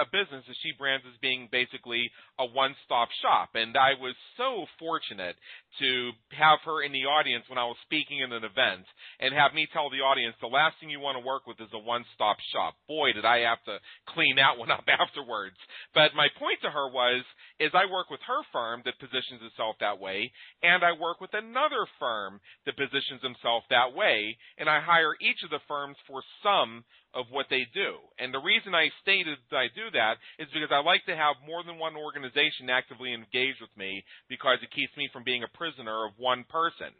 a, 0.01 0.05
business 0.09 0.41
that 0.49 0.57
she 0.65 0.73
brands 0.82 1.05
as 1.05 1.13
being 1.21 1.45
basically 1.53 2.09
a 2.41 2.45
one-stop 2.49 3.07
shop. 3.21 3.53
And 3.53 3.78
I 3.78 3.93
was 4.01 4.17
so 4.34 4.65
fortunate 4.82 5.38
to 5.78 6.09
have 6.34 6.57
her 6.65 6.82
in 6.82 6.89
the 6.89 7.05
audience 7.05 7.45
when 7.45 7.61
I 7.61 7.69
was 7.69 7.78
speaking 7.86 8.26
in 8.26 8.34
an 8.34 8.41
event 8.41 8.89
and 9.21 9.30
have 9.30 9.53
me 9.53 9.69
tell 9.69 9.93
the 9.93 10.01
audience 10.01 10.34
the 10.41 10.49
last 10.49 10.73
thing 10.82 10.89
you 10.89 10.97
want 10.99 11.21
to 11.21 11.23
work 11.23 11.45
with 11.45 11.61
is 11.61 11.69
a 11.69 11.78
one-stop 11.78 12.41
shop. 12.49 12.73
Boy, 12.89 13.13
did 13.13 13.30
I 13.30 13.45
have 13.45 13.61
to 13.69 13.78
clean 14.09 14.41
that 14.41 14.57
one 14.61 14.73
up 14.73 14.89
afterwards. 14.89 15.61
But 15.93 16.17
my 16.17 16.26
point 16.41 16.57
to 16.65 16.73
her 16.73 16.89
was, 16.89 17.21
is 17.61 17.78
I 17.78 17.86
work 17.86 18.09
with 18.09 18.26
her 18.26 18.41
firm 18.49 18.82
that 18.89 18.97
positions 18.97 19.45
itself 19.45 19.78
that 19.86 20.01
way, 20.01 20.34
and 20.65 20.82
I 20.82 20.97
work 20.97 21.21
with 21.21 21.38
another 21.38 21.86
firm 22.01 22.41
that 22.65 22.73
positions 22.73 23.21
himself 23.21 23.69
that 23.69 23.93
way, 23.93 24.34
and 24.57 24.65
I 24.65 24.82
hire 24.82 25.13
each 25.21 25.45
of 25.45 25.53
the 25.53 25.61
firms 25.69 25.95
for 26.09 26.26
some 26.41 26.82
of 27.16 27.32
what 27.32 27.47
they 27.49 27.63
do. 27.74 27.95
And 28.20 28.34
the 28.34 28.43
reason 28.43 28.76
I 28.76 28.91
stated 29.01 29.39
that 29.49 29.57
I 29.57 29.68
do 29.72 29.88
that 29.95 30.20
is 30.38 30.51
because 30.51 30.70
I 30.70 30.84
like 30.84 31.07
to 31.07 31.16
have 31.16 31.39
more 31.47 31.63
than 31.63 31.80
one 31.80 31.95
organization 31.95 32.70
actively 32.70 33.16
engaged 33.16 33.63
with 33.63 33.72
me 33.80 34.03
because 34.28 34.59
it 34.61 34.76
keeps 34.76 34.91
me 34.99 35.07
from 35.11 35.24
being 35.24 35.41
a 35.41 35.57
prisoner 35.57 36.05
of 36.05 36.11
one 36.20 36.43
person. 36.51 36.91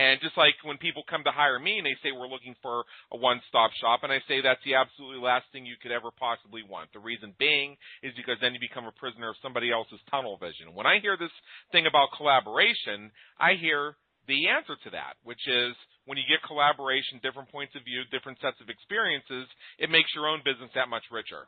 And 0.00 0.18
just 0.24 0.40
like 0.40 0.56
when 0.64 0.80
people 0.80 1.04
come 1.04 1.22
to 1.28 1.30
hire 1.30 1.60
me 1.60 1.76
and 1.76 1.86
they 1.86 2.00
say 2.02 2.16
we're 2.16 2.32
looking 2.32 2.56
for 2.64 2.88
a 3.12 3.16
one-stop 3.16 3.70
shop, 3.76 4.00
and 4.02 4.12
I 4.12 4.24
say 4.26 4.40
that's 4.40 4.64
the 4.64 4.80
absolutely 4.80 5.20
last 5.20 5.44
thing 5.52 5.68
you 5.68 5.76
could 5.76 5.92
ever 5.92 6.08
possibly 6.16 6.64
want. 6.64 6.88
The 6.96 7.04
reason 7.04 7.36
being 7.38 7.76
is 8.02 8.16
because 8.16 8.40
then 8.40 8.54
you 8.56 8.60
become 8.60 8.88
a 8.88 8.96
prisoner 8.96 9.28
of 9.28 9.36
somebody 9.44 9.70
else's 9.70 10.00
tunnel 10.10 10.40
vision. 10.40 10.72
When 10.72 10.86
I 10.86 10.98
hear 11.04 11.16
this 11.20 11.34
thing 11.72 11.86
about 11.86 12.16
collaboration, 12.16 13.12
I 13.38 13.60
hear 13.60 13.96
the 14.28 14.48
answer 14.48 14.76
to 14.84 14.90
that, 14.90 15.20
which 15.24 15.44
is 15.48 15.74
when 16.08 16.16
you 16.16 16.24
get 16.24 16.40
collaboration, 16.48 17.20
different 17.20 17.52
points 17.52 17.76
of 17.76 17.84
view, 17.84 18.00
different 18.08 18.40
sets 18.40 18.56
of 18.64 18.72
experiences, 18.72 19.44
it 19.76 19.92
makes 19.92 20.08
your 20.16 20.24
own 20.24 20.40
business 20.40 20.72
that 20.72 20.88
much 20.88 21.04
richer. 21.12 21.44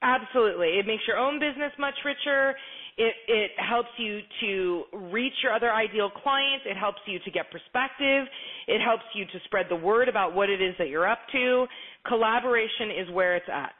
Absolutely. 0.00 0.80
It 0.80 0.86
makes 0.86 1.04
your 1.06 1.16
own 1.16 1.38
business 1.38 1.72
much 1.78 1.94
richer. 2.04 2.56
It, 2.96 3.12
it 3.28 3.50
helps 3.60 3.92
you 3.98 4.20
to 4.40 4.84
reach 5.12 5.32
your 5.42 5.52
other 5.52 5.72
ideal 5.72 6.08
clients. 6.08 6.64
It 6.64 6.76
helps 6.76 7.00
you 7.06 7.18
to 7.20 7.30
get 7.30 7.50
perspective. 7.52 8.24
It 8.66 8.80
helps 8.80 9.04
you 9.14 9.24
to 9.26 9.38
spread 9.44 9.66
the 9.68 9.76
word 9.76 10.08
about 10.08 10.34
what 10.34 10.48
it 10.48 10.62
is 10.62 10.74
that 10.78 10.88
you're 10.88 11.08
up 11.08 11.20
to. 11.32 11.66
Collaboration 12.08 12.90
is 12.96 13.12
where 13.12 13.36
it's 13.36 13.48
at. 13.52 13.76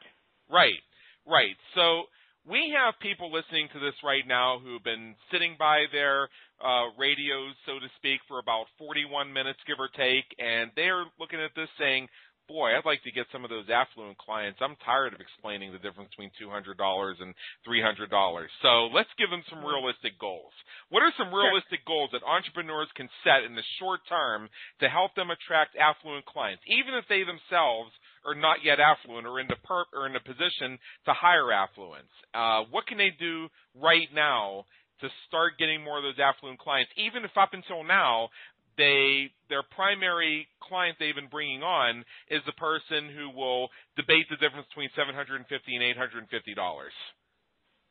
Right, 0.51 0.81
right. 1.27 1.57
So 1.75 2.05
we 2.49 2.73
have 2.77 2.95
people 3.01 3.33
listening 3.33 3.69
to 3.73 3.81
this 3.81 3.95
right 4.05 4.25
now 4.27 4.59
who've 4.63 4.85
been 4.85 5.15
sitting 5.33 5.57
by 5.59 5.85
their 5.93 6.29
uh, 6.63 6.93
radios, 6.99 7.55
so 7.67 7.79
to 7.79 7.89
speak, 7.97 8.21
for 8.29 8.39
about 8.39 8.67
41 8.79 9.33
minutes, 9.33 9.59
give 9.67 9.79
or 9.79 9.89
take, 9.93 10.25
and 10.39 10.71
they're 10.77 11.05
looking 11.19 11.41
at 11.41 11.53
this 11.55 11.69
saying, 11.79 12.09
boy, 12.49 12.75
I'd 12.75 12.87
like 12.87 13.03
to 13.03 13.11
get 13.11 13.27
some 13.33 13.43
of 13.43 13.51
those 13.51 13.67
affluent 13.67 14.19
clients. 14.19 14.63
I'm 14.63 14.79
tired 14.87 15.15
of 15.15 15.21
explaining 15.21 15.73
the 15.73 15.83
difference 15.83 16.11
between 16.15 16.31
$200 16.39 16.79
and 17.21 17.35
$300. 17.67 18.47
So 18.63 18.87
let's 18.95 19.11
give 19.19 19.31
them 19.31 19.43
some 19.51 19.67
realistic 19.67 20.19
goals. 20.19 20.55
What 20.89 21.03
are 21.03 21.13
some 21.19 21.35
realistic 21.35 21.83
sure. 21.83 21.91
goals 21.91 22.11
that 22.15 22.23
entrepreneurs 22.23 22.89
can 22.95 23.11
set 23.27 23.43
in 23.43 23.55
the 23.55 23.67
short 23.79 24.01
term 24.09 24.49
to 24.81 24.89
help 24.89 25.15
them 25.15 25.31
attract 25.31 25.77
affluent 25.77 26.25
clients, 26.27 26.63
even 26.71 26.95
if 26.95 27.05
they 27.11 27.27
themselves 27.27 27.91
are 28.25 28.39
not 28.39 28.63
yet 28.63 28.79
affluent 28.79 29.27
or 29.27 29.39
in 29.39 29.47
the 29.47 29.59
per- 29.67 29.91
or 29.95 30.07
in 30.07 30.15
a 30.15 30.23
position 30.23 30.79
to 31.07 31.13
hire 31.13 31.51
affluence? 31.51 32.11
Uh, 32.35 32.63
what 32.71 32.87
can 32.87 32.99
they 32.99 33.11
do 33.19 33.49
right 33.75 34.09
now 34.15 34.65
to 35.01 35.09
start 35.29 35.59
getting 35.59 35.83
more 35.83 35.99
of 35.99 36.05
those 36.05 36.19
affluent 36.19 36.59
clients, 36.59 36.91
even 36.97 37.25
if 37.25 37.31
up 37.37 37.51
until 37.53 37.85
now 37.85 38.29
they 38.77 39.33
their 39.49 39.63
primary 39.63 40.47
client 40.61 40.97
they've 41.01 41.15
been 41.15 41.33
bringing 41.33 41.63
on 41.63 42.05
is 42.31 42.43
the 42.45 42.53
person 42.53 43.09
who 43.09 43.31
will 43.31 43.69
debate 43.97 44.27
the 44.29 44.37
difference 44.37 44.67
between 44.69 44.91
750 44.95 45.41
and 45.49 45.85
850 45.85 46.55
dollars. 46.55 46.93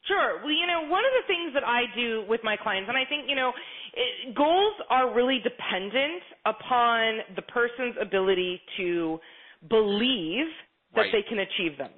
Sure. 0.08 0.38
Well, 0.44 0.54
you 0.54 0.68
know, 0.68 0.88
one 0.88 1.02
of 1.02 1.14
the 1.18 1.26
things 1.26 1.54
that 1.56 1.64
I 1.66 1.84
do 1.96 2.26
with 2.30 2.42
my 2.44 2.56
clients, 2.56 2.88
and 2.90 2.98
I 2.98 3.06
think, 3.10 3.26
you 3.28 3.36
know, 3.36 3.52
it, 3.94 4.36
goals 4.36 4.74
are 4.90 5.14
really 5.14 5.40
dependent 5.44 6.22
upon 6.46 7.22
the 7.36 7.42
person's 7.42 7.96
ability 8.00 8.62
to 8.78 9.20
believe 9.68 10.46
that 10.94 11.02
right. 11.02 11.12
they 11.12 11.24
can 11.28 11.40
achieve 11.40 11.78
them. 11.80 11.90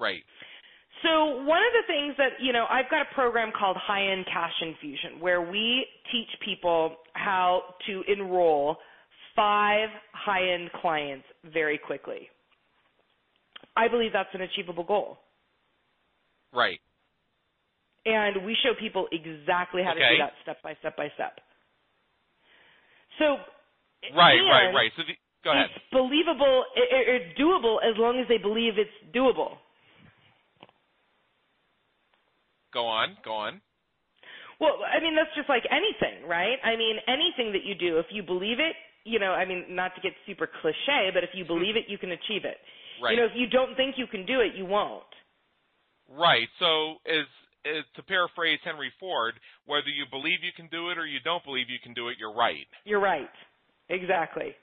Right. 0.00 0.22
So 1.04 1.44
one 1.44 1.60
of 1.60 1.72
the 1.76 1.86
things 1.86 2.14
that, 2.16 2.40
you 2.40 2.52
know, 2.52 2.64
I've 2.68 2.90
got 2.90 3.02
a 3.02 3.14
program 3.14 3.52
called 3.56 3.76
High 3.76 4.10
End 4.10 4.24
Cash 4.24 4.54
Infusion 4.62 5.20
where 5.20 5.42
we 5.42 5.86
teach 6.10 6.28
people 6.42 6.96
how 7.12 7.62
to 7.86 8.02
enroll 8.08 8.78
five 9.36 9.88
high 10.12 10.52
end 10.54 10.70
clients 10.80 11.26
very 11.52 11.78
quickly. 11.78 12.28
I 13.76 13.88
believe 13.88 14.12
that's 14.12 14.30
an 14.32 14.40
achievable 14.40 14.84
goal. 14.84 15.18
Right. 16.54 16.80
And 18.06 18.44
we 18.46 18.56
show 18.62 18.72
people 18.78 19.06
exactly 19.12 19.82
how 19.82 19.90
okay. 19.92 20.00
to 20.00 20.16
do 20.16 20.18
that 20.18 20.32
step 20.42 20.62
by 20.62 20.74
step 20.80 20.96
by 20.96 21.08
step. 21.14 21.38
So 23.18 23.36
Right, 24.16 24.40
right, 24.40 24.72
right. 24.74 24.90
So 24.96 25.02
the, 25.06 25.14
Go 25.44 25.52
ahead. 25.52 25.68
It's 25.68 25.84
believable. 25.92 26.64
It's 26.74 27.38
doable 27.38 27.76
as 27.84 27.96
long 27.98 28.18
as 28.18 28.26
they 28.28 28.38
believe 28.38 28.74
it's 28.80 28.96
doable. 29.14 29.60
Go 32.74 32.86
on. 32.86 33.16
Go 33.24 33.32
on. 33.32 33.60
Well, 34.60 34.82
I 34.84 35.00
mean 35.00 35.14
that's 35.14 35.34
just 35.34 35.48
like 35.48 35.62
anything, 35.70 36.28
right? 36.28 36.58
I 36.62 36.76
mean 36.76 36.96
anything 37.08 37.52
that 37.52 37.64
you 37.64 37.74
do, 37.74 37.98
if 37.98 38.06
you 38.10 38.22
believe 38.22 38.58
it, 38.58 38.74
you 39.04 39.18
know, 39.18 39.32
I 39.32 39.46
mean 39.46 39.64
not 39.70 39.94
to 39.94 40.00
get 40.00 40.12
super 40.26 40.48
cliche, 40.60 41.10
but 41.14 41.24
if 41.24 41.30
you 41.34 41.44
believe 41.44 41.76
it, 41.76 41.84
you 41.88 41.98
can 41.98 42.12
achieve 42.12 42.44
it. 42.44 42.58
Right. 43.02 43.12
You 43.12 43.16
know, 43.18 43.26
if 43.26 43.32
you 43.34 43.46
don't 43.48 43.74
think 43.76 43.94
you 43.96 44.06
can 44.06 44.26
do 44.26 44.40
it, 44.40 44.54
you 44.56 44.66
won't. 44.66 45.02
Right. 46.10 46.48
So 46.58 46.96
is 47.06 47.26
to 47.96 48.02
paraphrase 48.02 48.58
Henry 48.64 48.92
Ford, 49.00 49.34
whether 49.66 49.88
you 49.88 50.04
believe 50.10 50.42
you 50.42 50.52
can 50.54 50.68
do 50.68 50.90
it 50.90 50.98
or 50.98 51.06
you 51.06 51.18
don't 51.24 51.44
believe 51.44 51.70
you 51.70 51.78
can 51.82 51.94
do 51.94 52.08
it, 52.08 52.16
you're 52.18 52.34
right. 52.34 52.66
You're 52.84 53.00
right. 53.00 53.30
Exactly. 53.88 54.54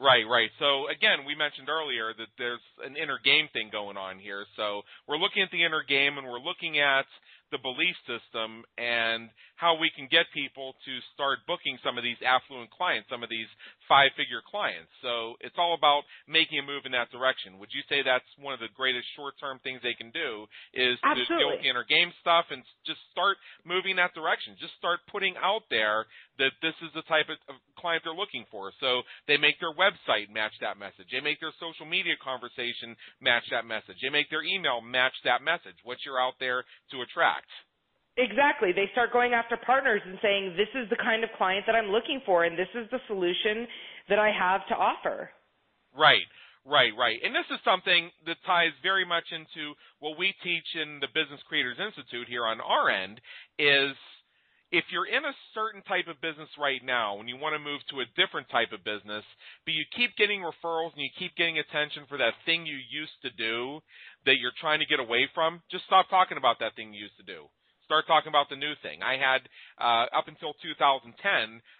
Right, 0.00 0.26
right. 0.26 0.50
So 0.58 0.90
again, 0.90 1.22
we 1.26 1.38
mentioned 1.38 1.70
earlier 1.70 2.10
that 2.18 2.26
there's 2.36 2.64
an 2.82 2.96
inner 2.96 3.18
game 3.22 3.46
thing 3.52 3.70
going 3.70 3.96
on 3.96 4.18
here. 4.18 4.44
So 4.56 4.82
we're 5.06 5.22
looking 5.22 5.42
at 5.42 5.50
the 5.54 5.62
inner 5.62 5.84
game 5.86 6.18
and 6.18 6.26
we're 6.26 6.42
looking 6.42 6.80
at 6.82 7.06
the 7.54 7.62
belief 7.62 7.94
system 8.02 8.66
and 8.74 9.30
how 9.54 9.78
we 9.78 9.94
can 9.94 10.10
get 10.10 10.26
people 10.34 10.74
to 10.82 10.92
start 11.14 11.46
booking 11.46 11.78
some 11.86 11.94
of 11.94 12.02
these 12.02 12.18
affluent 12.26 12.74
clients, 12.74 13.06
some 13.06 13.22
of 13.22 13.30
these 13.30 13.46
five 13.88 14.10
figure 14.16 14.40
clients. 14.44 14.90
So 15.02 15.36
it's 15.40 15.56
all 15.58 15.74
about 15.74 16.04
making 16.28 16.58
a 16.58 16.64
move 16.64 16.86
in 16.86 16.92
that 16.92 17.10
direction. 17.10 17.58
Would 17.58 17.70
you 17.72 17.82
say 17.88 18.02
that's 18.02 18.26
one 18.40 18.54
of 18.54 18.60
the 18.60 18.72
greatest 18.72 19.06
short 19.16 19.34
term 19.40 19.60
things 19.60 19.80
they 19.82 19.94
can 19.94 20.10
do 20.10 20.46
is 20.72 20.96
Absolutely. 21.02 21.28
to 21.28 21.38
deal 21.38 21.50
with 21.52 21.62
the 21.62 21.70
inner 21.70 21.86
game 21.86 22.12
stuff 22.20 22.48
and 22.50 22.62
just 22.86 23.00
start 23.12 23.36
moving 23.64 23.96
that 23.96 24.14
direction. 24.14 24.56
Just 24.60 24.74
start 24.80 25.00
putting 25.10 25.34
out 25.36 25.66
there 25.68 26.06
that 26.38 26.52
this 26.62 26.74
is 26.82 26.90
the 26.94 27.06
type 27.06 27.28
of 27.30 27.38
client 27.78 28.02
they're 28.04 28.16
looking 28.16 28.44
for. 28.50 28.72
So 28.80 29.02
they 29.28 29.36
make 29.36 29.60
their 29.60 29.74
website 29.74 30.32
match 30.32 30.54
that 30.60 30.78
message. 30.78 31.08
They 31.12 31.20
make 31.20 31.38
their 31.40 31.54
social 31.60 31.86
media 31.86 32.14
conversation 32.18 32.96
match 33.20 33.44
that 33.50 33.64
message. 33.64 34.00
They 34.02 34.10
make 34.10 34.30
their 34.30 34.42
email 34.42 34.80
match 34.80 35.14
that 35.24 35.42
message. 35.42 35.78
What 35.84 35.98
you're 36.04 36.20
out 36.20 36.34
there 36.40 36.64
to 36.90 36.96
attract. 37.02 37.48
Exactly. 38.16 38.70
They 38.72 38.88
start 38.92 39.12
going 39.12 39.32
after 39.32 39.56
partners 39.56 40.00
and 40.06 40.18
saying, 40.22 40.54
this 40.56 40.70
is 40.74 40.88
the 40.88 40.96
kind 40.96 41.24
of 41.24 41.30
client 41.36 41.64
that 41.66 41.74
I'm 41.74 41.90
looking 41.90 42.20
for 42.24 42.44
and 42.44 42.56
this 42.56 42.70
is 42.74 42.88
the 42.90 43.00
solution 43.08 43.66
that 44.08 44.18
I 44.18 44.30
have 44.30 44.66
to 44.68 44.74
offer. 44.74 45.30
Right. 45.96 46.26
Right, 46.64 46.92
right. 46.96 47.20
And 47.22 47.34
this 47.34 47.44
is 47.50 47.60
something 47.62 48.10
that 48.24 48.38
ties 48.46 48.72
very 48.82 49.04
much 49.04 49.24
into 49.32 49.74
what 49.98 50.16
we 50.16 50.32
teach 50.42 50.64
in 50.80 50.98
the 51.00 51.12
Business 51.12 51.42
Creators 51.46 51.76
Institute 51.76 52.26
here 52.28 52.46
on 52.46 52.60
our 52.60 52.88
end 52.88 53.20
is 53.58 53.92
if 54.72 54.84
you're 54.88 55.06
in 55.06 55.26
a 55.26 55.36
certain 55.52 55.82
type 55.82 56.08
of 56.08 56.22
business 56.22 56.48
right 56.56 56.80
now 56.82 57.20
and 57.20 57.28
you 57.28 57.36
want 57.36 57.52
to 57.52 57.58
move 57.58 57.84
to 57.90 58.00
a 58.00 58.08
different 58.16 58.48
type 58.48 58.72
of 58.72 58.82
business, 58.82 59.26
but 59.66 59.74
you 59.74 59.84
keep 59.92 60.16
getting 60.16 60.40
referrals 60.40 60.96
and 60.96 61.04
you 61.04 61.12
keep 61.18 61.36
getting 61.36 61.58
attention 61.58 62.08
for 62.08 62.16
that 62.16 62.32
thing 62.46 62.64
you 62.64 62.78
used 62.80 63.18
to 63.22 63.30
do 63.36 63.84
that 64.24 64.40
you're 64.40 64.56
trying 64.56 64.80
to 64.80 64.88
get 64.88 65.04
away 65.04 65.28
from, 65.34 65.60
just 65.70 65.84
stop 65.84 66.08
talking 66.08 66.38
about 66.38 66.56
that 66.64 66.74
thing 66.74 66.94
you 66.94 67.04
used 67.04 67.18
to 67.20 67.28
do 67.28 67.44
start 67.84 68.08
talking 68.08 68.32
about 68.32 68.48
the 68.48 68.56
new 68.58 68.72
thing. 68.82 69.04
I 69.04 69.16
had 69.20 69.44
uh, 69.78 70.08
up 70.16 70.28
until 70.28 70.56
2010, 70.60 71.14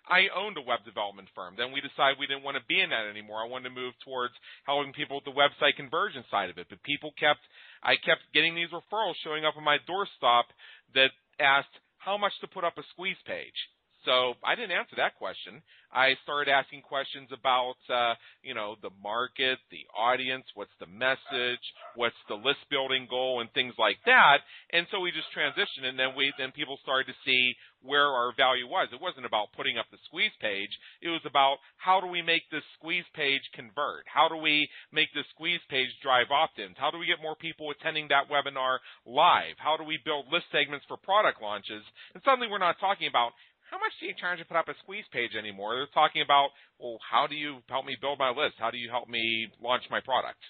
I 0.07 0.29
owned 0.37 0.57
a 0.57 0.65
web 0.65 0.85
development 0.85 1.29
firm. 1.35 1.57
Then 1.57 1.73
we 1.73 1.81
decided 1.81 2.21
we 2.21 2.29
didn't 2.29 2.45
want 2.45 2.61
to 2.61 2.65
be 2.69 2.81
in 2.81 2.91
that 2.91 3.09
anymore. 3.09 3.41
I 3.41 3.49
wanted 3.49 3.73
to 3.73 3.75
move 3.75 3.97
towards 4.05 4.35
helping 4.69 4.93
people 4.93 5.19
with 5.19 5.29
the 5.29 5.37
website 5.37 5.77
conversion 5.77 6.25
side 6.31 6.51
of 6.51 6.59
it. 6.59 6.69
But 6.69 6.83
people 6.85 7.13
kept, 7.17 7.43
I 7.83 7.97
kept 7.97 8.25
getting 8.33 8.55
these 8.55 8.71
referrals 8.71 9.19
showing 9.25 9.45
up 9.45 9.57
on 9.57 9.65
my 9.65 9.79
doorstep 9.89 10.53
that 10.95 11.11
asked 11.41 11.75
how 11.99 12.17
much 12.21 12.33
to 12.41 12.49
put 12.49 12.65
up 12.65 12.77
a 12.77 12.85
squeeze 12.93 13.21
page. 13.27 13.57
So 14.05 14.35
I 14.45 14.55
didn't 14.55 14.77
answer 14.77 14.97
that 14.97 15.17
question. 15.17 15.63
I 15.93 16.15
started 16.25 16.51
asking 16.51 16.83
questions 16.83 17.31
about, 17.33 17.79
uh, 17.89 18.15
you 18.43 18.53
know, 18.53 18.77
the 18.83 18.91
market, 19.03 19.59
the 19.71 19.87
audience, 19.97 20.45
what's 20.55 20.75
the 20.81 20.91
message, 20.91 21.63
what's 21.95 22.19
the 22.29 22.35
list 22.35 22.67
building 22.69 23.07
goal, 23.09 23.41
and 23.41 23.51
things 23.53 23.75
like 23.79 23.99
that. 24.05 24.39
And 24.73 24.87
so 24.91 25.01
we 25.01 25.13
just 25.13 25.31
transitioned, 25.31 25.87
and 25.87 25.99
then 25.99 26.13
we 26.17 26.33
then 26.37 26.51
people 26.51 26.79
started 26.83 27.07
to 27.07 27.19
see 27.25 27.55
where 27.81 28.09
our 28.09 28.35
value 28.37 28.67
was. 28.67 28.89
It 28.93 29.01
wasn't 29.01 29.27
about 29.27 29.53
putting 29.55 29.79
up 29.79 29.87
the 29.93 30.03
squeeze 30.07 30.35
page. 30.41 30.73
It 31.01 31.09
was 31.09 31.23
about 31.25 31.59
how 31.77 32.01
do 32.01 32.09
we 32.09 32.23
make 32.23 32.43
this 32.51 32.65
squeeze 32.77 33.07
page 33.15 33.43
convert? 33.55 34.05
How 34.11 34.29
do 34.29 34.37
we 34.37 34.69
make 34.91 35.13
this 35.15 35.29
squeeze 35.31 35.61
page 35.71 35.93
drive 36.03 36.33
opt-ins? 36.33 36.77
How 36.77 36.91
do 36.91 36.99
we 36.99 37.07
get 37.07 37.23
more 37.23 37.37
people 37.37 37.71
attending 37.71 38.09
that 38.09 38.33
webinar 38.33 38.79
live? 39.07 39.57
How 39.59 39.77
do 39.77 39.85
we 39.85 40.01
build 40.05 40.27
list 40.33 40.47
segments 40.51 40.85
for 40.89 40.97
product 40.97 41.41
launches? 41.41 41.85
And 42.15 42.23
suddenly 42.25 42.49
we're 42.51 42.59
not 42.59 42.81
talking 42.81 43.07
about 43.07 43.33
how 43.71 43.79
much 43.79 43.93
do 44.01 44.07
you 44.07 44.15
charge 44.19 44.39
to 44.39 44.45
put 44.45 44.57
up 44.57 44.69
a 44.69 44.77
squeeze 44.83 45.09
page 45.13 45.33
anymore? 45.39 45.77
They're 45.77 45.95
talking 45.95 46.23
about, 46.23 46.51
well, 46.79 46.99
how 47.01 47.27
do 47.27 47.35
you 47.35 47.65
help 47.69 47.87
me 47.87 47.97
build 48.01 48.19
my 48.19 48.31
list? 48.31 48.57
How 48.59 48.71
do 48.71 48.79
you 48.79 48.91
help 48.91 49.09
me 49.09 49.49
launch 49.63 49.83
my 49.91 50.01
product? 50.01 50.41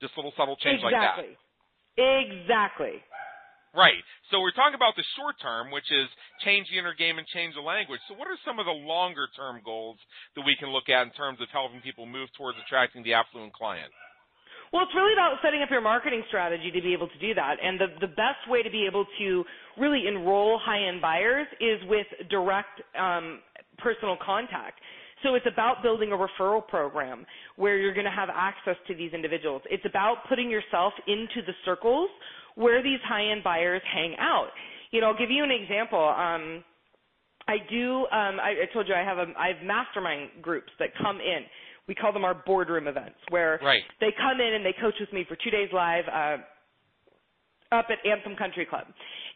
Just 0.00 0.14
a 0.16 0.20
little 0.20 0.34
subtle 0.36 0.56
change 0.56 0.82
exactly. 0.82 0.92
like 0.92 1.00
that. 1.00 1.18
Exactly. 1.22 1.42
Exactly. 1.96 2.96
Right. 3.74 3.98
So 4.30 4.38
we're 4.38 4.54
talking 4.54 4.78
about 4.78 4.94
the 4.94 5.02
short 5.18 5.34
term, 5.42 5.74
which 5.74 5.90
is 5.90 6.06
change 6.46 6.70
the 6.70 6.78
inner 6.78 6.94
game 6.94 7.18
and 7.18 7.26
change 7.34 7.58
the 7.58 7.66
language. 7.66 7.98
So 8.06 8.14
what 8.14 8.30
are 8.30 8.38
some 8.46 8.62
of 8.62 8.66
the 8.70 8.78
longer 8.86 9.26
term 9.34 9.58
goals 9.66 9.98
that 10.38 10.46
we 10.46 10.54
can 10.54 10.70
look 10.70 10.86
at 10.86 11.02
in 11.02 11.12
terms 11.18 11.42
of 11.42 11.50
helping 11.50 11.82
people 11.82 12.06
move 12.06 12.30
towards 12.38 12.58
attracting 12.62 13.02
the 13.02 13.18
affluent 13.18 13.52
client? 13.52 13.90
Well, 14.74 14.82
it's 14.82 14.94
really 14.96 15.12
about 15.12 15.38
setting 15.40 15.62
up 15.62 15.70
your 15.70 15.80
marketing 15.80 16.24
strategy 16.26 16.72
to 16.72 16.82
be 16.82 16.92
able 16.92 17.06
to 17.06 17.18
do 17.20 17.32
that. 17.34 17.58
And 17.62 17.78
the, 17.78 17.86
the 18.00 18.08
best 18.08 18.42
way 18.48 18.60
to 18.64 18.70
be 18.70 18.86
able 18.90 19.06
to 19.20 19.44
really 19.78 20.08
enroll 20.08 20.58
high-end 20.58 21.00
buyers 21.00 21.46
is 21.60 21.78
with 21.88 22.08
direct 22.28 22.82
um, 22.98 23.38
personal 23.78 24.16
contact. 24.20 24.80
So 25.22 25.36
it's 25.36 25.46
about 25.46 25.84
building 25.84 26.10
a 26.10 26.16
referral 26.16 26.66
program 26.66 27.24
where 27.54 27.78
you're 27.78 27.94
going 27.94 28.04
to 28.04 28.10
have 28.10 28.30
access 28.34 28.74
to 28.88 28.96
these 28.96 29.12
individuals. 29.12 29.62
It's 29.70 29.86
about 29.86 30.26
putting 30.28 30.50
yourself 30.50 30.92
into 31.06 31.46
the 31.46 31.52
circles 31.64 32.10
where 32.56 32.82
these 32.82 32.98
high-end 33.06 33.44
buyers 33.44 33.80
hang 33.94 34.16
out. 34.18 34.48
You 34.90 35.02
know, 35.02 35.06
I'll 35.06 35.18
give 35.18 35.30
you 35.30 35.44
an 35.44 35.52
example. 35.52 36.02
Um, 36.02 36.64
I 37.46 37.58
do. 37.70 37.98
Um, 38.10 38.40
I, 38.42 38.66
I 38.66 38.72
told 38.72 38.88
you 38.88 38.94
I 38.94 39.04
have 39.04 39.18
a, 39.18 39.26
I 39.38 39.54
have 39.54 39.62
mastermind 39.64 40.30
groups 40.42 40.72
that 40.80 40.88
come 41.00 41.18
in 41.20 41.44
we 41.88 41.94
call 41.94 42.12
them 42.12 42.24
our 42.24 42.34
boardroom 42.34 42.88
events, 42.88 43.18
where 43.30 43.60
right. 43.62 43.82
they 44.00 44.10
come 44.16 44.40
in 44.40 44.54
and 44.54 44.64
they 44.64 44.74
coach 44.80 44.94
with 44.98 45.12
me 45.12 45.24
for 45.28 45.36
two 45.36 45.50
days 45.50 45.68
live 45.72 46.04
uh, 46.08 46.36
up 47.74 47.86
at 47.90 47.98
Anthem 48.08 48.36
Country 48.36 48.66
Club. 48.66 48.86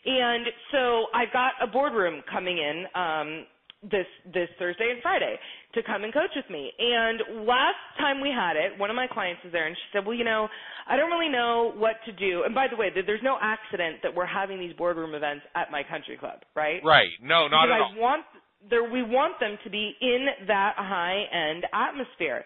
And 0.07 0.47
so 0.73 1.07
I've 1.15 1.33
got 1.33 1.53
a 1.61 1.67
boardroom 1.67 2.23
coming 2.31 2.59
in 2.59 2.87
um, 2.95 3.45
this 3.83 4.07
this 4.33 4.49
Thursday 4.59 4.91
and 4.91 5.03
Friday 5.03 5.37
to 5.75 5.83
come 5.83 6.03
and 6.03 6.13
coach 6.13 6.31
with 6.35 6.49
me. 6.51 6.73
And 6.79 7.47
last 7.47 7.79
time 7.99 8.21
we 8.21 8.31
had 8.31 8.57
it, 8.57 8.79
one 8.79 8.91
of 8.91 8.97
my 8.97 9.07
clients 9.07 9.43
was 9.45 9.53
there, 9.53 9.67
and 9.67 9.77
she 9.77 9.87
said, 9.93 10.07
"Well, 10.07 10.17
you 10.17 10.25
know, 10.25 10.49
I 10.89 10.97
don't 10.97 11.11
really 11.11 11.31
know 11.31 11.73
what 11.77 11.97
to 12.07 12.13
do." 12.13 12.43
And 12.45 12.55
by 12.55 12.67
the 12.71 12.77
way, 12.77 12.91
there's 12.95 13.23
no 13.23 13.39
accident 13.41 13.99
that 14.03 14.15
we're 14.15 14.27
having 14.27 14.59
these 14.59 14.75
boardroom 14.75 15.15
events 15.15 15.45
at 15.55 15.71
my 15.71 15.83
country 15.83 16.17
club, 16.17 16.41
right? 16.57 16.81
Right. 16.85 17.11
No, 17.23 17.47
not 17.47 17.67
because 17.67 17.93
at 17.93 17.99
all. 17.99 18.03
Want 18.03 18.25
there 18.71 18.91
we 18.91 19.03
want 19.03 19.39
them 19.41 19.57
to 19.65 19.71
be 19.71 19.95
in 20.01 20.27
that 20.47 20.75
high 20.77 21.25
end 21.33 21.65
atmosphere. 21.73 22.45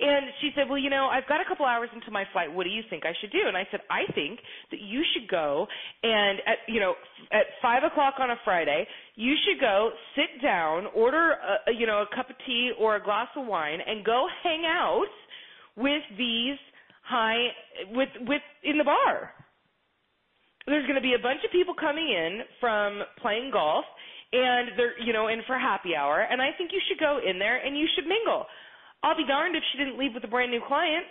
And 0.00 0.26
she 0.40 0.50
said, 0.56 0.68
Well, 0.68 0.78
you 0.78 0.90
know, 0.90 1.06
I've 1.06 1.28
got 1.28 1.40
a 1.40 1.44
couple 1.46 1.66
hours 1.66 1.90
into 1.94 2.10
my 2.10 2.24
flight. 2.32 2.52
What 2.52 2.64
do 2.64 2.70
you 2.70 2.82
think 2.88 3.04
I 3.04 3.12
should 3.20 3.30
do? 3.30 3.46
And 3.46 3.56
I 3.56 3.66
said, 3.70 3.80
I 3.90 4.10
think 4.14 4.40
that 4.70 4.80
you 4.80 5.02
should 5.12 5.28
go 5.28 5.66
and 6.02 6.38
at 6.46 6.58
you 6.66 6.80
know, 6.80 6.94
at 7.30 7.46
five 7.60 7.84
o'clock 7.84 8.14
on 8.18 8.30
a 8.30 8.36
Friday, 8.44 8.86
you 9.14 9.34
should 9.44 9.60
go 9.60 9.90
sit 10.16 10.42
down, 10.42 10.86
order 10.94 11.32
a, 11.68 11.72
you 11.72 11.86
know, 11.86 12.02
a 12.02 12.16
cup 12.16 12.30
of 12.30 12.36
tea 12.46 12.72
or 12.78 12.96
a 12.96 13.02
glass 13.02 13.28
of 13.36 13.46
wine 13.46 13.78
and 13.86 14.04
go 14.04 14.26
hang 14.42 14.64
out 14.66 15.12
with 15.76 16.02
these 16.16 16.58
high 17.04 17.48
with 17.92 18.08
with 18.22 18.42
in 18.64 18.78
the 18.78 18.84
bar. 18.84 19.30
There's 20.66 20.86
going 20.86 20.96
to 20.96 21.02
be 21.02 21.14
a 21.14 21.22
bunch 21.22 21.40
of 21.44 21.50
people 21.50 21.74
coming 21.74 22.08
in 22.08 22.42
from 22.60 23.02
playing 23.20 23.50
golf 23.52 23.84
and 24.32 24.70
they're 24.76 24.98
you 25.00 25.12
know 25.12 25.28
in 25.28 25.40
for 25.46 25.58
happy 25.58 25.94
hour 25.94 26.26
and 26.28 26.40
i 26.40 26.50
think 26.56 26.72
you 26.72 26.80
should 26.88 26.98
go 26.98 27.20
in 27.24 27.38
there 27.38 27.64
and 27.64 27.76
you 27.76 27.86
should 27.94 28.06
mingle. 28.06 28.46
I'll 29.02 29.16
be 29.16 29.26
darned 29.26 29.56
if 29.56 29.62
she 29.72 29.78
didn't 29.78 29.98
leave 29.98 30.14
with 30.14 30.24
a 30.24 30.28
brand 30.28 30.50
new 30.50 30.62
client. 30.66 31.04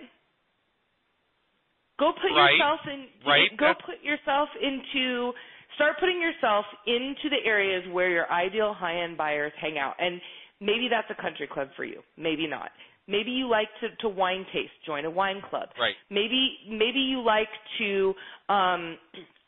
Go 2.00 2.12
put 2.14 2.32
right. 2.34 2.56
yourself 2.56 2.80
in 2.88 3.06
right. 3.28 3.50
go 3.58 3.68
That's... 3.68 3.82
put 3.86 4.02
yourself 4.02 4.50
into 4.62 5.34
start 5.76 5.98
putting 6.00 6.22
yourself 6.22 6.66
into 6.88 7.30
the 7.30 7.46
areas 7.46 7.84
where 7.92 8.10
your 8.10 8.32
ideal 8.32 8.74
high 8.74 9.04
end 9.04 9.18
buyers 9.18 9.54
hang 9.62 9.78
out 9.78 9.94
and 10.00 10.20
maybe 10.60 10.88
that's 10.90 11.08
a 11.12 11.22
country 11.22 11.48
club 11.52 11.68
for 11.76 11.86
you 11.86 12.02
maybe 12.18 12.48
not. 12.48 12.72
Maybe 13.08 13.32
you 13.32 13.50
like 13.50 13.68
to, 13.82 13.90
to 14.08 14.10
wine 14.10 14.46
taste 14.54 14.72
join 14.86 15.06
a 15.06 15.12
wine 15.12 15.42
club. 15.50 15.70
Right. 15.80 15.96
Maybe 16.10 16.58
maybe 16.70 17.00
you 17.00 17.22
like 17.22 17.50
to 17.80 18.14
um 18.50 18.98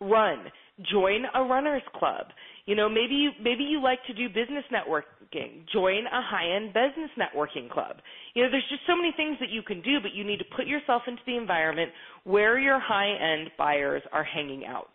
run 0.01 0.45
join 0.91 1.23
a 1.33 1.43
runners 1.43 1.83
club 1.95 2.27
you 2.65 2.75
know, 2.75 2.87
maybe 2.87 3.15
you 3.15 3.31
maybe 3.41 3.63
you 3.63 3.81
like 3.81 3.99
to 4.07 4.13
do 4.13 4.27
business 4.29 4.63
networking. 4.71 5.67
Join 5.71 6.05
a 6.07 6.21
high-end 6.21 6.73
business 6.73 7.11
networking 7.19 7.69
club. 7.69 7.97
You 8.35 8.43
know, 8.43 8.49
there's 8.51 8.67
just 8.69 8.81
so 8.87 8.95
many 8.95 9.11
things 9.17 9.37
that 9.41 9.49
you 9.49 9.61
can 9.63 9.81
do, 9.81 9.99
but 10.01 10.13
you 10.13 10.23
need 10.23 10.37
to 10.37 10.45
put 10.55 10.67
yourself 10.67 11.03
into 11.07 11.21
the 11.25 11.35
environment 11.35 11.91
where 12.23 12.57
your 12.59 12.79
high-end 12.79 13.51
buyers 13.57 14.01
are 14.11 14.23
hanging 14.23 14.65
out. 14.65 14.93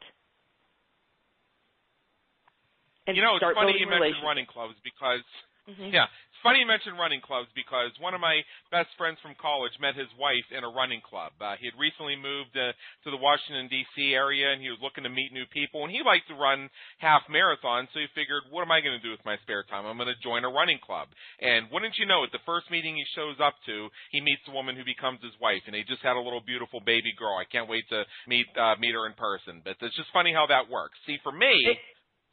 And 3.06 3.16
you 3.16 3.22
know, 3.22 3.36
it's 3.36 3.44
funny 3.54 3.74
you 3.78 3.88
mentioned 3.88 4.24
running 4.24 4.46
clubs 4.46 4.74
because 4.84 5.24
mm-hmm. 5.68 5.92
yeah, 5.92 6.06
funny 6.42 6.60
you 6.60 6.68
mentioned 6.68 6.98
running 6.98 7.22
clubs 7.24 7.48
because 7.56 7.90
one 7.98 8.12
of 8.12 8.20
my 8.20 8.44
best 8.70 8.92
friends 8.98 9.16
from 9.24 9.38
college 9.40 9.72
met 9.80 9.96
his 9.96 10.10
wife 10.20 10.44
in 10.52 10.62
a 10.62 10.70
running 10.70 11.00
club. 11.00 11.32
Uh, 11.40 11.56
he 11.56 11.66
had 11.66 11.78
recently 11.78 12.14
moved 12.14 12.52
uh, 12.52 12.74
to 13.04 13.08
the 13.08 13.20
Washington 13.20 13.70
D.C. 13.72 14.12
area 14.12 14.52
and 14.52 14.60
he 14.60 14.68
was 14.68 14.82
looking 14.82 15.06
to 15.06 15.12
meet 15.12 15.32
new 15.32 15.46
people 15.54 15.86
and 15.86 15.90
he 15.94 16.04
liked 16.04 16.28
to 16.28 16.36
run 16.36 16.68
half 16.98 17.24
marathons. 17.32 17.88
So 17.94 18.02
he 18.02 18.10
figured, 18.12 18.46
what 18.50 18.66
am 18.66 18.74
I 18.74 18.84
going 18.84 18.98
to 18.98 19.04
do 19.04 19.14
with 19.14 19.24
my 19.24 19.40
spare 19.46 19.64
time? 19.66 19.88
I'm 19.88 19.96
going 19.96 20.12
to 20.12 20.20
join 20.26 20.44
a 20.44 20.52
running 20.52 20.82
club. 20.82 21.08
And 21.40 21.70
wouldn't 21.70 21.96
you 21.96 22.06
know 22.06 22.26
it, 22.26 22.30
the 22.34 22.44
first 22.44 22.68
meeting 22.68 22.98
he 22.98 23.06
shows 23.16 23.40
up 23.40 23.56
to, 23.70 23.88
he 24.10 24.20
meets 24.20 24.44
a 24.46 24.54
woman 24.54 24.76
who 24.76 24.84
becomes 24.84 25.22
his 25.24 25.34
wife 25.40 25.64
and 25.64 25.72
they 25.72 25.86
just 25.86 26.02
had 26.02 26.18
a 26.18 26.22
little 26.22 26.42
beautiful 26.44 26.82
baby 26.84 27.14
girl. 27.14 27.38
I 27.38 27.48
can't 27.48 27.70
wait 27.70 27.88
to 27.88 28.04
meet 28.28 28.46
uh, 28.58 28.76
meet 28.76 28.92
her 28.92 29.06
in 29.08 29.14
person. 29.14 29.62
But 29.64 29.78
it's 29.80 29.96
just 29.96 30.12
funny 30.12 30.36
how 30.36 30.46
that 30.52 30.68
works. 30.68 30.98
See, 31.06 31.18
for 31.22 31.32
me 31.32 31.78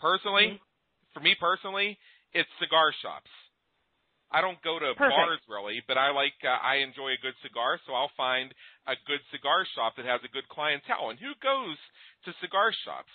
personally, 0.02 0.58
mm-hmm. 0.58 1.14
for 1.14 1.22
me 1.24 1.36
personally, 1.40 1.98
it's 2.34 2.50
cigar 2.60 2.92
shops 3.00 3.32
I 4.32 4.42
don't 4.42 4.62
go 4.62 4.80
to 4.80 4.94
Perfect. 4.98 5.16
bars 5.16 5.44
really, 5.48 5.82
but 5.88 5.98
I 5.98 6.12
like 6.12 6.36
uh, 6.44 6.58
I 6.60 6.82
enjoy 6.82 7.14
a 7.14 7.22
good 7.22 7.38
cigar, 7.46 7.80
so 7.86 7.94
I'll 7.94 8.14
find 8.18 8.54
a 8.88 8.98
good 9.06 9.22
cigar 9.32 9.66
shop 9.76 9.94
that 9.98 10.06
has 10.06 10.22
a 10.26 10.34
good 10.34 10.48
clientele. 10.50 11.10
And 11.10 11.20
who 11.20 11.34
goes 11.42 11.78
to 12.26 12.34
cigar 12.42 12.74
shops? 12.86 13.12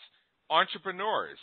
Entrepreneurs, 0.51 1.39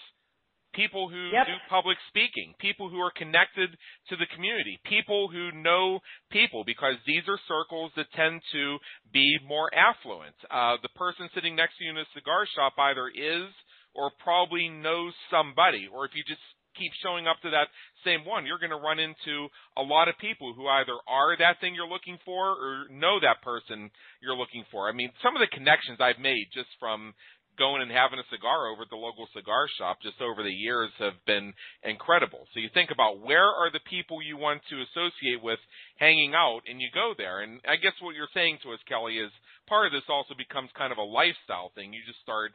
people 0.74 1.10
who 1.10 1.32
yep. 1.32 1.48
do 1.48 1.56
public 1.70 1.98
speaking, 2.08 2.54
people 2.60 2.90
who 2.90 3.00
are 3.00 3.12
connected 3.12 3.72
to 4.10 4.16
the 4.16 4.28
community, 4.36 4.80
people 4.86 5.28
who 5.32 5.52
know 5.52 6.00
people, 6.32 6.64
because 6.66 6.96
these 7.06 7.24
are 7.28 7.40
circles 7.48 7.92
that 7.96 8.12
tend 8.16 8.42
to 8.52 8.78
be 9.12 9.38
more 9.48 9.72
affluent. 9.74 10.36
Uh, 10.52 10.76
the 10.84 10.94
person 10.96 11.30
sitting 11.34 11.56
next 11.56 11.78
to 11.78 11.86
you 11.86 11.92
in 11.92 11.98
a 11.98 12.14
cigar 12.14 12.46
shop 12.56 12.74
either 12.78 13.08
is 13.08 13.48
or 13.96 14.12
probably 14.22 14.70
knows 14.70 15.14
somebody, 15.32 15.90
or 15.92 16.06
if 16.06 16.12
you 16.14 16.24
just 16.28 16.44
keep 16.78 16.92
showing 17.04 17.28
up 17.28 17.42
to 17.42 17.50
that 17.52 17.68
same 18.06 18.24
one, 18.24 18.46
you're 18.46 18.62
going 18.62 18.76
to 18.76 18.80
run 18.80 19.00
into 19.00 19.50
a 19.76 19.82
lot 19.82 20.08
of 20.08 20.18
people 20.18 20.54
who 20.54 20.68
either 20.68 20.96
are 21.08 21.36
that 21.38 21.60
thing 21.60 21.76
you're 21.76 21.90
looking 21.90 22.18
for 22.24 22.54
or 22.54 22.86
know 22.92 23.20
that 23.20 23.42
person 23.42 23.90
you're 24.22 24.38
looking 24.38 24.64
for. 24.72 24.88
I 24.88 24.94
mean, 24.94 25.12
some 25.22 25.36
of 25.36 25.42
the 25.42 25.56
connections 25.56 26.00
I've 26.00 26.20
made 26.22 26.48
just 26.54 26.70
from 26.80 27.14
going 27.58 27.82
and 27.82 27.92
having 27.92 28.22
a 28.22 28.32
cigar 28.32 28.70
over 28.70 28.86
at 28.86 28.90
the 28.94 28.96
local 28.96 29.28
cigar 29.34 29.66
shop 29.82 29.98
just 30.06 30.22
over 30.22 30.46
the 30.46 30.54
years 30.54 30.94
have 31.02 31.18
been 31.26 31.52
incredible. 31.84 32.46
So 32.54 32.62
you 32.62 32.70
think 32.74 32.94
about 32.94 33.20
where 33.20 33.50
are 33.50 33.74
the 33.74 33.84
people 33.90 34.22
you 34.22 34.38
want 34.38 34.62
to 34.70 34.86
associate 34.86 35.42
with 35.42 35.60
hanging 35.98 36.38
out, 36.38 36.62
and 36.70 36.80
you 36.80 36.88
go 36.94 37.18
there. 37.18 37.42
And 37.42 37.60
I 37.68 37.76
guess 37.82 37.98
what 38.00 38.16
you're 38.16 38.32
saying 38.34 38.62
to 38.64 38.78
us, 38.78 38.80
Kelly, 38.88 39.18
is 39.18 39.34
part 39.66 39.90
of 39.90 39.92
this 39.92 40.08
also 40.08 40.38
becomes 40.38 40.70
kind 40.78 40.94
of 40.94 41.02
a 41.02 41.10
lifestyle 41.10 41.74
thing. 41.74 41.92
You 41.92 42.06
just 42.06 42.22
start 42.22 42.54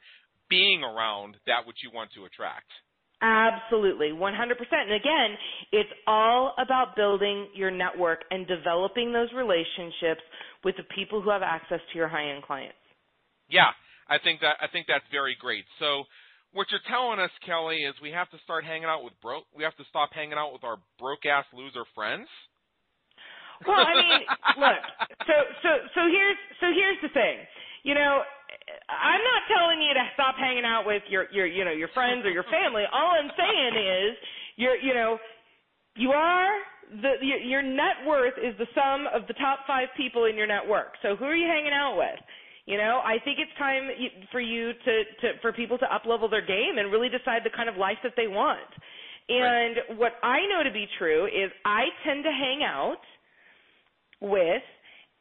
being 0.49 0.87
around 0.87 1.37
that 1.47 1.67
which 1.67 1.83
you 1.83 1.91
want 1.93 2.11
to 2.15 2.25
attract. 2.25 2.71
Absolutely, 3.23 4.11
100%. 4.11 4.35
And 4.35 4.93
again, 4.93 5.39
it's 5.71 5.89
all 6.09 6.55
about 6.59 6.97
building 6.97 7.47
your 7.55 7.71
network 7.71 8.25
and 8.33 8.47
developing 8.49 9.13
those 9.13 9.29
relationships 9.33 10.23
with 10.65 10.77
the 10.77 10.83
people 10.95 11.23
who 11.23 11.31
have 11.31 11.43
access 11.43 11.79
to 11.93 11.99
your 11.99 12.09
high-end 12.09 12.43
clients. 12.43 12.75
Yeah, 13.49 13.71
I 14.09 14.19
think 14.19 14.41
that 14.41 14.57
I 14.61 14.67
think 14.67 14.87
that's 14.89 15.07
very 15.13 15.37
great. 15.39 15.65
So 15.79 16.03
what 16.53 16.67
you're 16.71 16.83
telling 16.91 17.21
us, 17.21 17.31
Kelly, 17.47 17.85
is 17.87 17.95
we 18.03 18.11
have 18.11 18.29
to 18.31 18.39
start 18.43 18.65
hanging 18.65 18.91
out 18.91 19.05
with 19.05 19.15
broke. 19.23 19.45
We 19.55 19.63
have 19.63 19.77
to 19.77 19.85
stop 19.89 20.11
hanging 20.13 20.37
out 20.37 20.53
with 20.53 20.65
our 20.65 20.79
broke 20.99 21.25
ass 21.25 21.45
loser 21.55 21.85
friends. 21.95 22.27
Well, 23.67 23.79
I 23.79 23.95
mean, 23.95 24.21
look. 24.59 24.83
So 25.31 25.35
so 25.63 25.71
so 25.95 26.01
here's 26.11 26.41
so 26.59 26.67
here's 26.75 26.99
the 27.03 27.13
thing. 27.15 27.47
You 27.85 27.95
know, 27.95 28.23
I'm 28.89 29.23
not 29.23 29.43
telling 29.49 29.81
you 29.81 29.93
to 29.95 30.05
stop 30.15 30.37
hanging 30.37 30.65
out 30.65 30.85
with 30.87 31.03
your 31.09 31.27
your 31.33 31.47
you 31.47 31.65
know 31.65 31.73
your 31.73 31.89
friends 31.95 32.25
or 32.25 32.31
your 32.31 32.45
family. 32.45 32.85
All 32.93 33.13
I'm 33.17 33.31
saying 33.37 33.75
is 33.77 34.13
you're 34.57 34.77
you 34.77 34.95
know 34.95 35.19
you 35.97 36.11
are 36.11 36.53
the 37.01 37.13
your, 37.23 37.39
your 37.39 37.63
net 37.63 38.05
worth 38.07 38.35
is 38.37 38.57
the 38.59 38.67
sum 38.75 39.07
of 39.15 39.27
the 39.29 39.35
top 39.35 39.61
five 39.67 39.89
people 39.97 40.27
in 40.27 40.37
your 40.37 40.47
network. 40.47 40.95
So 41.03 41.17
who 41.17 41.25
are 41.25 41.37
you 41.37 41.47
hanging 41.47 41.73
out 41.73 41.97
with? 41.97 42.21
You 42.67 42.77
know, 42.77 43.01
I 43.05 43.19
think 43.25 43.39
it's 43.41 43.51
time 43.59 43.91
for 44.31 44.41
you 44.41 44.73
to, 44.73 44.95
to 45.21 45.27
for 45.41 45.53
people 45.53 45.79
to 45.79 45.95
up 45.95 46.07
level 46.07 46.29
their 46.29 46.47
game 46.47 46.79
and 46.79 46.93
really 46.93 47.09
decide 47.09 47.43
the 47.45 47.51
kind 47.51 47.69
of 47.69 47.77
life 47.77 47.99
that 48.05 48.13
they 48.17 48.29
want. 48.29 48.71
And 49.29 49.77
right. 49.89 49.99
what 49.99 50.13
I 50.23 50.47
know 50.47 50.63
to 50.63 50.73
be 50.73 50.87
true 50.99 51.27
is 51.27 51.51
I 51.65 51.87
tend 52.05 52.25
to 52.25 52.31
hang 52.31 52.63
out 52.63 53.03
with 54.21 54.63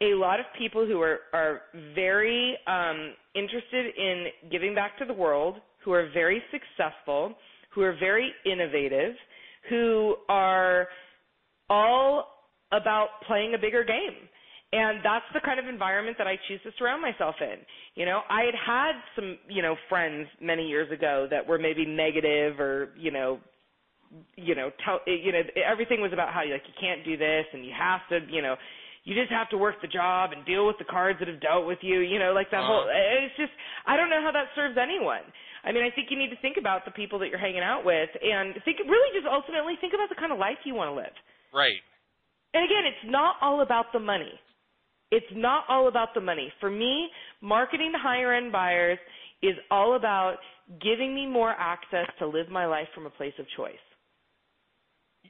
a 0.02 0.16
lot 0.16 0.40
of 0.40 0.46
people 0.58 0.86
who 0.86 1.00
are 1.02 1.20
are 1.34 1.62
very 1.96 2.58
um, 2.68 3.14
interested 3.36 3.96
in 3.98 4.26
giving 4.52 4.74
back 4.74 4.98
to 4.98 5.06
the 5.06 5.14
world, 5.14 5.58
who 5.84 5.92
are 5.94 6.10
very 6.14 6.42
successful, 6.52 7.34
who 7.74 7.82
are 7.82 7.96
very 8.00 8.32
innovative, 8.46 9.14
who 9.70 10.16
are 10.28 10.88
all 11.70 12.28
about 12.72 13.08
playing 13.28 13.54
a 13.54 13.58
bigger 13.58 13.84
game. 13.84 14.28
And 14.74 15.00
that's 15.04 15.26
the 15.34 15.42
kind 15.42 15.60
of 15.60 15.68
environment 15.68 16.18
that 16.18 16.28
I 16.28 16.38
choose 16.48 16.62
to 16.64 16.72
surround 16.80 17.02
myself 17.02 17.36
in. 17.42 17.58
You 17.96 18.06
know, 18.06 18.22
I 18.30 18.44
had 18.44 18.56
had 18.56 18.92
some, 19.16 19.38
you 19.50 19.62
know, 19.62 19.76
friends 19.90 20.28
many 20.42 20.66
years 20.66 20.90
ago 20.92 21.28
that 21.30 21.46
were 21.46 21.60
maybe 21.60 21.86
negative 21.86 22.58
or, 22.60 22.90
you 22.98 23.12
know, 23.12 23.40
you 24.38 24.56
know, 24.56 24.72
tell, 24.86 25.00
you 25.06 25.32
know, 25.34 25.42
everything 25.70 26.02
was 26.02 26.14
about 26.14 26.34
how 26.34 26.40
like 26.42 26.64
you 26.68 26.74
can't 26.80 27.04
do 27.04 27.18
this 27.18 27.46
and 27.54 27.66
you 27.66 27.72
have 27.78 28.00
to, 28.10 28.20
you 28.34 28.42
know, 28.42 28.56
you 29.04 29.16
just 29.16 29.32
have 29.32 29.50
to 29.50 29.58
work 29.58 29.82
the 29.82 29.88
job 29.88 30.32
and 30.32 30.46
deal 30.46 30.68
with 30.68 30.78
the 30.78 30.86
cards 30.86 31.18
that 31.20 31.28
have 31.28 31.42
dealt 31.42 31.66
with 31.66 31.80
you, 31.82 32.00
you 32.02 32.20
know, 32.20 32.34
like 32.34 32.52
that 32.52 32.62
uh 32.62 32.68
whole 32.68 32.86
it's 32.90 33.36
just 33.38 33.52
I 33.86 33.98
don't 33.98 34.10
know 34.10 34.22
how 34.22 34.32
that 34.32 34.54
serves 34.56 34.78
anyone. 34.78 35.26
I 35.64 35.72
mean, 35.72 35.84
I 35.84 35.94
think 35.94 36.10
you 36.10 36.18
need 36.18 36.30
to 36.30 36.42
think 36.42 36.58
about 36.58 36.86
the 36.86 36.92
people 36.92 37.20
that 37.20 37.30
you're 37.30 37.42
hanging 37.42 37.62
out 37.62 37.86
with 37.86 38.10
and 38.22 38.54
think 38.66 38.78
really 38.86 39.10
just 39.14 39.28
ultimately 39.30 39.74
think 39.82 39.94
about 39.94 40.10
the 40.10 40.16
kind 40.16 40.32
of 40.32 40.40
life 40.40 40.58
you 40.66 40.74
want 40.74 40.90
to 40.90 40.96
live. 40.96 41.14
Right. 41.54 41.82
And 42.54 42.66
again, 42.66 42.86
it's 42.86 43.12
not 43.12 43.36
all 43.42 43.62
about 43.62 43.94
the 43.94 44.00
money. 44.00 44.34
It's 45.12 45.30
not 45.34 45.66
all 45.68 45.88
about 45.88 46.14
the 46.14 46.22
money. 46.22 46.52
For 46.60 46.70
me, 46.72 47.10
marketing 47.42 47.92
to 47.94 48.00
higher 48.00 48.34
end 48.34 48.52
buyers 48.52 48.98
is 49.44 49.56
all 49.70 49.96
about 49.96 50.38
giving 50.82 51.14
me 51.14 51.28
more 51.28 51.52
access 51.52 52.08
to 52.20 52.28
live 52.28 52.50
my 52.50 52.66
life 52.66 52.88
from 52.96 53.06
a 53.06 53.10
place 53.10 53.34
of 53.40 53.46
choice 53.58 53.82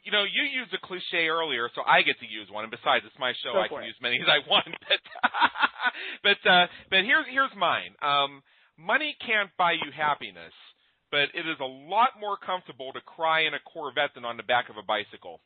you 0.04 0.12
know, 0.12 0.24
you 0.24 0.44
used 0.50 0.74
a 0.74 0.82
cliche 0.82 1.28
earlier, 1.30 1.70
so 1.76 1.82
I 1.86 2.02
get 2.02 2.18
to 2.20 2.28
use 2.28 2.50
one. 2.50 2.64
And 2.66 2.72
besides, 2.72 3.06
it's 3.06 3.18
my 3.20 3.34
show; 3.44 3.54
Go 3.54 3.62
I 3.62 3.68
can 3.68 3.84
it. 3.84 3.94
use 3.94 4.00
many 4.02 4.18
as 4.18 4.28
I 4.30 4.42
want. 4.50 4.68
But 6.24 6.38
but 6.44 6.50
uh, 6.50 6.68
but 6.90 7.02
here's 7.04 7.26
here's 7.30 7.54
mine. 7.58 7.94
Um, 8.02 8.42
money 8.78 9.16
can't 9.26 9.50
buy 9.58 9.74
you 9.74 9.90
happiness, 9.96 10.54
but 11.12 11.34
it 11.34 11.46
is 11.50 11.58
a 11.60 11.66
lot 11.66 12.18
more 12.20 12.38
comfortable 12.38 12.94
to 12.94 13.02
cry 13.02 13.42
in 13.50 13.54
a 13.54 13.60
Corvette 13.66 14.14
than 14.16 14.26
on 14.26 14.38
the 14.38 14.44
back 14.44 14.70
of 14.70 14.78
a 14.78 14.86
bicycle. 14.86 15.42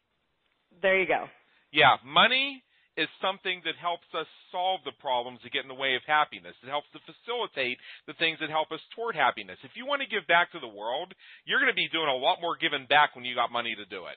There 0.81 0.99
you 0.99 1.07
go. 1.07 1.25
Yeah, 1.71 1.95
money 2.03 2.63
is 2.97 3.07
something 3.21 3.59
that 3.67 3.75
helps 3.75 4.07
us 4.15 4.27
solve 4.51 4.79
the 4.87 4.95
problems 5.03 5.39
that 5.43 5.51
get 5.51 5.63
in 5.63 5.71
the 5.71 5.75
way 5.75 5.95
of 5.95 6.01
happiness. 6.07 6.55
It 6.63 6.71
helps 6.71 6.87
to 6.95 6.99
facilitate 7.03 7.77
the 8.07 8.15
things 8.15 8.39
that 8.39 8.49
help 8.49 8.71
us 8.71 8.79
toward 8.95 9.15
happiness. 9.15 9.59
If 9.63 9.75
you 9.75 9.85
want 9.85 10.01
to 10.01 10.07
give 10.07 10.23
back 10.27 10.51
to 10.55 10.59
the 10.63 10.71
world, 10.71 11.11
you're 11.43 11.59
going 11.59 11.71
to 11.71 11.75
be 11.75 11.91
doing 11.91 12.07
a 12.07 12.15
lot 12.15 12.39
more 12.39 12.55
giving 12.55 12.87
back 12.87 13.15
when 13.15 13.25
you 13.27 13.35
got 13.35 13.51
money 13.51 13.75
to 13.75 13.83
do 13.91 14.07
it. 14.07 14.15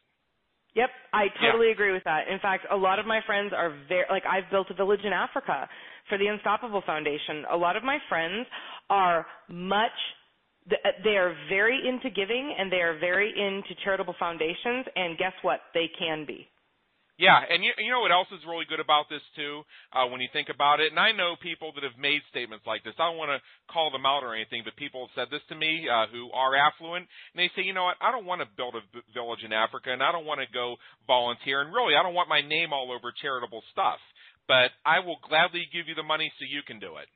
Yep, 0.74 0.90
I 1.12 1.26
totally 1.40 1.66
yeah. 1.66 1.72
agree 1.72 1.92
with 1.92 2.04
that. 2.04 2.28
In 2.28 2.38
fact, 2.40 2.66
a 2.70 2.76
lot 2.76 2.98
of 2.98 3.06
my 3.06 3.20
friends 3.26 3.52
are 3.56 3.74
very 3.88 4.04
like 4.10 4.24
I've 4.26 4.50
built 4.50 4.68
a 4.70 4.74
village 4.74 5.00
in 5.04 5.12
Africa 5.12 5.68
for 6.08 6.18
the 6.18 6.26
Unstoppable 6.26 6.82
Foundation. 6.86 7.44
A 7.50 7.56
lot 7.56 7.76
of 7.76 7.82
my 7.82 7.98
friends 8.08 8.46
are 8.90 9.26
much 9.48 9.96
uh, 10.70 10.74
they 11.04 11.16
are 11.16 11.34
very 11.48 11.80
into 11.86 12.10
giving 12.10 12.54
and 12.58 12.70
they 12.70 12.82
are 12.82 12.98
very 12.98 13.30
into 13.30 13.74
charitable 13.84 14.14
foundations 14.18 14.86
and 14.96 15.16
guess 15.18 15.32
what? 15.42 15.60
They 15.74 15.90
can 15.98 16.24
be. 16.26 16.46
Yeah, 17.18 17.34
and 17.34 17.66
you, 17.66 17.74
you 17.82 17.90
know 17.90 17.98
what 17.98 18.14
else 18.14 18.30
is 18.30 18.46
really 18.46 18.64
good 18.70 18.78
about 18.78 19.10
this 19.10 19.26
too, 19.34 19.66
uh, 19.90 20.06
when 20.06 20.22
you 20.22 20.30
think 20.32 20.54
about 20.54 20.78
it. 20.78 20.94
And 20.94 21.02
I 21.02 21.10
know 21.10 21.34
people 21.42 21.74
that 21.74 21.82
have 21.82 21.98
made 21.98 22.22
statements 22.30 22.62
like 22.62 22.86
this. 22.86 22.94
I 22.94 23.10
don't 23.10 23.18
want 23.18 23.34
to 23.34 23.42
call 23.66 23.90
them 23.90 24.06
out 24.06 24.22
or 24.22 24.38
anything, 24.38 24.62
but 24.62 24.78
people 24.78 25.02
have 25.02 25.14
said 25.18 25.26
this 25.26 25.42
to 25.50 25.58
me 25.58 25.90
uh, 25.90 26.06
who 26.14 26.30
are 26.30 26.54
affluent, 26.54 27.10
and 27.10 27.38
they 27.42 27.50
say, 27.58 27.66
you 27.66 27.74
know 27.74 27.90
what? 27.90 27.98
I 27.98 28.14
don't 28.14 28.24
want 28.24 28.46
to 28.46 28.48
build 28.54 28.78
a 28.78 28.86
v- 28.94 29.02
village 29.10 29.42
in 29.42 29.50
Africa, 29.50 29.90
and 29.90 29.98
I 29.98 30.14
don't 30.14 30.30
want 30.30 30.38
to 30.46 30.54
go 30.54 30.78
volunteer, 31.10 31.58
and 31.58 31.74
really, 31.74 31.98
I 31.98 32.06
don't 32.06 32.14
want 32.14 32.30
my 32.30 32.40
name 32.40 32.70
all 32.70 32.94
over 32.94 33.10
charitable 33.10 33.66
stuff. 33.74 33.98
But 34.46 34.70
I 34.86 35.02
will 35.02 35.18
gladly 35.26 35.66
give 35.74 35.90
you 35.90 35.98
the 35.98 36.06
money 36.06 36.30
so 36.38 36.46
you 36.46 36.62
can 36.62 36.78
do 36.78 37.02
it. 37.02 37.10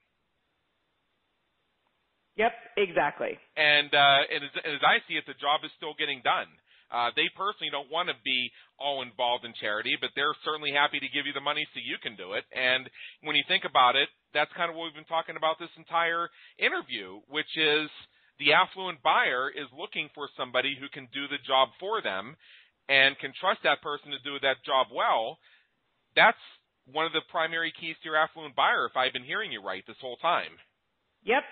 Yep, 2.36 2.52
exactly. 2.76 3.38
And 3.56 3.94
uh, 3.94 4.20
and 4.34 4.42
as, 4.44 4.54
as 4.66 4.82
I 4.82 4.98
see 5.06 5.14
it, 5.14 5.24
the 5.30 5.38
job 5.38 5.62
is 5.64 5.70
still 5.76 5.94
getting 5.94 6.20
done. 6.24 6.50
Uh, 6.92 7.08
they 7.16 7.32
personally 7.32 7.72
don't 7.72 7.90
want 7.90 8.12
to 8.12 8.14
be 8.22 8.52
all 8.78 9.00
involved 9.00 9.48
in 9.48 9.56
charity, 9.56 9.96
but 9.98 10.10
they're 10.14 10.36
certainly 10.44 10.70
happy 10.70 11.00
to 11.00 11.08
give 11.08 11.24
you 11.24 11.32
the 11.32 11.40
money 11.40 11.64
so 11.72 11.80
you 11.80 11.96
can 12.04 12.14
do 12.20 12.36
it. 12.36 12.44
And 12.52 12.84
when 13.24 13.34
you 13.34 13.42
think 13.48 13.64
about 13.64 13.96
it, 13.96 14.12
that's 14.36 14.52
kind 14.52 14.68
of 14.68 14.76
what 14.76 14.92
we've 14.92 15.00
been 15.00 15.08
talking 15.08 15.40
about 15.40 15.56
this 15.58 15.72
entire 15.80 16.28
interview, 16.60 17.24
which 17.32 17.48
is 17.56 17.88
the 18.38 18.52
affluent 18.52 19.00
buyer 19.00 19.48
is 19.48 19.72
looking 19.72 20.12
for 20.14 20.28
somebody 20.36 20.76
who 20.76 20.92
can 20.92 21.08
do 21.16 21.24
the 21.32 21.40
job 21.46 21.72
for 21.80 22.04
them 22.04 22.36
and 22.88 23.18
can 23.18 23.32
trust 23.40 23.64
that 23.64 23.80
person 23.80 24.12
to 24.12 24.20
do 24.20 24.36
that 24.44 24.60
job 24.66 24.92
well. 24.92 25.38
That's 26.12 26.40
one 26.90 27.06
of 27.06 27.12
the 27.12 27.24
primary 27.30 27.72
keys 27.72 27.96
to 28.02 28.08
your 28.10 28.20
affluent 28.20 28.56
buyer, 28.56 28.84
if 28.84 28.96
I've 28.96 29.12
been 29.12 29.24
hearing 29.24 29.52
you 29.52 29.62
right 29.62 29.84
this 29.86 30.00
whole 30.00 30.16
time. 30.16 30.58
Yep, 31.24 31.44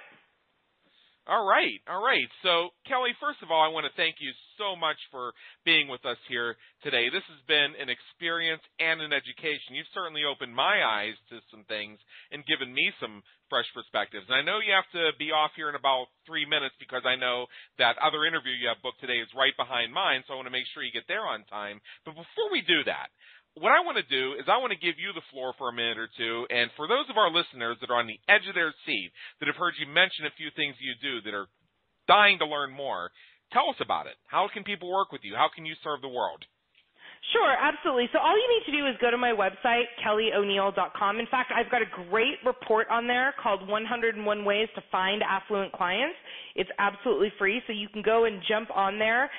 all 1.30 1.46
right, 1.46 1.78
all 1.86 2.02
right. 2.02 2.26
So, 2.42 2.74
Kelly, 2.90 3.14
first 3.22 3.38
of 3.38 3.54
all, 3.54 3.62
I 3.62 3.70
want 3.70 3.86
to 3.86 3.94
thank 3.94 4.18
you 4.18 4.34
so 4.58 4.74
much 4.74 4.98
for 5.14 5.30
being 5.62 5.86
with 5.86 6.02
us 6.02 6.18
here 6.26 6.58
today. 6.82 7.06
This 7.06 7.22
has 7.30 7.38
been 7.46 7.78
an 7.78 7.86
experience 7.86 8.66
and 8.82 8.98
an 8.98 9.14
education. 9.14 9.78
You've 9.78 9.94
certainly 9.94 10.26
opened 10.26 10.50
my 10.50 10.82
eyes 10.82 11.14
to 11.30 11.38
some 11.54 11.62
things 11.70 12.02
and 12.34 12.42
given 12.50 12.74
me 12.74 12.90
some 12.98 13.22
fresh 13.46 13.70
perspectives. 13.70 14.26
And 14.26 14.34
I 14.34 14.42
know 14.42 14.58
you 14.58 14.74
have 14.74 14.90
to 14.90 15.14
be 15.22 15.30
off 15.30 15.54
here 15.54 15.70
in 15.70 15.78
about 15.78 16.10
three 16.26 16.50
minutes 16.50 16.74
because 16.82 17.06
I 17.06 17.14
know 17.14 17.46
that 17.78 17.94
other 18.02 18.26
interview 18.26 18.50
you 18.50 18.66
have 18.66 18.82
booked 18.82 18.98
today 18.98 19.22
is 19.22 19.30
right 19.38 19.54
behind 19.54 19.94
mine, 19.94 20.26
so 20.26 20.34
I 20.34 20.38
want 20.42 20.50
to 20.50 20.54
make 20.54 20.66
sure 20.74 20.82
you 20.82 20.90
get 20.90 21.06
there 21.06 21.30
on 21.30 21.46
time. 21.46 21.78
But 22.02 22.18
before 22.18 22.50
we 22.50 22.66
do 22.66 22.82
that, 22.90 23.06
what 23.58 23.74
I 23.74 23.82
want 23.82 23.98
to 23.98 24.06
do 24.06 24.38
is 24.38 24.46
I 24.46 24.62
want 24.62 24.70
to 24.70 24.78
give 24.78 24.98
you 24.98 25.10
the 25.10 25.26
floor 25.34 25.54
for 25.58 25.68
a 25.68 25.74
minute 25.74 25.98
or 25.98 26.08
two, 26.14 26.46
and 26.50 26.70
for 26.76 26.86
those 26.86 27.10
of 27.10 27.18
our 27.18 27.30
listeners 27.30 27.76
that 27.80 27.90
are 27.90 27.98
on 27.98 28.06
the 28.06 28.20
edge 28.30 28.46
of 28.46 28.54
their 28.54 28.74
seat, 28.86 29.10
that 29.40 29.50
have 29.50 29.58
heard 29.58 29.74
you 29.78 29.90
mention 29.90 30.26
a 30.26 30.38
few 30.38 30.54
things 30.54 30.78
you 30.78 30.94
do, 31.02 31.20
that 31.26 31.34
are 31.34 31.50
dying 32.06 32.38
to 32.38 32.46
learn 32.46 32.70
more, 32.70 33.10
tell 33.52 33.68
us 33.70 33.80
about 33.82 34.06
it. 34.06 34.14
How 34.26 34.46
can 34.52 34.62
people 34.62 34.90
work 34.90 35.10
with 35.10 35.22
you? 35.24 35.34
How 35.34 35.50
can 35.50 35.66
you 35.66 35.74
serve 35.82 36.00
the 36.00 36.08
world? 36.08 36.46
Sure, 37.32 37.52
absolutely. 37.52 38.08
So 38.12 38.18
all 38.18 38.32
you 38.32 38.48
need 38.48 38.64
to 38.72 38.76
do 38.80 38.86
is 38.88 38.96
go 39.00 39.10
to 39.10 39.18
my 39.18 39.30
website, 39.30 39.84
kellyoneil.com. 40.00 41.20
In 41.20 41.26
fact, 41.26 41.52
I've 41.54 41.70
got 41.70 41.82
a 41.82 42.08
great 42.08 42.40
report 42.46 42.88
on 42.90 43.06
there 43.06 43.34
called 43.42 43.68
101 43.68 44.44
Ways 44.44 44.68
to 44.74 44.82
Find 44.90 45.22
Affluent 45.22 45.72
Clients. 45.72 46.16
It's 46.56 46.70
absolutely 46.78 47.30
free, 47.38 47.60
so 47.66 47.72
you 47.74 47.88
can 47.92 48.02
go 48.02 48.24
and 48.24 48.40
jump 48.48 48.70
on 48.74 48.98
there. 48.98 49.30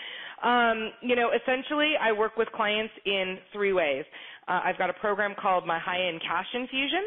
Um, 0.44 0.92
you 1.02 1.16
know, 1.16 1.32
essentially, 1.32 1.94
I 2.02 2.12
work 2.12 2.38
with 2.38 2.48
clients 2.54 2.94
in 3.06 3.38
three 3.54 3.74
ways. 3.74 4.06
Uh, 4.48 4.62
I've 4.66 4.78
got 4.78 4.90
a 4.90 4.94
program 4.94 5.36
called 5.40 5.68
my 5.68 5.80
High 5.80 6.08
End 6.08 6.20
Cash 6.22 6.48
Infusion, 6.54 7.06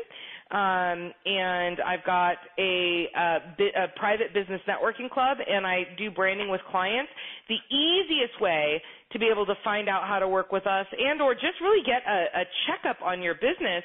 um, 0.50 1.12
and 1.26 1.78
I've 1.84 2.04
got 2.06 2.36
a, 2.58 3.08
a, 3.16 3.36
a 3.84 3.88
private 3.96 4.32
business 4.32 4.60
networking 4.68 5.10
club, 5.10 5.38
and 5.46 5.66
I 5.66 5.82
do 5.98 6.10
branding 6.10 6.48
with 6.48 6.60
clients. 6.70 7.10
The 7.48 7.58
easiest 7.74 8.40
way 8.40 8.80
to 9.12 9.18
be 9.18 9.26
able 9.30 9.46
to 9.46 9.54
find 9.64 9.88
out 9.88 10.04
how 10.06 10.18
to 10.18 10.28
work 10.28 10.52
with 10.52 10.66
us 10.66 10.86
and 10.98 11.20
or 11.22 11.34
just 11.34 11.60
really 11.60 11.84
get 11.84 12.02
a, 12.06 12.42
a 12.42 12.44
checkup 12.66 13.02
on 13.02 13.22
your 13.22 13.34
business 13.34 13.84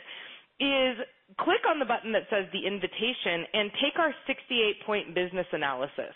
is 0.59 0.97
click 1.37 1.61
on 1.69 1.79
the 1.79 1.85
button 1.85 2.11
that 2.11 2.23
says 2.29 2.45
the 2.51 2.65
invitation 2.65 3.45
and 3.53 3.71
take 3.81 3.97
our 3.99 4.13
68 4.27 4.85
point 4.85 5.15
business 5.15 5.45
analysis 5.53 6.13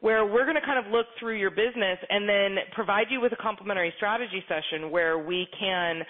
where 0.00 0.24
we're 0.24 0.44
going 0.44 0.56
to 0.56 0.66
kind 0.66 0.84
of 0.84 0.92
look 0.92 1.06
through 1.18 1.38
your 1.38 1.50
business 1.50 1.98
and 2.08 2.28
then 2.28 2.56
provide 2.74 3.06
you 3.10 3.20
with 3.20 3.32
a 3.32 3.36
complimentary 3.36 3.92
strategy 3.96 4.42
session 4.48 4.90
where 4.90 5.18
we 5.18 5.46
can 5.58 6.02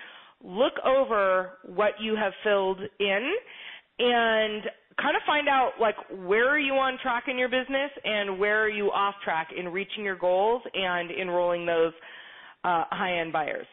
look 0.43 0.75
over 0.85 1.53
what 1.65 1.93
you 2.01 2.17
have 2.17 2.33
filled 2.45 2.81
in 3.01 3.33
and 3.99 4.63
kind 5.01 5.17
of 5.17 5.23
find 5.27 5.49
out 5.49 5.73
like 5.81 5.97
where 6.25 6.49
are 6.49 6.59
you 6.59 6.73
on 6.75 6.99
track 7.03 7.25
in 7.29 7.39
your 7.39 7.49
business 7.49 7.91
and 8.05 8.39
where 8.39 8.63
are 8.63 8.69
you 8.69 8.87
off 8.93 9.15
track 9.25 9.49
in 9.57 9.69
reaching 9.69 10.05
your 10.05 10.17
goals 10.17 10.63
and 10.75 11.11
enrolling 11.11 11.67
those 11.67 11.93
uh, 12.65 12.85
high 12.91 13.21
end 13.21 13.33
buyers. 13.33 13.67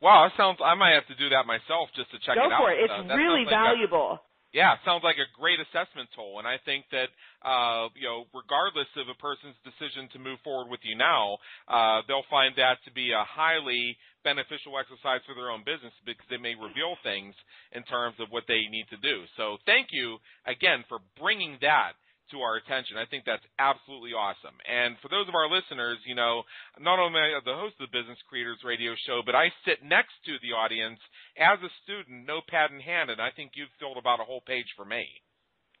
Wow, 0.00 0.28
that 0.28 0.36
sounds. 0.36 0.58
I 0.64 0.74
might 0.74 0.92
have 0.92 1.06
to 1.08 1.16
do 1.16 1.28
that 1.30 1.46
myself 1.46 1.88
just 1.96 2.10
to 2.12 2.18
check 2.24 2.36
Go 2.36 2.44
it 2.44 2.52
out. 2.52 2.60
for 2.60 2.72
it. 2.72 2.80
It's 2.80 2.92
uh, 2.92 3.14
really 3.14 3.44
valuable. 3.48 4.20
Yeah, 4.54 4.78
sounds 4.86 5.02
like 5.02 5.18
a 5.18 5.26
great 5.34 5.58
assessment 5.58 6.06
tool, 6.14 6.38
and 6.38 6.46
I 6.46 6.62
think 6.62 6.86
that 6.94 7.10
uh, 7.42 7.90
you 7.98 8.06
know, 8.06 8.30
regardless 8.30 8.86
of 8.94 9.10
a 9.10 9.18
person's 9.18 9.58
decision 9.66 10.06
to 10.14 10.22
move 10.22 10.38
forward 10.46 10.70
with 10.70 10.78
you 10.86 10.94
now, 10.94 11.42
uh, 11.66 12.06
they'll 12.06 12.24
find 12.30 12.54
that 12.56 12.78
to 12.86 12.94
be 12.94 13.10
a 13.10 13.26
highly 13.26 13.98
beneficial 14.22 14.78
exercise 14.78 15.20
for 15.26 15.34
their 15.34 15.50
own 15.50 15.66
business 15.66 15.92
because 16.06 16.24
they 16.30 16.38
may 16.38 16.54
reveal 16.54 16.94
things 17.02 17.34
in 17.74 17.82
terms 17.90 18.14
of 18.22 18.30
what 18.30 18.46
they 18.46 18.70
need 18.70 18.86
to 18.94 18.98
do. 19.02 19.26
So, 19.36 19.58
thank 19.66 19.90
you 19.90 20.22
again 20.46 20.86
for 20.86 21.02
bringing 21.18 21.58
that 21.60 21.98
to 22.30 22.40
our 22.40 22.56
attention. 22.56 22.96
I 22.96 23.04
think 23.04 23.24
that's 23.24 23.44
absolutely 23.58 24.16
awesome. 24.16 24.56
And 24.64 24.96
for 25.02 25.08
those 25.08 25.28
of 25.28 25.34
our 25.34 25.50
listeners, 25.50 25.98
you 26.06 26.14
know, 26.14 26.42
not 26.80 26.98
only 26.98 27.20
am 27.20 27.36
I 27.36 27.40
the 27.44 27.58
host 27.58 27.76
of 27.80 27.90
the 27.90 27.96
Business 27.96 28.18
Creators 28.28 28.62
Radio 28.64 28.96
Show, 29.04 29.20
but 29.24 29.36
I 29.36 29.52
sit 29.68 29.84
next 29.84 30.16
to 30.24 30.40
the 30.40 30.56
audience 30.56 31.00
as 31.36 31.60
a 31.60 31.70
student, 31.84 32.24
notepad 32.24 32.72
in 32.72 32.80
hand, 32.80 33.10
and 33.10 33.20
I 33.20 33.30
think 33.34 33.52
you've 33.54 33.72
filled 33.78 33.98
about 33.98 34.20
a 34.20 34.28
whole 34.28 34.42
page 34.42 34.68
for 34.76 34.84
me. 34.84 35.04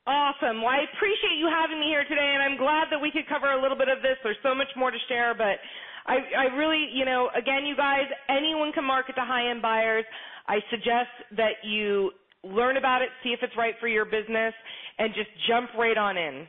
Awesome. 0.04 0.60
Well, 0.60 0.68
I 0.68 0.84
appreciate 0.84 1.40
you 1.40 1.48
having 1.48 1.80
me 1.80 1.88
here 1.88 2.04
today, 2.04 2.36
and 2.36 2.44
I'm 2.44 2.60
glad 2.60 2.92
that 2.92 3.00
we 3.00 3.08
could 3.08 3.24
cover 3.24 3.48
a 3.48 3.60
little 3.60 3.78
bit 3.78 3.88
of 3.88 4.04
this. 4.04 4.20
There's 4.20 4.40
so 4.44 4.52
much 4.52 4.68
more 4.76 4.92
to 4.92 5.00
share, 5.08 5.32
but 5.32 5.56
I, 6.04 6.20
I 6.36 6.44
really, 6.60 6.92
you 6.92 7.08
know, 7.08 7.32
again, 7.32 7.64
you 7.64 7.74
guys, 7.74 8.04
anyone 8.28 8.72
can 8.72 8.84
market 8.84 9.16
to 9.16 9.24
high-end 9.24 9.62
buyers. 9.62 10.04
I 10.46 10.60
suggest 10.68 11.08
that 11.40 11.64
you 11.64 12.12
learn 12.44 12.76
about 12.76 13.02
it, 13.02 13.08
see 13.22 13.30
if 13.30 13.40
it's 13.42 13.56
right 13.56 13.74
for 13.80 13.88
your 13.88 14.04
business, 14.04 14.54
and 14.98 15.14
just 15.14 15.28
jump 15.48 15.70
right 15.78 15.96
on 15.96 16.16
in. 16.16 16.46